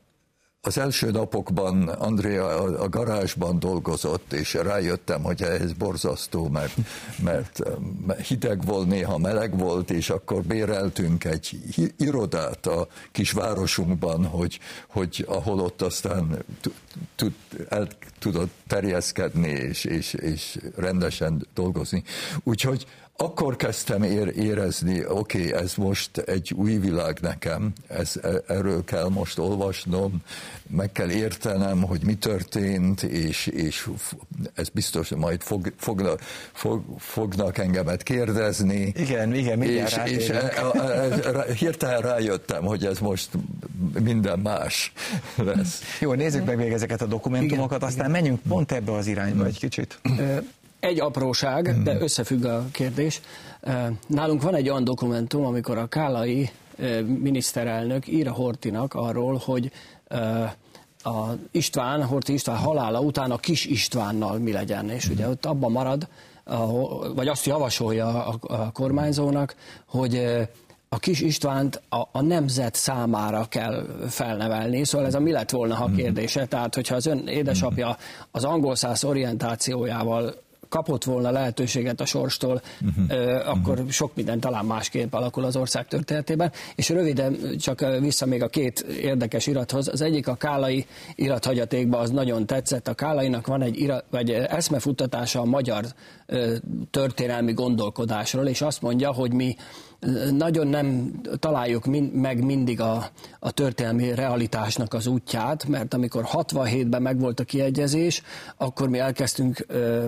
az 0.66 0.78
első 0.78 1.12
napokban 1.12 1.88
Andrea 1.88 2.62
a, 2.62 2.90
garázsban 2.90 3.60
dolgozott, 3.60 4.34
és 4.34 4.54
rájöttem, 4.54 5.24
hogy 5.24 5.42
ez 5.42 5.74
borzasztó, 5.74 6.48
mert, 6.48 6.78
mert 7.24 7.60
hideg 8.28 8.66
volt, 8.66 8.88
néha 8.88 9.18
meleg 9.18 9.58
volt, 9.58 9.92
és 9.92 10.10
akkor 10.10 10.42
béreltünk 10.42 11.24
egy 11.24 11.60
irodát 11.98 12.68
a 12.68 12.88
kis 13.12 13.32
városunkban, 13.32 14.26
hogy, 14.26 14.60
hogy 14.88 15.26
ahol 15.28 15.60
ott 15.60 15.82
aztán 15.82 16.44
tud, 17.16 17.34
el 17.70 17.88
tudott 18.20 18.52
terjeszkedni, 18.68 19.50
és, 19.50 19.84
és, 19.84 20.14
és 20.14 20.60
rendesen 20.76 21.48
dolgozni. 21.54 22.04
Úgyhogy 22.44 22.86
akkor 23.18 23.56
kezdtem 23.56 24.04
ér, 24.04 24.34
érezni, 24.38 25.06
oké, 25.06 25.48
okay, 25.48 25.62
ez 25.62 25.76
most 25.76 26.18
egy 26.18 26.54
új 26.56 26.78
világ 26.78 27.18
nekem, 27.22 27.74
ez, 27.88 28.14
e, 28.22 28.30
erről 28.48 28.84
kell 28.84 29.10
most 29.10 29.38
olvasnom, 29.38 30.22
meg 30.70 30.92
kell 30.92 31.10
értenem, 31.10 31.82
hogy 31.82 32.04
mi 32.06 32.16
történt, 32.16 33.04
és, 33.04 33.48
és 33.48 33.90
ez 34.54 34.70
biztos, 34.70 35.10
hogy 35.10 35.18
majd 35.18 35.42
fog, 35.42 35.74
fognak, 35.78 36.22
fog, 36.52 36.84
fognak 36.98 37.58
engemet 37.58 38.04
kérdezni. 38.04 38.94
Igen, 38.96 39.34
igen, 39.34 39.62
és, 39.62 40.00
és 40.06 40.30
e, 40.30 40.54
a, 40.62 40.78
a, 40.78 41.38
a, 41.38 41.42
hirtelen 41.42 42.02
rájöttem, 42.02 42.64
hogy 42.64 42.86
ez 42.86 43.00
most 43.00 43.30
minden 44.02 44.40
más 44.40 44.92
lesz. 45.36 45.82
Jó, 46.00 46.14
nézzük 46.14 46.46
meg 46.46 46.58
még 46.58 46.72
ezeket 46.72 47.02
a 47.02 47.06
dokumentumokat, 47.06 47.78
igen, 47.78 47.88
aztán 47.88 48.10
igen. 48.10 48.22
menjünk 48.22 48.42
pont 48.48 48.72
ebbe 48.72 48.92
az 48.92 49.08
irányba 49.08 49.46
egy 49.46 49.60
kicsit. 49.60 50.00
Egy 50.84 51.00
apróság, 51.00 51.84
de 51.84 51.98
összefügg 52.00 52.46
a 52.46 52.66
kérdés. 52.72 53.22
Nálunk 54.08 54.42
van 54.42 54.56
egy 54.56 54.70
olyan 54.70 54.84
dokumentum, 54.84 55.46
amikor 55.46 55.78
a 55.78 55.88
Kálai 55.88 56.50
miniszterelnök 57.06 58.08
ír 58.08 58.28
a 58.28 58.32
Hortinak 58.32 58.94
arról, 58.94 59.42
hogy 59.46 59.72
a 61.04 61.24
István, 61.52 62.04
Horti 62.04 62.34
István 62.34 62.58
halála 62.58 63.00
után 63.00 63.32
a 63.32 63.38
kis 63.38 63.66
Istvánnal 63.66 64.38
mi 64.38 64.52
legyen, 64.52 64.90
és 64.90 65.10
ugye 65.10 65.28
ott 65.28 65.46
abban 65.46 65.72
marad, 65.72 66.08
vagy 67.16 67.28
azt 67.28 67.46
javasolja 67.46 68.26
a 68.42 68.72
kormányzónak, 68.72 69.56
hogy 69.86 70.26
a 70.90 70.98
kis 71.00 71.22
Istvánt 71.22 71.82
a, 71.90 72.02
a 72.12 72.22
nemzet 72.22 72.76
számára 72.76 73.46
kell 73.50 73.86
felnevelni, 74.10 74.86
szóval 74.86 75.08
ez 75.08 75.16
a 75.16 75.20
mi 75.20 75.32
lett 75.32 75.50
volna, 75.50 75.76
ha 75.76 75.92
kérdése. 75.96 76.46
Tehát, 76.46 76.76
hogyha 76.76 76.96
az 76.96 77.06
ön 77.06 77.28
édesapja 77.28 77.98
az 78.32 78.44
angol 78.44 78.76
száz 78.76 79.04
orientációjával 79.04 80.43
kapott 80.74 81.04
volna 81.04 81.32
lehetőséget 81.32 82.02
a 82.02 82.06
sorstól, 82.06 82.62
uh-huh. 82.82 83.50
akkor 83.50 83.74
uh-huh. 83.74 83.90
sok 83.90 84.16
minden 84.16 84.40
talán 84.40 84.66
másképp 84.66 85.14
alakul 85.14 85.44
az 85.44 85.56
ország 85.56 85.88
történetében. 85.88 86.52
És 86.76 86.90
röviden 86.90 87.38
csak 87.60 87.86
vissza 88.00 88.26
még 88.26 88.44
a 88.44 88.48
két 88.48 88.80
érdekes 88.80 89.48
irathoz. 89.48 89.88
Az 89.88 90.02
egyik 90.02 90.28
a 90.28 90.36
Kálai 90.36 90.86
irathagyatékban 91.16 92.00
az 92.00 92.10
nagyon 92.10 92.46
tetszett. 92.46 92.88
A 92.88 92.94
Kálainak 92.94 93.48
van 93.48 93.62
egy 93.62 93.80
irat, 93.80 94.06
vagy 94.10 94.32
eszmefuttatása 94.32 95.40
a 95.40 95.46
magyar 95.46 95.86
történelmi 96.92 97.54
gondolkodásról, 97.54 98.48
és 98.48 98.62
azt 98.62 98.82
mondja, 98.82 99.12
hogy 99.12 99.34
mi 99.34 99.56
nagyon 100.32 100.68
nem 100.68 101.12
találjuk 101.40 101.86
min, 101.86 102.04
meg 102.04 102.44
mindig 102.44 102.82
a, 102.82 103.06
a 103.40 103.52
történelmi 103.52 104.16
realitásnak 104.16 104.94
az 104.94 105.08
útját, 105.08 105.68
mert 105.68 105.94
amikor 105.94 106.24
67-ben 106.32 107.02
megvolt 107.02 107.40
a 107.40 107.44
kiegyezés, 107.44 108.22
akkor 108.58 108.90
mi 108.90 109.00
elkezdtünk, 109.00 109.66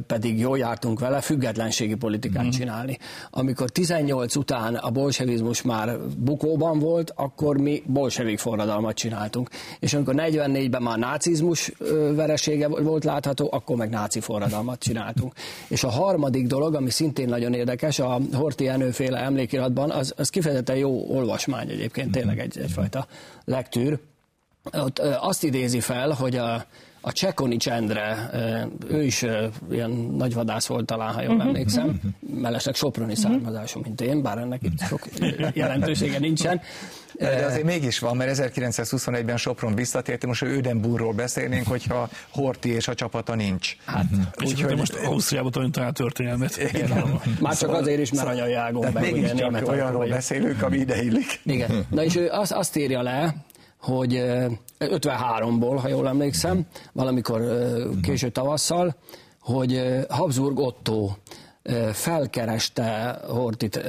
pedig 0.08 0.40
jól 0.40 0.58
jártunk 0.58 1.00
vele, 1.00 1.22
függetlenségi 1.22 1.96
politikát 1.96 2.46
mm. 2.46 2.50
csinálni. 2.50 2.98
Amikor 3.30 3.70
18 3.70 4.36
után 4.36 4.76
a 4.76 4.90
bolsevizmus 4.90 5.62
már 5.62 5.98
bukóban 6.18 6.80
volt, 6.80 7.12
akkor 7.16 7.58
mi 7.58 7.84
bolsevik 7.86 8.40
forradalmat 8.40 8.96
csináltunk. 8.96 9.50
És 9.80 9.94
amikor 9.94 10.14
44-ben 10.18 10.82
már 10.82 10.98
nácizmus 10.98 11.72
veresége 12.16 12.68
volt 12.68 13.04
látható, 13.04 13.50
akkor 13.52 13.76
meg 13.76 13.90
náci 13.90 14.20
forradalmat 14.20 14.80
csináltunk. 14.80 15.34
És 15.68 15.84
a 15.84 15.90
harmadik 15.90 16.48
dolog, 16.48 16.76
ami 16.76 16.90
szintén 16.90 17.28
nagyon 17.28 17.54
érdekes, 17.54 18.00
a 18.00 18.20
Horti 18.34 18.68
Enőféle 18.68 19.20
emlékiratban 19.20 19.85
van, 19.88 19.98
az, 19.98 20.14
az 20.18 20.30
kifejezetten 20.30 20.76
jó 20.76 21.10
olvasmány 21.10 21.70
egyébként, 21.70 22.12
tényleg 22.12 22.40
egy, 22.40 22.58
egyfajta 22.58 23.08
lektűr. 23.46 24.00
Ott 24.72 25.00
azt 25.00 25.44
idézi 25.44 25.80
fel, 25.80 26.12
hogy 26.12 26.36
a, 26.36 26.66
a 27.08 27.12
Csekonics 27.12 27.68
Endre, 27.68 28.30
ő 28.90 29.04
is 29.04 29.26
ilyen 29.72 29.92
nagyvadász 29.92 30.66
volt 30.66 30.86
talán, 30.86 31.14
ha 31.14 31.22
jól 31.22 31.42
emlékszem, 31.42 32.00
mellesleg 32.20 32.76
soproni 32.76 33.16
származású, 33.16 33.80
mint 33.84 34.02
én, 34.02 34.22
bár 34.22 34.38
ennek 34.38 34.64
itt 34.64 34.80
sok 34.80 35.08
jelentősége 35.54 36.20
nincsen. 36.20 36.62
De 37.14 37.46
azért 37.46 37.64
mégis 37.64 38.00
van, 38.00 38.18
mert 38.18 38.40
1921-ben 38.42 39.38
Sopron 39.38 39.76
visszatért, 39.76 40.26
most 40.26 40.42
Ödenburgról 40.42 41.14
beszélnénk, 41.14 41.68
hogyha 41.68 42.10
Horti 42.30 42.70
és 42.70 42.88
a 42.88 42.94
csapata 42.94 43.36
nincs. 43.36 43.76
Hát, 43.86 44.06
úgyhogy 44.44 44.78
most 44.78 44.96
Ausztriában 44.96 45.52
tanítani 45.52 45.88
a 45.88 45.92
történelmet. 45.92 46.58
Igen. 46.74 47.20
Már 47.40 47.58
csak 47.58 47.70
azért 47.70 48.00
is, 48.00 48.12
mert 48.12 48.28
anyajágon. 48.28 48.82
Tehát 48.82 49.12
mégis 49.12 49.32
csak 49.34 49.68
olyanról 49.68 50.08
beszélünk, 50.08 50.62
ami 50.62 50.78
ide 50.78 51.04
illik. 51.04 51.40
Igen. 51.44 51.86
Na 51.90 52.04
és 52.04 52.16
ő 52.16 52.30
azt, 52.30 52.52
azt 52.52 52.78
írja 52.78 53.02
le, 53.02 53.36
hogy 53.86 54.24
53-ból, 54.80 55.78
ha 55.82 55.88
jól 55.88 56.08
emlékszem, 56.08 56.66
valamikor 56.94 57.42
késő 58.02 58.30
tavasszal, 58.30 58.96
hogy 59.40 59.84
Habsburg 60.10 60.60
Otto 60.60 61.10
felkereste 61.92 63.20
Hortit 63.28 63.80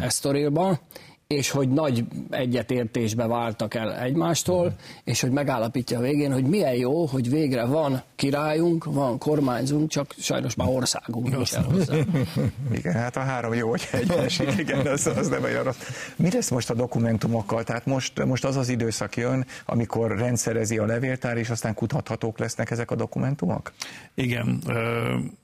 Esztorilba, 0.00 0.78
és 1.26 1.50
hogy 1.50 1.68
nagy 1.68 2.04
egyetértésbe 2.30 3.26
váltak 3.26 3.74
el 3.74 3.94
egymástól, 3.94 4.74
és 5.04 5.20
hogy 5.20 5.30
megállapítja 5.30 5.98
a 5.98 6.00
végén, 6.00 6.32
hogy 6.32 6.44
milyen 6.44 6.74
jó, 6.74 7.06
hogy 7.06 7.30
végre 7.30 7.64
van 7.64 8.02
királyunk, 8.16 8.84
van 8.84 9.18
kormányzunk, 9.18 9.90
csak 9.90 10.14
sajnos 10.18 10.54
már 10.54 10.68
országunk 10.68 11.28
is 11.40 11.54
hozzá. 11.54 11.94
Igen, 12.78 12.92
hát 12.92 13.16
a 13.16 13.20
három 13.20 13.54
jó, 13.54 13.68
hogy 13.68 13.88
egyesik, 13.92 14.58
igen, 14.58 14.86
az, 14.86 15.06
az 15.06 15.28
nem 15.28 15.42
olyan 15.42 15.62
rossz. 15.62 15.76
Mi 16.16 16.30
lesz 16.30 16.50
most 16.50 16.70
a 16.70 16.74
dokumentumokkal? 16.74 17.64
Tehát 17.64 17.86
most, 17.86 18.24
most 18.24 18.44
az 18.44 18.56
az 18.56 18.68
időszak 18.68 19.16
jön, 19.16 19.46
amikor 19.64 20.18
rendszerezi 20.18 20.78
a 20.78 20.84
levéltár, 20.84 21.36
és 21.36 21.50
aztán 21.50 21.74
kutathatók 21.74 22.38
lesznek 22.38 22.70
ezek 22.70 22.90
a 22.90 22.94
dokumentumok? 22.94 23.72
Igen, 24.14 24.62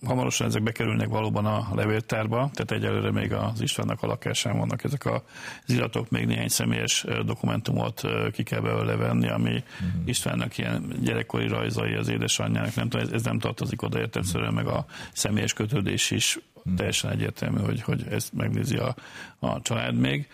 hamarosan 0.05 0.47
ezek 0.47 0.62
bekerülnek 0.62 1.09
valóban 1.09 1.47
a 1.47 1.68
levéltárba, 1.74 2.51
tehát 2.53 2.70
egyelőre 2.70 3.11
még 3.11 3.33
az 3.33 3.61
Istvánnak 3.61 4.03
a 4.03 4.07
lakásán 4.07 4.59
vannak 4.59 4.85
ezek 4.85 5.05
a 5.05 5.22
iratok, 5.73 6.11
még 6.11 6.27
néhány 6.27 6.49
személyes 6.49 7.05
dokumentumot 7.25 8.03
ki 8.33 8.43
kell 8.43 8.61
belőle 8.61 8.97
venni, 8.97 9.29
ami 9.29 9.51
uh-huh. 9.51 10.03
Istvánnak 10.05 10.59
ilyen 10.59 10.93
gyerekkori 11.03 11.47
rajzai 11.47 11.95
az 11.95 12.09
édesanyjának, 12.09 12.75
nem 12.75 12.89
tudom, 12.89 13.07
ez, 13.07 13.12
ez 13.12 13.23
nem 13.23 13.39
tartozik 13.39 13.83
oda 13.83 13.99
értelmszerűen, 13.99 14.53
meg 14.53 14.66
a 14.66 14.85
személyes 15.12 15.53
kötődés 15.53 16.11
is 16.11 16.39
uh-huh. 16.65 16.75
teljesen 16.75 17.11
egyértelmű, 17.11 17.61
hogy, 17.61 17.83
hogy 17.83 18.07
ezt 18.11 18.33
megnézi 18.33 18.77
a, 18.77 18.95
a 19.39 19.63
család 19.63 19.95
még 19.95 20.29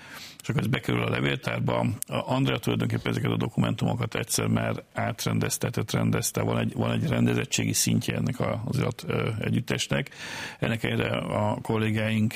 és 0.48 0.54
akkor 0.54 0.66
ez 0.66 0.70
bekerül 0.72 1.02
a 1.02 1.10
levéltárba. 1.10 1.78
A 2.06 2.32
Andrea 2.32 2.58
tulajdonképpen 2.58 3.10
ezeket 3.10 3.30
a 3.30 3.36
dokumentumokat 3.36 4.14
egyszer 4.14 4.46
már 4.46 4.82
átrendeztetett, 4.94 5.90
rendezte, 5.90 6.42
van 6.42 6.58
egy, 6.58 6.72
van 6.74 6.92
egy 6.92 7.08
rendezettségi 7.08 7.72
szintje 7.72 8.16
ennek 8.16 8.40
az 8.64 8.78
irat 8.78 9.06
együttesnek. 9.40 10.10
Ennek 10.58 10.82
egyre 10.82 11.08
a 11.16 11.58
kollégáink 11.62 12.34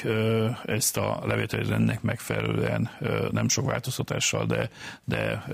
ezt 0.64 0.97
a 0.97 1.22
levéltári 1.24 1.68
rendnek 1.68 2.03
megfelelően 2.03 2.90
nem 3.30 3.49
sok 3.49 3.66
változtatással, 3.66 4.47
de, 4.47 4.70
de 5.05 5.45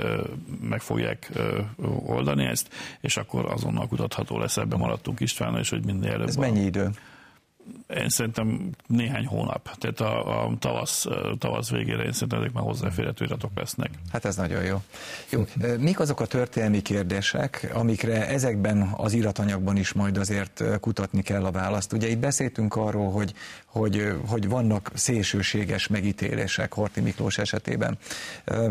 meg 0.61 0.81
fogják 0.81 1.33
oldani 2.07 2.45
ezt, 2.45 2.75
és 3.01 3.17
akkor 3.17 3.47
azonnal 3.47 3.89
kutatható 3.89 4.39
lesz, 4.39 4.57
ebben 4.57 4.79
maradtunk 4.79 5.21
Istvánnal, 5.21 5.61
és 5.61 5.71
hogy 5.71 5.85
minden 5.85 6.11
előbb. 6.11 6.29
Ez 6.29 6.37
mennyi 6.37 6.65
idő? 6.65 6.91
Én 7.97 8.09
szerintem 8.09 8.71
néhány 8.87 9.27
hónap, 9.27 9.77
tehát 9.79 10.01
a, 10.01 10.45
a 10.45 10.57
tavasz, 10.59 11.07
tavasz 11.39 11.71
végére 11.71 12.03
én 12.03 12.13
szerintem 12.13 12.39
ezek 12.39 12.53
már 12.53 12.65
hozzáférhető 12.65 13.25
iratok 13.25 13.51
lesznek. 13.55 13.91
Hát 14.13 14.25
ez 14.25 14.37
nagyon 14.37 14.65
jó. 14.65 14.83
Jó, 15.31 15.45
mik 15.79 16.01
azok 16.01 16.21
a 16.21 16.27
történelmi 16.27 16.83
kérdések, 16.83 17.71
amikre 17.75 18.29
ezekben 18.29 18.91
az 18.97 19.13
iratanyagban 19.13 19.77
is 19.77 19.93
majd 19.93 20.17
azért 20.17 20.65
kutatni 20.81 21.23
kell 21.23 21.45
a 21.45 21.51
választ? 21.51 21.93
Ugye 21.93 22.09
itt 22.09 22.19
beszéltünk 22.19 22.77
arról, 22.77 23.11
hogy, 23.11 23.35
hogy, 23.71 24.13
hogy 24.27 24.49
vannak 24.49 24.91
szélsőséges 24.95 25.87
megítélések 25.87 26.75
Horti 26.75 27.01
Miklós 27.01 27.39
esetében. 27.39 27.99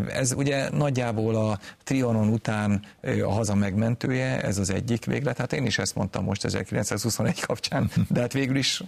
Ez 0.08 0.32
ugye 0.32 0.70
nagyjából 0.70 1.34
a 1.34 1.58
Trianon 1.84 2.28
után 2.28 2.82
a 3.24 3.32
haza 3.32 3.54
megmentője, 3.54 4.42
ez 4.42 4.58
az 4.58 4.70
egyik 4.70 5.04
véglet. 5.04 5.38
Hát 5.38 5.52
én 5.52 5.66
is 5.66 5.78
ezt 5.78 5.94
mondtam 5.94 6.24
most 6.24 6.44
1921 6.44 7.40
kapcsán, 7.40 7.90
de 8.08 8.20
hát 8.20 8.32
végül 8.32 8.56
is 8.56 8.82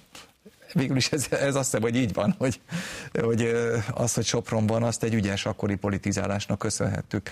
végül 0.72 0.96
is 0.96 1.08
ez, 1.08 1.26
ez 1.30 1.54
azt 1.54 1.64
hiszem, 1.64 1.80
hogy 1.80 1.96
így 1.96 2.12
van, 2.12 2.34
hogy, 2.38 2.60
hogy 3.20 3.52
az, 3.94 4.14
hogy 4.14 4.24
Sopronban 4.24 4.82
azt 4.82 5.02
egy 5.02 5.14
ügyes 5.14 5.46
akkori 5.46 5.74
politizálásnak 5.74 6.58
köszönhettük. 6.58 7.30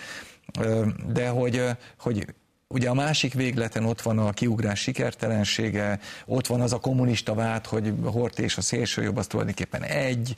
De 1.12 1.28
hogy, 1.28 1.64
hogy 1.98 2.26
Ugye 2.74 2.88
a 2.88 2.94
másik 2.94 3.34
végleten 3.34 3.84
ott 3.84 4.02
van 4.02 4.18
a 4.18 4.32
kiugrás 4.32 4.80
sikertelensége, 4.80 6.00
ott 6.26 6.46
van 6.46 6.60
az 6.60 6.72
a 6.72 6.78
kommunista 6.78 7.34
vád, 7.34 7.66
hogy 7.66 7.92
Hort 8.04 8.38
és 8.38 8.56
a 8.56 8.60
szélső 8.60 9.02
jobb 9.02 9.16
az 9.16 9.26
tulajdonképpen 9.26 9.82
egy, 9.82 10.36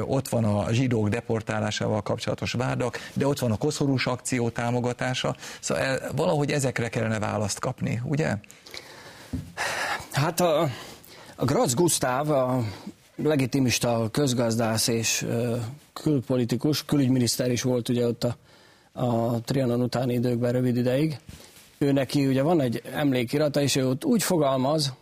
ott 0.00 0.28
van 0.28 0.44
a 0.44 0.72
zsidók 0.72 1.08
deportálásával 1.08 2.02
kapcsolatos 2.02 2.52
vádak, 2.52 2.98
de 3.14 3.26
ott 3.26 3.38
van 3.38 3.50
a 3.52 3.56
koszorús 3.56 4.06
akció 4.06 4.48
támogatása, 4.48 5.36
szóval 5.60 5.98
valahogy 6.16 6.50
ezekre 6.50 6.88
kellene 6.88 7.18
választ 7.18 7.58
kapni, 7.58 8.02
ugye? 8.04 8.36
Hát 10.10 10.40
a, 10.40 10.68
a 11.36 11.44
Graz 11.44 11.74
Gusztáv, 11.74 12.30
a 12.30 12.64
legitimista 13.16 14.08
közgazdász 14.10 14.86
és 14.86 15.26
külpolitikus, 15.92 16.84
külügyminiszter 16.84 17.50
is 17.50 17.62
volt 17.62 17.88
ugye 17.88 18.06
ott 18.06 18.24
a, 18.24 18.36
a 18.92 19.40
Trianon 19.40 19.82
utáni 19.82 20.14
időkben 20.14 20.52
rövid 20.52 20.76
ideig, 20.76 21.18
ő 21.82 21.92
neki 21.92 22.26
ugye 22.26 22.42
van 22.42 22.60
egy 22.60 22.82
emlékirata, 22.94 23.60
és 23.60 23.76
ő 23.76 23.88
ott 23.88 24.04
úgy 24.04 24.22
fogalmaz, 24.22 24.92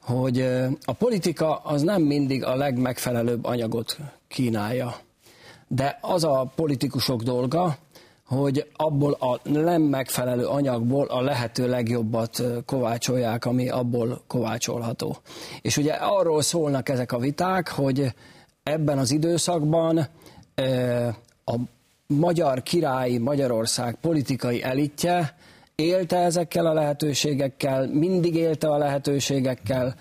hogy 0.00 0.40
a 0.84 0.92
politika 0.92 1.56
az 1.56 1.82
nem 1.82 2.02
mindig 2.02 2.44
a 2.44 2.54
legmegfelelőbb 2.54 3.44
anyagot 3.44 3.98
kínálja. 4.28 4.96
De 5.68 5.98
az 6.00 6.24
a 6.24 6.52
politikusok 6.54 7.22
dolga, 7.22 7.76
hogy 8.26 8.70
abból 8.76 9.12
a 9.12 9.48
nem 9.48 9.82
megfelelő 9.82 10.46
anyagból 10.46 11.06
a 11.06 11.20
lehető 11.20 11.68
legjobbat 11.68 12.42
kovácsolják, 12.66 13.44
ami 13.44 13.68
abból 13.68 14.22
kovácsolható. 14.26 15.16
És 15.60 15.76
ugye 15.76 15.92
arról 15.92 16.42
szólnak 16.42 16.88
ezek 16.88 17.12
a 17.12 17.18
viták, 17.18 17.68
hogy 17.68 18.14
ebben 18.62 18.98
az 18.98 19.10
időszakban 19.10 20.08
a 21.44 21.54
magyar 22.06 22.62
királyi 22.62 23.18
Magyarország 23.18 23.96
politikai 24.00 24.62
elitje 24.62 25.36
élte 25.76 26.16
ezekkel 26.16 26.66
a 26.66 26.72
lehetőségekkel, 26.72 27.86
mindig 27.86 28.34
élte 28.34 28.68
a 28.68 28.78
lehetőségekkel, 28.78 29.94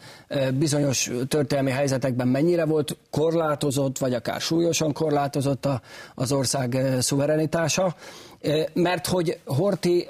bizonyos 0.53 1.11
történelmi 1.28 1.71
helyzetekben 1.71 2.28
mennyire 2.28 2.65
volt 2.65 2.97
korlátozott, 3.11 3.97
vagy 3.97 4.13
akár 4.13 4.41
súlyosan 4.41 4.93
korlátozott 4.93 5.67
az 6.15 6.32
ország 6.32 6.78
szuverenitása, 6.99 7.95
mert 8.74 9.07
hogy 9.07 9.39
Horti 9.45 10.07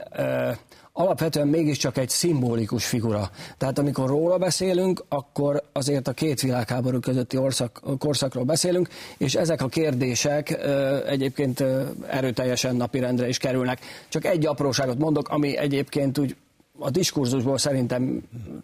alapvetően 0.94 1.48
mégiscsak 1.48 1.98
egy 1.98 2.10
szimbolikus 2.10 2.86
figura. 2.86 3.30
Tehát 3.58 3.80
amikor 3.80 4.08
róla 4.08 4.38
beszélünk, 4.38 5.04
akkor 5.10 5.64
azért 5.72 6.08
a 6.08 6.14
két 6.14 6.42
világháború 6.42 7.00
közötti 7.00 7.38
orszak, 7.38 7.82
korszakról 8.00 8.44
beszélünk, 8.44 8.90
és 9.18 9.36
ezek 9.36 9.62
a 9.62 9.68
kérdések 9.68 10.60
egyébként 11.08 11.64
erőteljesen 12.08 12.76
napirendre 12.76 13.28
is 13.28 13.38
kerülnek. 13.38 13.80
Csak 14.10 14.26
egy 14.26 14.46
apróságot 14.46 14.98
mondok, 14.98 15.30
ami 15.30 15.58
egyébként 15.58 16.18
úgy 16.18 16.36
a 16.80 16.90
diskurzusból 16.90 17.58
szerintem 17.58 18.22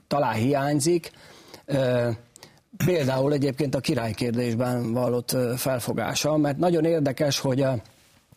talán 0.08 0.34
hiányzik. 0.34 1.12
Például 2.86 3.34
egyébként 3.34 3.76
a 3.76 3.80
királykérdésben 3.80 4.94
vallott 4.94 5.36
felfogása, 5.56 6.38
mert 6.38 6.58
nagyon 6.58 6.86
érdekes, 6.86 7.40
hogy 7.40 7.62
a 7.62 7.82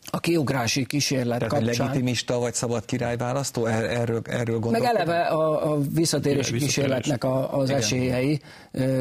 a 0.05 0.19
kiugrási 0.19 0.85
kísérlet 0.85 1.39
Tehát 1.39 1.53
kapcsán. 1.53 1.85
legitimista 1.85 2.39
vagy 2.39 2.53
szabad 2.53 2.85
király 2.85 3.17
választó? 3.17 3.65
Er, 3.65 3.83
erről, 3.83 4.21
erről 4.23 4.59
Meg 4.59 4.83
eleve 4.83 5.21
a, 5.21 5.71
a 5.71 5.79
visszatérési 5.93 6.57
kísérletnek 6.57 7.23
a, 7.23 7.57
az 7.57 7.69
Igen. 7.69 7.81
esélyei 7.81 8.41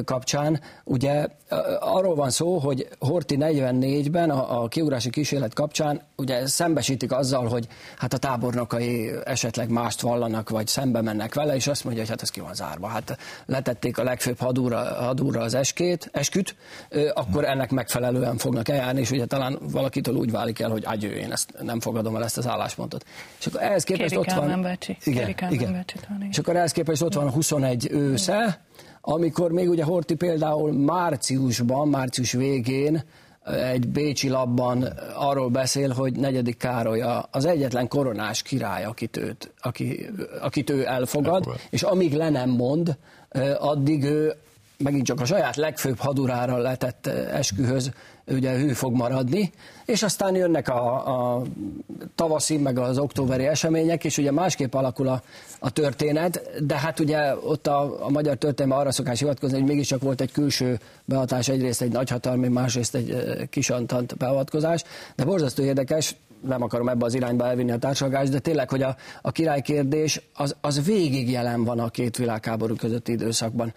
kapcsán. 0.05 0.61
Ugye 0.85 1.27
arról 1.81 2.15
van 2.15 2.31
szó, 2.31 2.59
hogy 2.59 2.89
Horti 2.99 3.37
44-ben 3.41 4.31
a, 4.31 4.63
a 4.63 4.69
kiugrási 4.69 5.11
kísérlet 5.11 5.55
kapcsán 5.55 6.01
ugye 6.17 6.47
szembesítik 6.47 7.13
azzal, 7.13 7.47
hogy 7.47 7.67
hát 7.97 8.13
a 8.13 8.19
tábornokai 8.19 9.11
esetleg 9.25 9.69
mást 9.69 10.01
vallanak, 10.01 10.49
vagy 10.49 10.67
szembe 10.67 11.01
mennek 11.01 11.35
vele, 11.35 11.55
és 11.55 11.67
azt 11.67 11.85
mondja, 11.85 12.03
hogy 12.03 12.11
hát 12.11 12.23
ez 12.23 12.31
ki 12.31 12.41
van 12.41 12.55
zárva. 12.55 12.87
Hát 12.87 13.19
letették 13.47 13.99
a 13.99 14.03
legfőbb 14.03 14.39
hadúra, 14.39 14.79
hadúra 14.79 15.41
az 15.41 15.55
eskét, 15.55 16.09
esküt, 16.13 16.57
akkor 17.15 17.45
ennek 17.45 17.71
megfelelően 17.71 18.37
fognak 18.37 18.69
eljárni, 18.69 19.01
és 19.01 19.11
ugye 19.11 19.25
talán 19.25 19.59
valakitől 19.61 20.15
úgy 20.15 20.31
válik 20.31 20.61
el, 20.61 20.71
hogy 20.71 20.85
agyő, 20.93 21.13
én 21.13 21.33
ezt 21.33 21.55
nem 21.63 21.81
fogadom 21.81 22.17
el 22.17 22.25
ezt 22.25 22.39
az 22.39 22.49
álláspontot. 22.49 23.05
És 23.39 23.47
akkor 23.47 23.63
ehhez 23.63 23.85
képest 23.85 24.17
ott 24.17 24.33
van... 24.33 24.79
Igen, 25.05 25.35
igen. 25.51 25.85
És 26.31 26.39
akkor 26.39 26.57
ehhez 26.57 26.73
képest 26.73 27.03
ott 27.03 27.15
van 27.15 27.27
a 27.27 27.31
21 27.31 27.89
ősze, 27.91 28.61
amikor 29.01 29.53
még 29.53 29.69
ugye 29.69 29.85
Horti 29.85 30.15
például 30.15 30.73
márciusban, 30.73 31.89
március 31.89 32.33
végén 32.33 33.03
egy 33.45 33.89
bécsi 33.89 34.29
labban 34.29 34.83
arról 35.15 35.49
beszél, 35.49 35.91
hogy 35.91 36.17
negyedik 36.17 36.57
Károly 36.57 37.05
az 37.31 37.45
egyetlen 37.45 37.89
koronás 37.89 38.43
király, 38.43 38.85
akit, 38.85 39.17
őt, 39.17 39.53
aki, 39.61 40.11
akit 40.41 40.71
ő 40.71 40.87
elfogad, 40.87 41.35
elfogad, 41.35 41.61
és 41.71 41.83
amíg 41.83 42.15
le 42.15 42.31
nem 42.31 42.51
mond, 42.51 42.97
addig 43.59 44.05
ő 44.05 44.35
megint 44.77 45.07
csak 45.07 45.21
a 45.21 45.25
saját 45.25 45.57
legfőbb 45.57 45.99
hadurára 45.99 46.57
letett 46.57 47.07
eskühöz 47.07 47.91
ugye 48.27 48.59
hű 48.59 48.73
fog 48.73 48.95
maradni, 48.95 49.53
és 49.85 50.03
aztán 50.03 50.35
jönnek 50.35 50.69
a, 50.69 51.07
a 51.37 51.43
tavaszi, 52.15 52.57
meg 52.57 52.79
az 52.79 52.99
októberi 52.99 53.47
események, 53.47 54.05
és 54.05 54.19
ugye 54.19 54.33
másképp 54.33 54.75
alakul 54.75 55.09
a, 55.09 55.23
a 55.59 55.71
történet, 55.71 56.51
de 56.67 56.79
hát 56.79 57.01
ugye 57.01 57.37
ott 57.37 57.67
a, 57.67 58.05
a 58.05 58.11
magyar 58.11 58.37
történelme 58.37 58.81
arra 58.81 58.93
szokás 58.93 59.19
hivatkozni, 59.19 59.59
hogy 59.59 59.69
mégiscsak 59.69 60.03
volt 60.03 60.21
egy 60.21 60.33
külső 60.33 60.79
behatás, 61.05 61.49
egyrészt 61.49 61.83
egy 61.83 61.93
nagyhatalmi, 61.93 62.49
másrészt 62.49 62.95
egy 62.95 63.17
kisantant 63.51 64.17
beavatkozás, 64.17 64.83
de 65.17 65.25
borzasztó 65.25 65.63
érdekes, 65.63 66.17
nem 66.43 66.63
akarom 66.63 66.89
ebbe 66.89 67.05
az 67.05 67.15
irányba 67.15 67.47
elvinni 67.47 67.71
a 67.71 67.79
társadalmást, 67.79 68.33
de 68.33 68.39
tényleg, 68.39 68.71
hogy 68.71 68.83
a, 68.83 68.97
a 69.23 69.33
királykérdés 69.33 70.21
az, 70.35 70.57
az 70.61 70.85
végig 70.85 71.31
jelen 71.31 71.65
van 71.65 71.79
a 71.79 71.89
két 71.89 72.17
világháború 72.17 72.75
közötti 72.75 73.13
időszakban. 73.13 73.75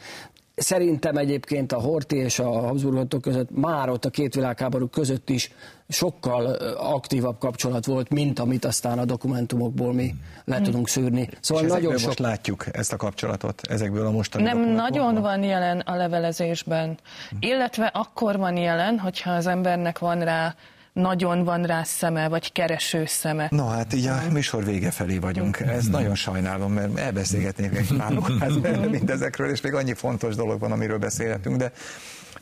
Szerintem 0.55 1.17
egyébként 1.17 1.71
a 1.71 1.79
Horti 1.79 2.15
és 2.15 2.39
a 2.39 2.49
Habsburgotok 2.49 3.21
között 3.21 3.49
már 3.51 3.89
ott 3.89 4.05
a 4.05 4.09
két 4.09 4.35
világháború 4.35 4.87
között 4.87 5.29
is 5.29 5.51
sokkal 5.87 6.45
aktívabb 6.77 7.37
kapcsolat 7.37 7.85
volt, 7.85 8.09
mint 8.09 8.39
amit 8.39 8.65
aztán 8.65 8.99
a 8.99 9.05
dokumentumokból 9.05 9.93
mi 9.93 10.15
le 10.45 10.61
tudunk 10.61 10.87
szűrni. 10.87 11.29
Szóval 11.39 11.63
és 11.63 11.69
nagyon 11.69 11.97
sok... 11.97 12.05
most 12.05 12.19
látjuk 12.19 12.65
ezt 12.71 12.93
a 12.93 12.97
kapcsolatot 12.97 13.61
ezekből 13.69 14.05
a 14.05 14.11
mostani 14.11 14.43
Nem 14.43 14.59
nagyon 14.59 15.21
van 15.21 15.43
jelen 15.43 15.79
a 15.79 15.95
levelezésben, 15.95 16.97
illetve 17.39 17.85
akkor 17.85 18.37
van 18.37 18.57
jelen, 18.57 18.99
hogyha 18.99 19.31
az 19.31 19.47
embernek 19.47 19.99
van 19.99 20.19
rá 20.19 20.55
nagyon 20.95 21.43
van 21.43 21.63
rá 21.63 21.83
szeme, 21.83 22.27
vagy 22.27 22.51
kereső 22.51 23.05
szeme. 23.05 23.47
Na 23.51 23.67
hát 23.67 23.93
így 23.93 24.07
a 24.07 24.21
műsor 24.31 24.65
vége 24.65 24.91
felé 24.91 25.17
vagyunk. 25.17 25.59
Ezt 25.59 25.91
nagyon 25.91 26.15
sajnálom, 26.15 26.73
mert 26.73 26.97
elbeszélgetnék 26.97 27.77
egy 27.77 27.97
pár 27.97 28.11
mindezekről, 28.89 29.49
és 29.49 29.61
még 29.61 29.73
annyi 29.73 29.93
fontos 29.93 30.35
dolog 30.35 30.59
van, 30.59 30.71
amiről 30.71 30.97
beszélhetünk, 30.97 31.57
de 31.57 31.71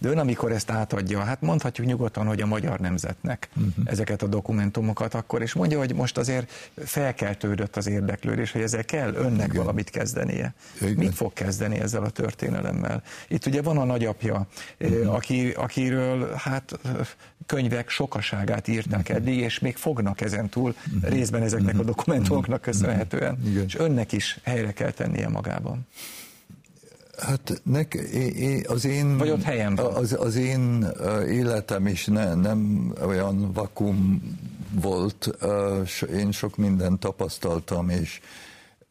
de 0.04 0.10
ön, 0.10 0.18
amikor 0.18 0.52
ezt 0.52 0.72
átadja, 0.72 1.20
hát 1.20 1.42
mondhatjuk 1.42 1.88
nyugodtan, 1.88 2.26
hogy 2.26 2.42
a 2.42 2.46
magyar 2.46 2.80
nemzetnek 2.80 3.50
uh-huh. 3.56 3.74
ezeket 3.86 4.22
a 4.22 4.28
dokumentumokat 4.28 5.14
akkor, 5.14 5.42
és 5.42 5.54
mondja, 5.54 5.78
hogy 5.78 5.96
most 5.96 6.18
azért 6.18 6.72
felkeltődött 6.76 7.76
az 7.76 7.88
érdeklődés, 7.88 8.52
hogy 8.52 8.62
ezzel 8.62 8.86
kell 8.86 9.14
önnek 9.14 9.48
Igen. 9.48 9.58
valamit 9.58 9.90
kezdenie. 9.90 10.54
Igen. 10.82 10.94
Mit 10.94 11.14
fog 11.14 11.34
kezdeni 11.34 11.80
ezzel 11.80 12.04
a 12.04 12.10
történelemmel? 12.10 13.04
Itt 13.28 13.46
ugye 13.46 13.62
van 13.62 13.78
a 13.78 13.84
nagyapja, 13.84 14.48
uh-huh. 14.80 15.14
aki, 15.14 15.50
akiről 15.50 16.34
hát 16.36 16.80
könyvek 17.46 17.90
sokaságát 17.90 18.68
írták 18.68 19.00
uh-huh. 19.00 19.16
eddig, 19.16 19.38
és 19.38 19.60
még 19.60 19.76
fognak 19.76 20.22
ezen 20.22 20.50
túl 20.50 20.76
uh-huh. 20.96 21.12
részben 21.12 21.42
ezeknek 21.42 21.80
a 21.80 21.84
dokumentumoknak 21.84 22.62
köszönhetően. 22.62 23.40
Igen. 23.46 23.64
És 23.64 23.76
önnek 23.76 24.12
is 24.12 24.40
helyre 24.44 24.72
kell 24.72 24.92
tennie 24.92 25.28
magában. 25.28 25.88
Hát 27.26 27.62
nek, 27.64 28.08
az 28.68 28.86
én, 28.86 29.18
Vagy 29.18 29.30
ott 29.30 29.44
helyen 29.44 29.76
van. 29.76 29.94
Az, 29.94 30.16
az 30.20 30.36
én 30.36 30.88
életem 31.28 31.88
is 31.88 32.06
ne, 32.06 32.34
nem 32.34 32.94
olyan 33.06 33.52
vakum 33.52 34.22
volt, 34.82 35.38
én 36.14 36.32
sok 36.32 36.58
mindent 36.58 37.00
tapasztaltam, 37.00 37.90
és 37.90 38.20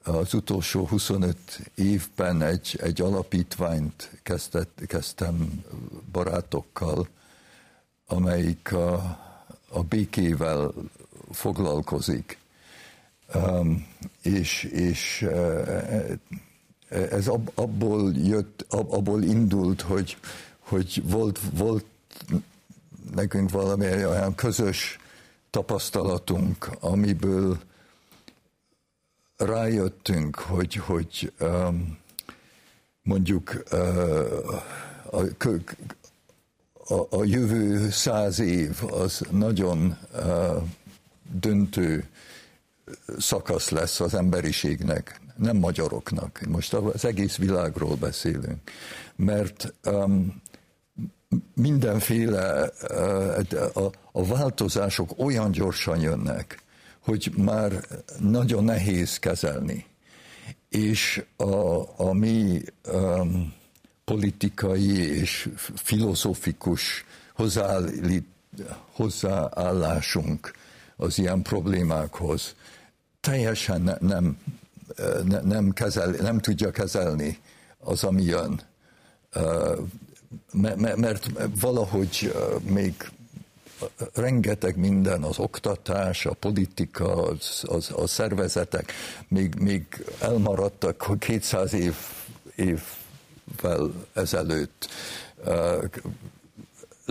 az 0.05 0.35
utolsó 0.35 0.87
25 0.87 1.37
évben 1.75 2.43
egy, 2.43 2.79
egy 2.83 3.01
alapítványt 3.01 4.11
kezdett, 4.23 4.83
kezdtem 4.87 5.65
barátokkal, 6.13 7.09
amelyik 8.07 8.73
a, 8.73 8.93
a 9.69 9.83
békével 9.83 10.73
foglalkozik. 11.31 12.39
Um, 13.35 13.87
és, 14.23 14.63
és 14.63 15.27
ez 16.93 17.29
abból 17.55 18.13
jött, 18.13 18.67
abból 18.69 19.23
indult, 19.23 19.81
hogy, 19.81 20.17
hogy 20.59 21.03
volt, 21.05 21.41
volt 21.53 21.85
nekünk 23.15 23.51
valami 23.51 23.87
olyan 23.87 24.35
közös 24.35 24.99
tapasztalatunk, 25.51 26.71
amiből 26.81 27.59
rájöttünk, 29.37 30.37
hogy, 30.37 30.75
hogy 30.75 31.33
um, 31.41 31.99
mondjuk 33.03 33.63
uh, 33.73 34.55
a, 35.11 35.21
a, 36.95 37.07
a 37.11 37.25
jövő 37.25 37.91
száz 37.91 38.39
év 38.39 38.79
az 38.91 39.23
nagyon 39.31 39.97
uh, 40.15 40.63
döntő 41.41 42.09
szakasz 43.19 43.69
lesz 43.71 44.01
az 44.01 44.15
emberiségnek, 44.15 45.21
nem 45.37 45.57
magyaroknak. 45.57 46.41
Most 46.49 46.75
az 46.75 47.05
egész 47.05 47.37
világról 47.37 47.95
beszélünk. 47.95 48.71
Mert 49.17 49.75
um, 49.85 50.43
mindenféle 51.55 52.71
uh, 52.91 53.77
a, 53.77 53.91
a 54.13 54.25
változások 54.25 55.11
olyan 55.17 55.51
gyorsan 55.51 56.01
jönnek, 56.01 56.63
hogy 57.01 57.33
már 57.37 57.73
nagyon 58.19 58.65
nehéz 58.65 59.19
kezelni. 59.19 59.87
És 60.69 61.25
a, 61.37 61.79
a 61.97 62.13
mi 62.13 62.63
um, 62.93 63.55
politikai 64.05 65.19
és 65.19 65.49
filozófikus 65.75 67.05
hozzáállásunk 68.93 70.53
az 70.97 71.19
ilyen 71.19 71.43
problémákhoz 71.43 72.55
teljesen 73.23 73.83
ne, 73.83 73.95
nem, 74.01 74.39
ne, 75.25 75.41
nem, 75.41 75.73
kezel, 75.73 76.11
nem 76.11 76.39
tudja 76.39 76.71
kezelni 76.71 77.39
az, 77.79 78.05
ami 78.05 78.23
jön. 78.23 78.61
Mert 80.97 81.31
valahogy 81.61 82.35
még 82.69 82.95
rengeteg 84.15 84.77
minden, 84.77 85.23
az 85.23 85.39
oktatás, 85.39 86.27
a 86.27 86.33
politika, 86.33 87.23
az, 87.23 87.63
az, 87.67 87.91
a 87.97 88.07
szervezetek 88.07 88.93
még, 89.29 89.55
még 89.55 90.05
elmaradtak 90.21 91.19
200 91.19 91.73
év, 91.73 91.95
évvel 92.55 93.93
ezelőtt 94.13 94.89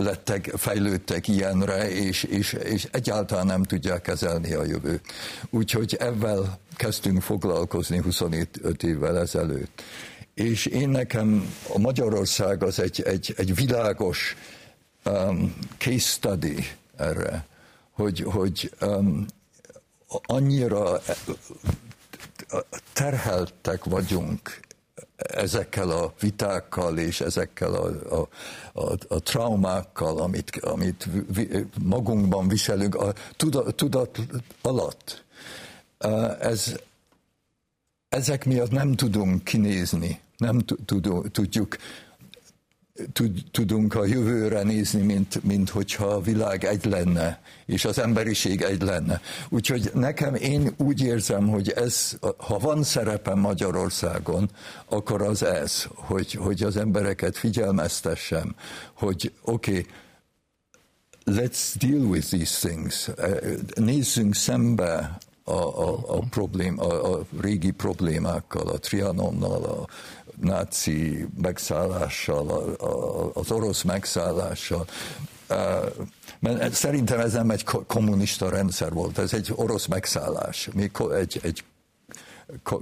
lettek, 0.02 0.52
fejlődtek 0.56 1.28
ilyenre, 1.28 1.90
és, 1.90 2.22
és, 2.22 2.52
és 2.52 2.88
egyáltalán 2.90 3.46
nem 3.46 3.62
tudják 3.62 4.02
kezelni 4.02 4.52
a 4.52 4.64
jövőt. 4.64 5.00
Úgyhogy 5.50 5.96
ebben 5.98 6.58
kezdtünk 6.76 7.22
foglalkozni 7.22 7.98
25 7.98 8.82
évvel 8.82 9.18
ezelőtt. 9.18 9.82
És 10.34 10.66
én 10.66 10.88
nekem 10.88 11.54
a 11.74 11.78
Magyarország 11.78 12.62
az 12.62 12.78
egy, 12.78 13.02
egy, 13.02 13.34
egy 13.36 13.54
világos 13.54 14.36
um, 15.04 15.54
case 15.78 15.98
study 16.08 16.66
erre, 16.96 17.46
hogy, 17.90 18.20
hogy 18.20 18.72
um, 18.80 19.26
annyira 20.22 21.00
terheltek 22.92 23.84
vagyunk 23.84 24.60
ezekkel 25.22 25.90
a 25.90 26.12
vitákkal 26.20 26.98
és 26.98 27.20
ezekkel 27.20 27.74
a, 27.74 28.14
a, 28.16 28.28
a, 28.72 28.92
a 29.08 29.20
traumákkal, 29.20 30.18
amit, 30.18 30.56
amit 30.60 31.08
magunkban 31.82 32.48
viselünk 32.48 32.94
a 32.94 33.12
tudat, 33.36 33.74
tudat 33.74 34.18
alatt. 34.62 35.24
Ez, 36.40 36.76
ezek 38.08 38.44
miatt 38.44 38.70
nem 38.70 38.94
tudunk 38.94 39.44
kinézni, 39.44 40.20
nem 40.36 40.58
tudjuk 41.32 41.76
tudunk 43.50 43.94
a 43.94 44.04
jövőre 44.04 44.62
nézni, 44.62 45.02
mint, 45.02 45.44
mint 45.44 45.70
hogyha 45.70 46.06
a 46.06 46.20
világ 46.20 46.64
egy 46.64 46.84
lenne, 46.84 47.42
és 47.66 47.84
az 47.84 47.98
emberiség 47.98 48.62
egy 48.62 48.82
lenne. 48.82 49.20
Úgyhogy 49.48 49.90
nekem 49.94 50.34
én 50.34 50.74
úgy 50.76 51.02
érzem, 51.02 51.48
hogy 51.48 51.70
ez, 51.70 52.18
ha 52.36 52.58
van 52.58 52.82
szerepem 52.82 53.38
Magyarországon, 53.38 54.50
akkor 54.88 55.22
az 55.22 55.42
ez, 55.42 55.86
hogy, 55.94 56.32
hogy 56.32 56.62
az 56.62 56.76
embereket 56.76 57.36
figyelmeztessem, 57.36 58.54
hogy 58.92 59.32
oké, 59.42 59.70
okay, 59.70 59.86
let's 61.24 61.74
deal 61.78 62.04
with 62.04 62.26
these 62.26 62.68
things. 62.68 63.10
Nézzünk 63.74 64.34
szembe 64.34 65.18
a, 65.44 65.52
a, 65.52 66.16
a, 66.16 66.18
problém, 66.30 66.80
a, 66.80 67.12
a 67.12 67.24
régi 67.40 67.70
problémákkal, 67.70 68.68
a 68.68 68.78
Trianonnal, 68.78 69.64
a 69.64 69.86
náci 70.42 71.26
megszállással, 71.42 72.48
az 73.34 73.50
orosz 73.50 73.82
megszállással. 73.82 74.86
Mert 76.38 76.74
szerintem 76.74 77.20
ez 77.20 77.32
nem 77.32 77.50
egy 77.50 77.64
kommunista 77.86 78.48
rendszer 78.48 78.92
volt, 78.92 79.18
ez 79.18 79.32
egy 79.32 79.52
orosz 79.54 79.86
megszállás, 79.86 80.68
egy, 81.18 81.40
egy 81.42 81.64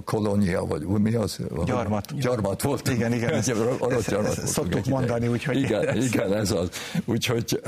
kolónia, 0.03 0.65
vagy 0.65 0.85
mi 0.85 1.15
az? 1.15 1.39
Gyarmat. 1.65 2.19
Gyarmat 2.19 2.61
volt. 2.61 2.87
Igen, 2.87 3.13
igen. 3.13 3.33
Ez, 3.33 3.49
orosz 3.79 4.07
gyarmat 4.07 4.35
volt. 4.35 4.47
Szoktuk 4.47 4.85
mondani, 4.85 5.27
úgyhogy... 5.27 5.57
Igen, 5.57 5.87
ez... 5.87 6.05
igen, 6.05 6.33
ez 6.33 6.51
az. 6.51 6.69
Úgyhogy 7.05 7.61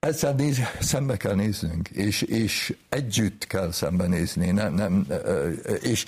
ezzel 0.00 0.32
néz, 0.32 0.58
szembe 0.80 1.16
kell 1.16 1.34
néznünk, 1.34 1.88
és, 1.88 2.22
és 2.22 2.76
együtt 2.88 3.46
kell 3.46 3.72
szembenézni, 3.72 4.50
nem, 4.50 4.74
nem, 4.74 5.06
és 5.80 6.04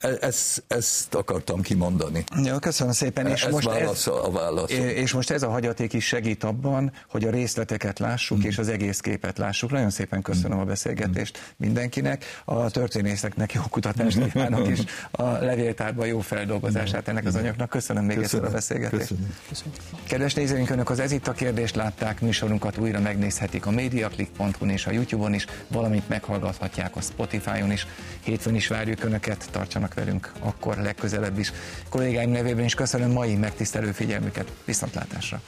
ezt, 0.00 0.64
ezt 0.68 1.14
akartam 1.14 1.60
kimondani. 1.60 2.24
Ja, 2.42 2.58
köszönöm 2.58 2.92
szépen. 2.92 3.26
És 3.26 3.44
ez 3.44 3.52
most 3.52 3.66
válasz 3.66 4.06
ez, 4.06 4.12
a 4.12 4.30
válasz. 4.30 4.70
És 4.70 5.12
most 5.12 5.30
ez 5.30 5.42
a 5.42 5.48
hagyaték 5.48 5.92
is 5.92 6.06
segít 6.06 6.44
abban, 6.44 6.92
hogy 7.08 7.24
a 7.24 7.30
részleteket 7.30 7.98
lássuk, 7.98 8.38
mm. 8.38 8.42
és 8.42 8.58
az 8.58 8.68
egész 8.68 9.00
képet 9.00 9.38
lássuk. 9.38 9.70
Nagyon 9.70 9.90
szépen 9.90 10.22
köszönöm 10.22 10.58
mm. 10.58 10.60
a 10.60 10.64
beszélgetést 10.64 11.52
mindenkinek. 11.56 12.24
A 12.44 12.70
történészeknek 12.70 13.52
jó 13.52 13.62
kutatást 13.70 14.18
kívánok, 14.32 14.68
és 14.68 14.80
a 15.10 15.22
levéltárban 15.22 16.06
jó 16.06 16.20
feldolgozását 16.20 17.08
ennek 17.08 17.26
az 17.26 17.34
anyagnak. 17.34 17.68
Köszönöm 17.68 18.04
még 18.04 18.18
köszönöm. 18.18 18.44
ezt 18.44 18.52
a 18.52 18.56
beszélgetést. 18.56 19.08
Köszönöm. 19.08 19.34
köszönöm. 19.48 19.72
Kedves 20.06 20.34
nézőink, 20.34 20.70
Önök 20.70 20.90
az 20.90 20.98
Ez 20.98 21.12
itt 21.12 21.26
a 21.26 21.32
kérdést 21.32 21.74
látták, 21.74 22.20
műsorunkat 22.20 22.78
újra 22.78 23.00
megnézhetik 23.00 23.66
a 23.66 23.70
mediaclick.hu 23.70 24.66
és 24.66 24.86
a 24.86 24.90
YouTube-on 24.90 25.34
is, 25.34 25.46
valamint 25.68 26.08
meghallgathatják 26.08 26.96
a 26.96 27.00
Spotify-on 27.00 27.70
is. 27.70 27.86
Hétfőn 28.20 28.54
is 28.54 28.68
várjuk 28.68 29.04
Önöket, 29.04 29.48
tartsanak 29.50 29.89
tartsanak 29.90 29.94
velünk 29.94 30.32
akkor 30.40 30.76
legközelebb 30.76 31.38
is. 31.38 31.52
Kollégáim 31.88 32.30
nevében 32.30 32.64
is 32.64 32.74
köszönöm 32.74 33.10
mai 33.10 33.34
megtisztelő 33.34 33.92
figyelmüket. 33.92 34.52
Viszontlátásra! 34.64 35.40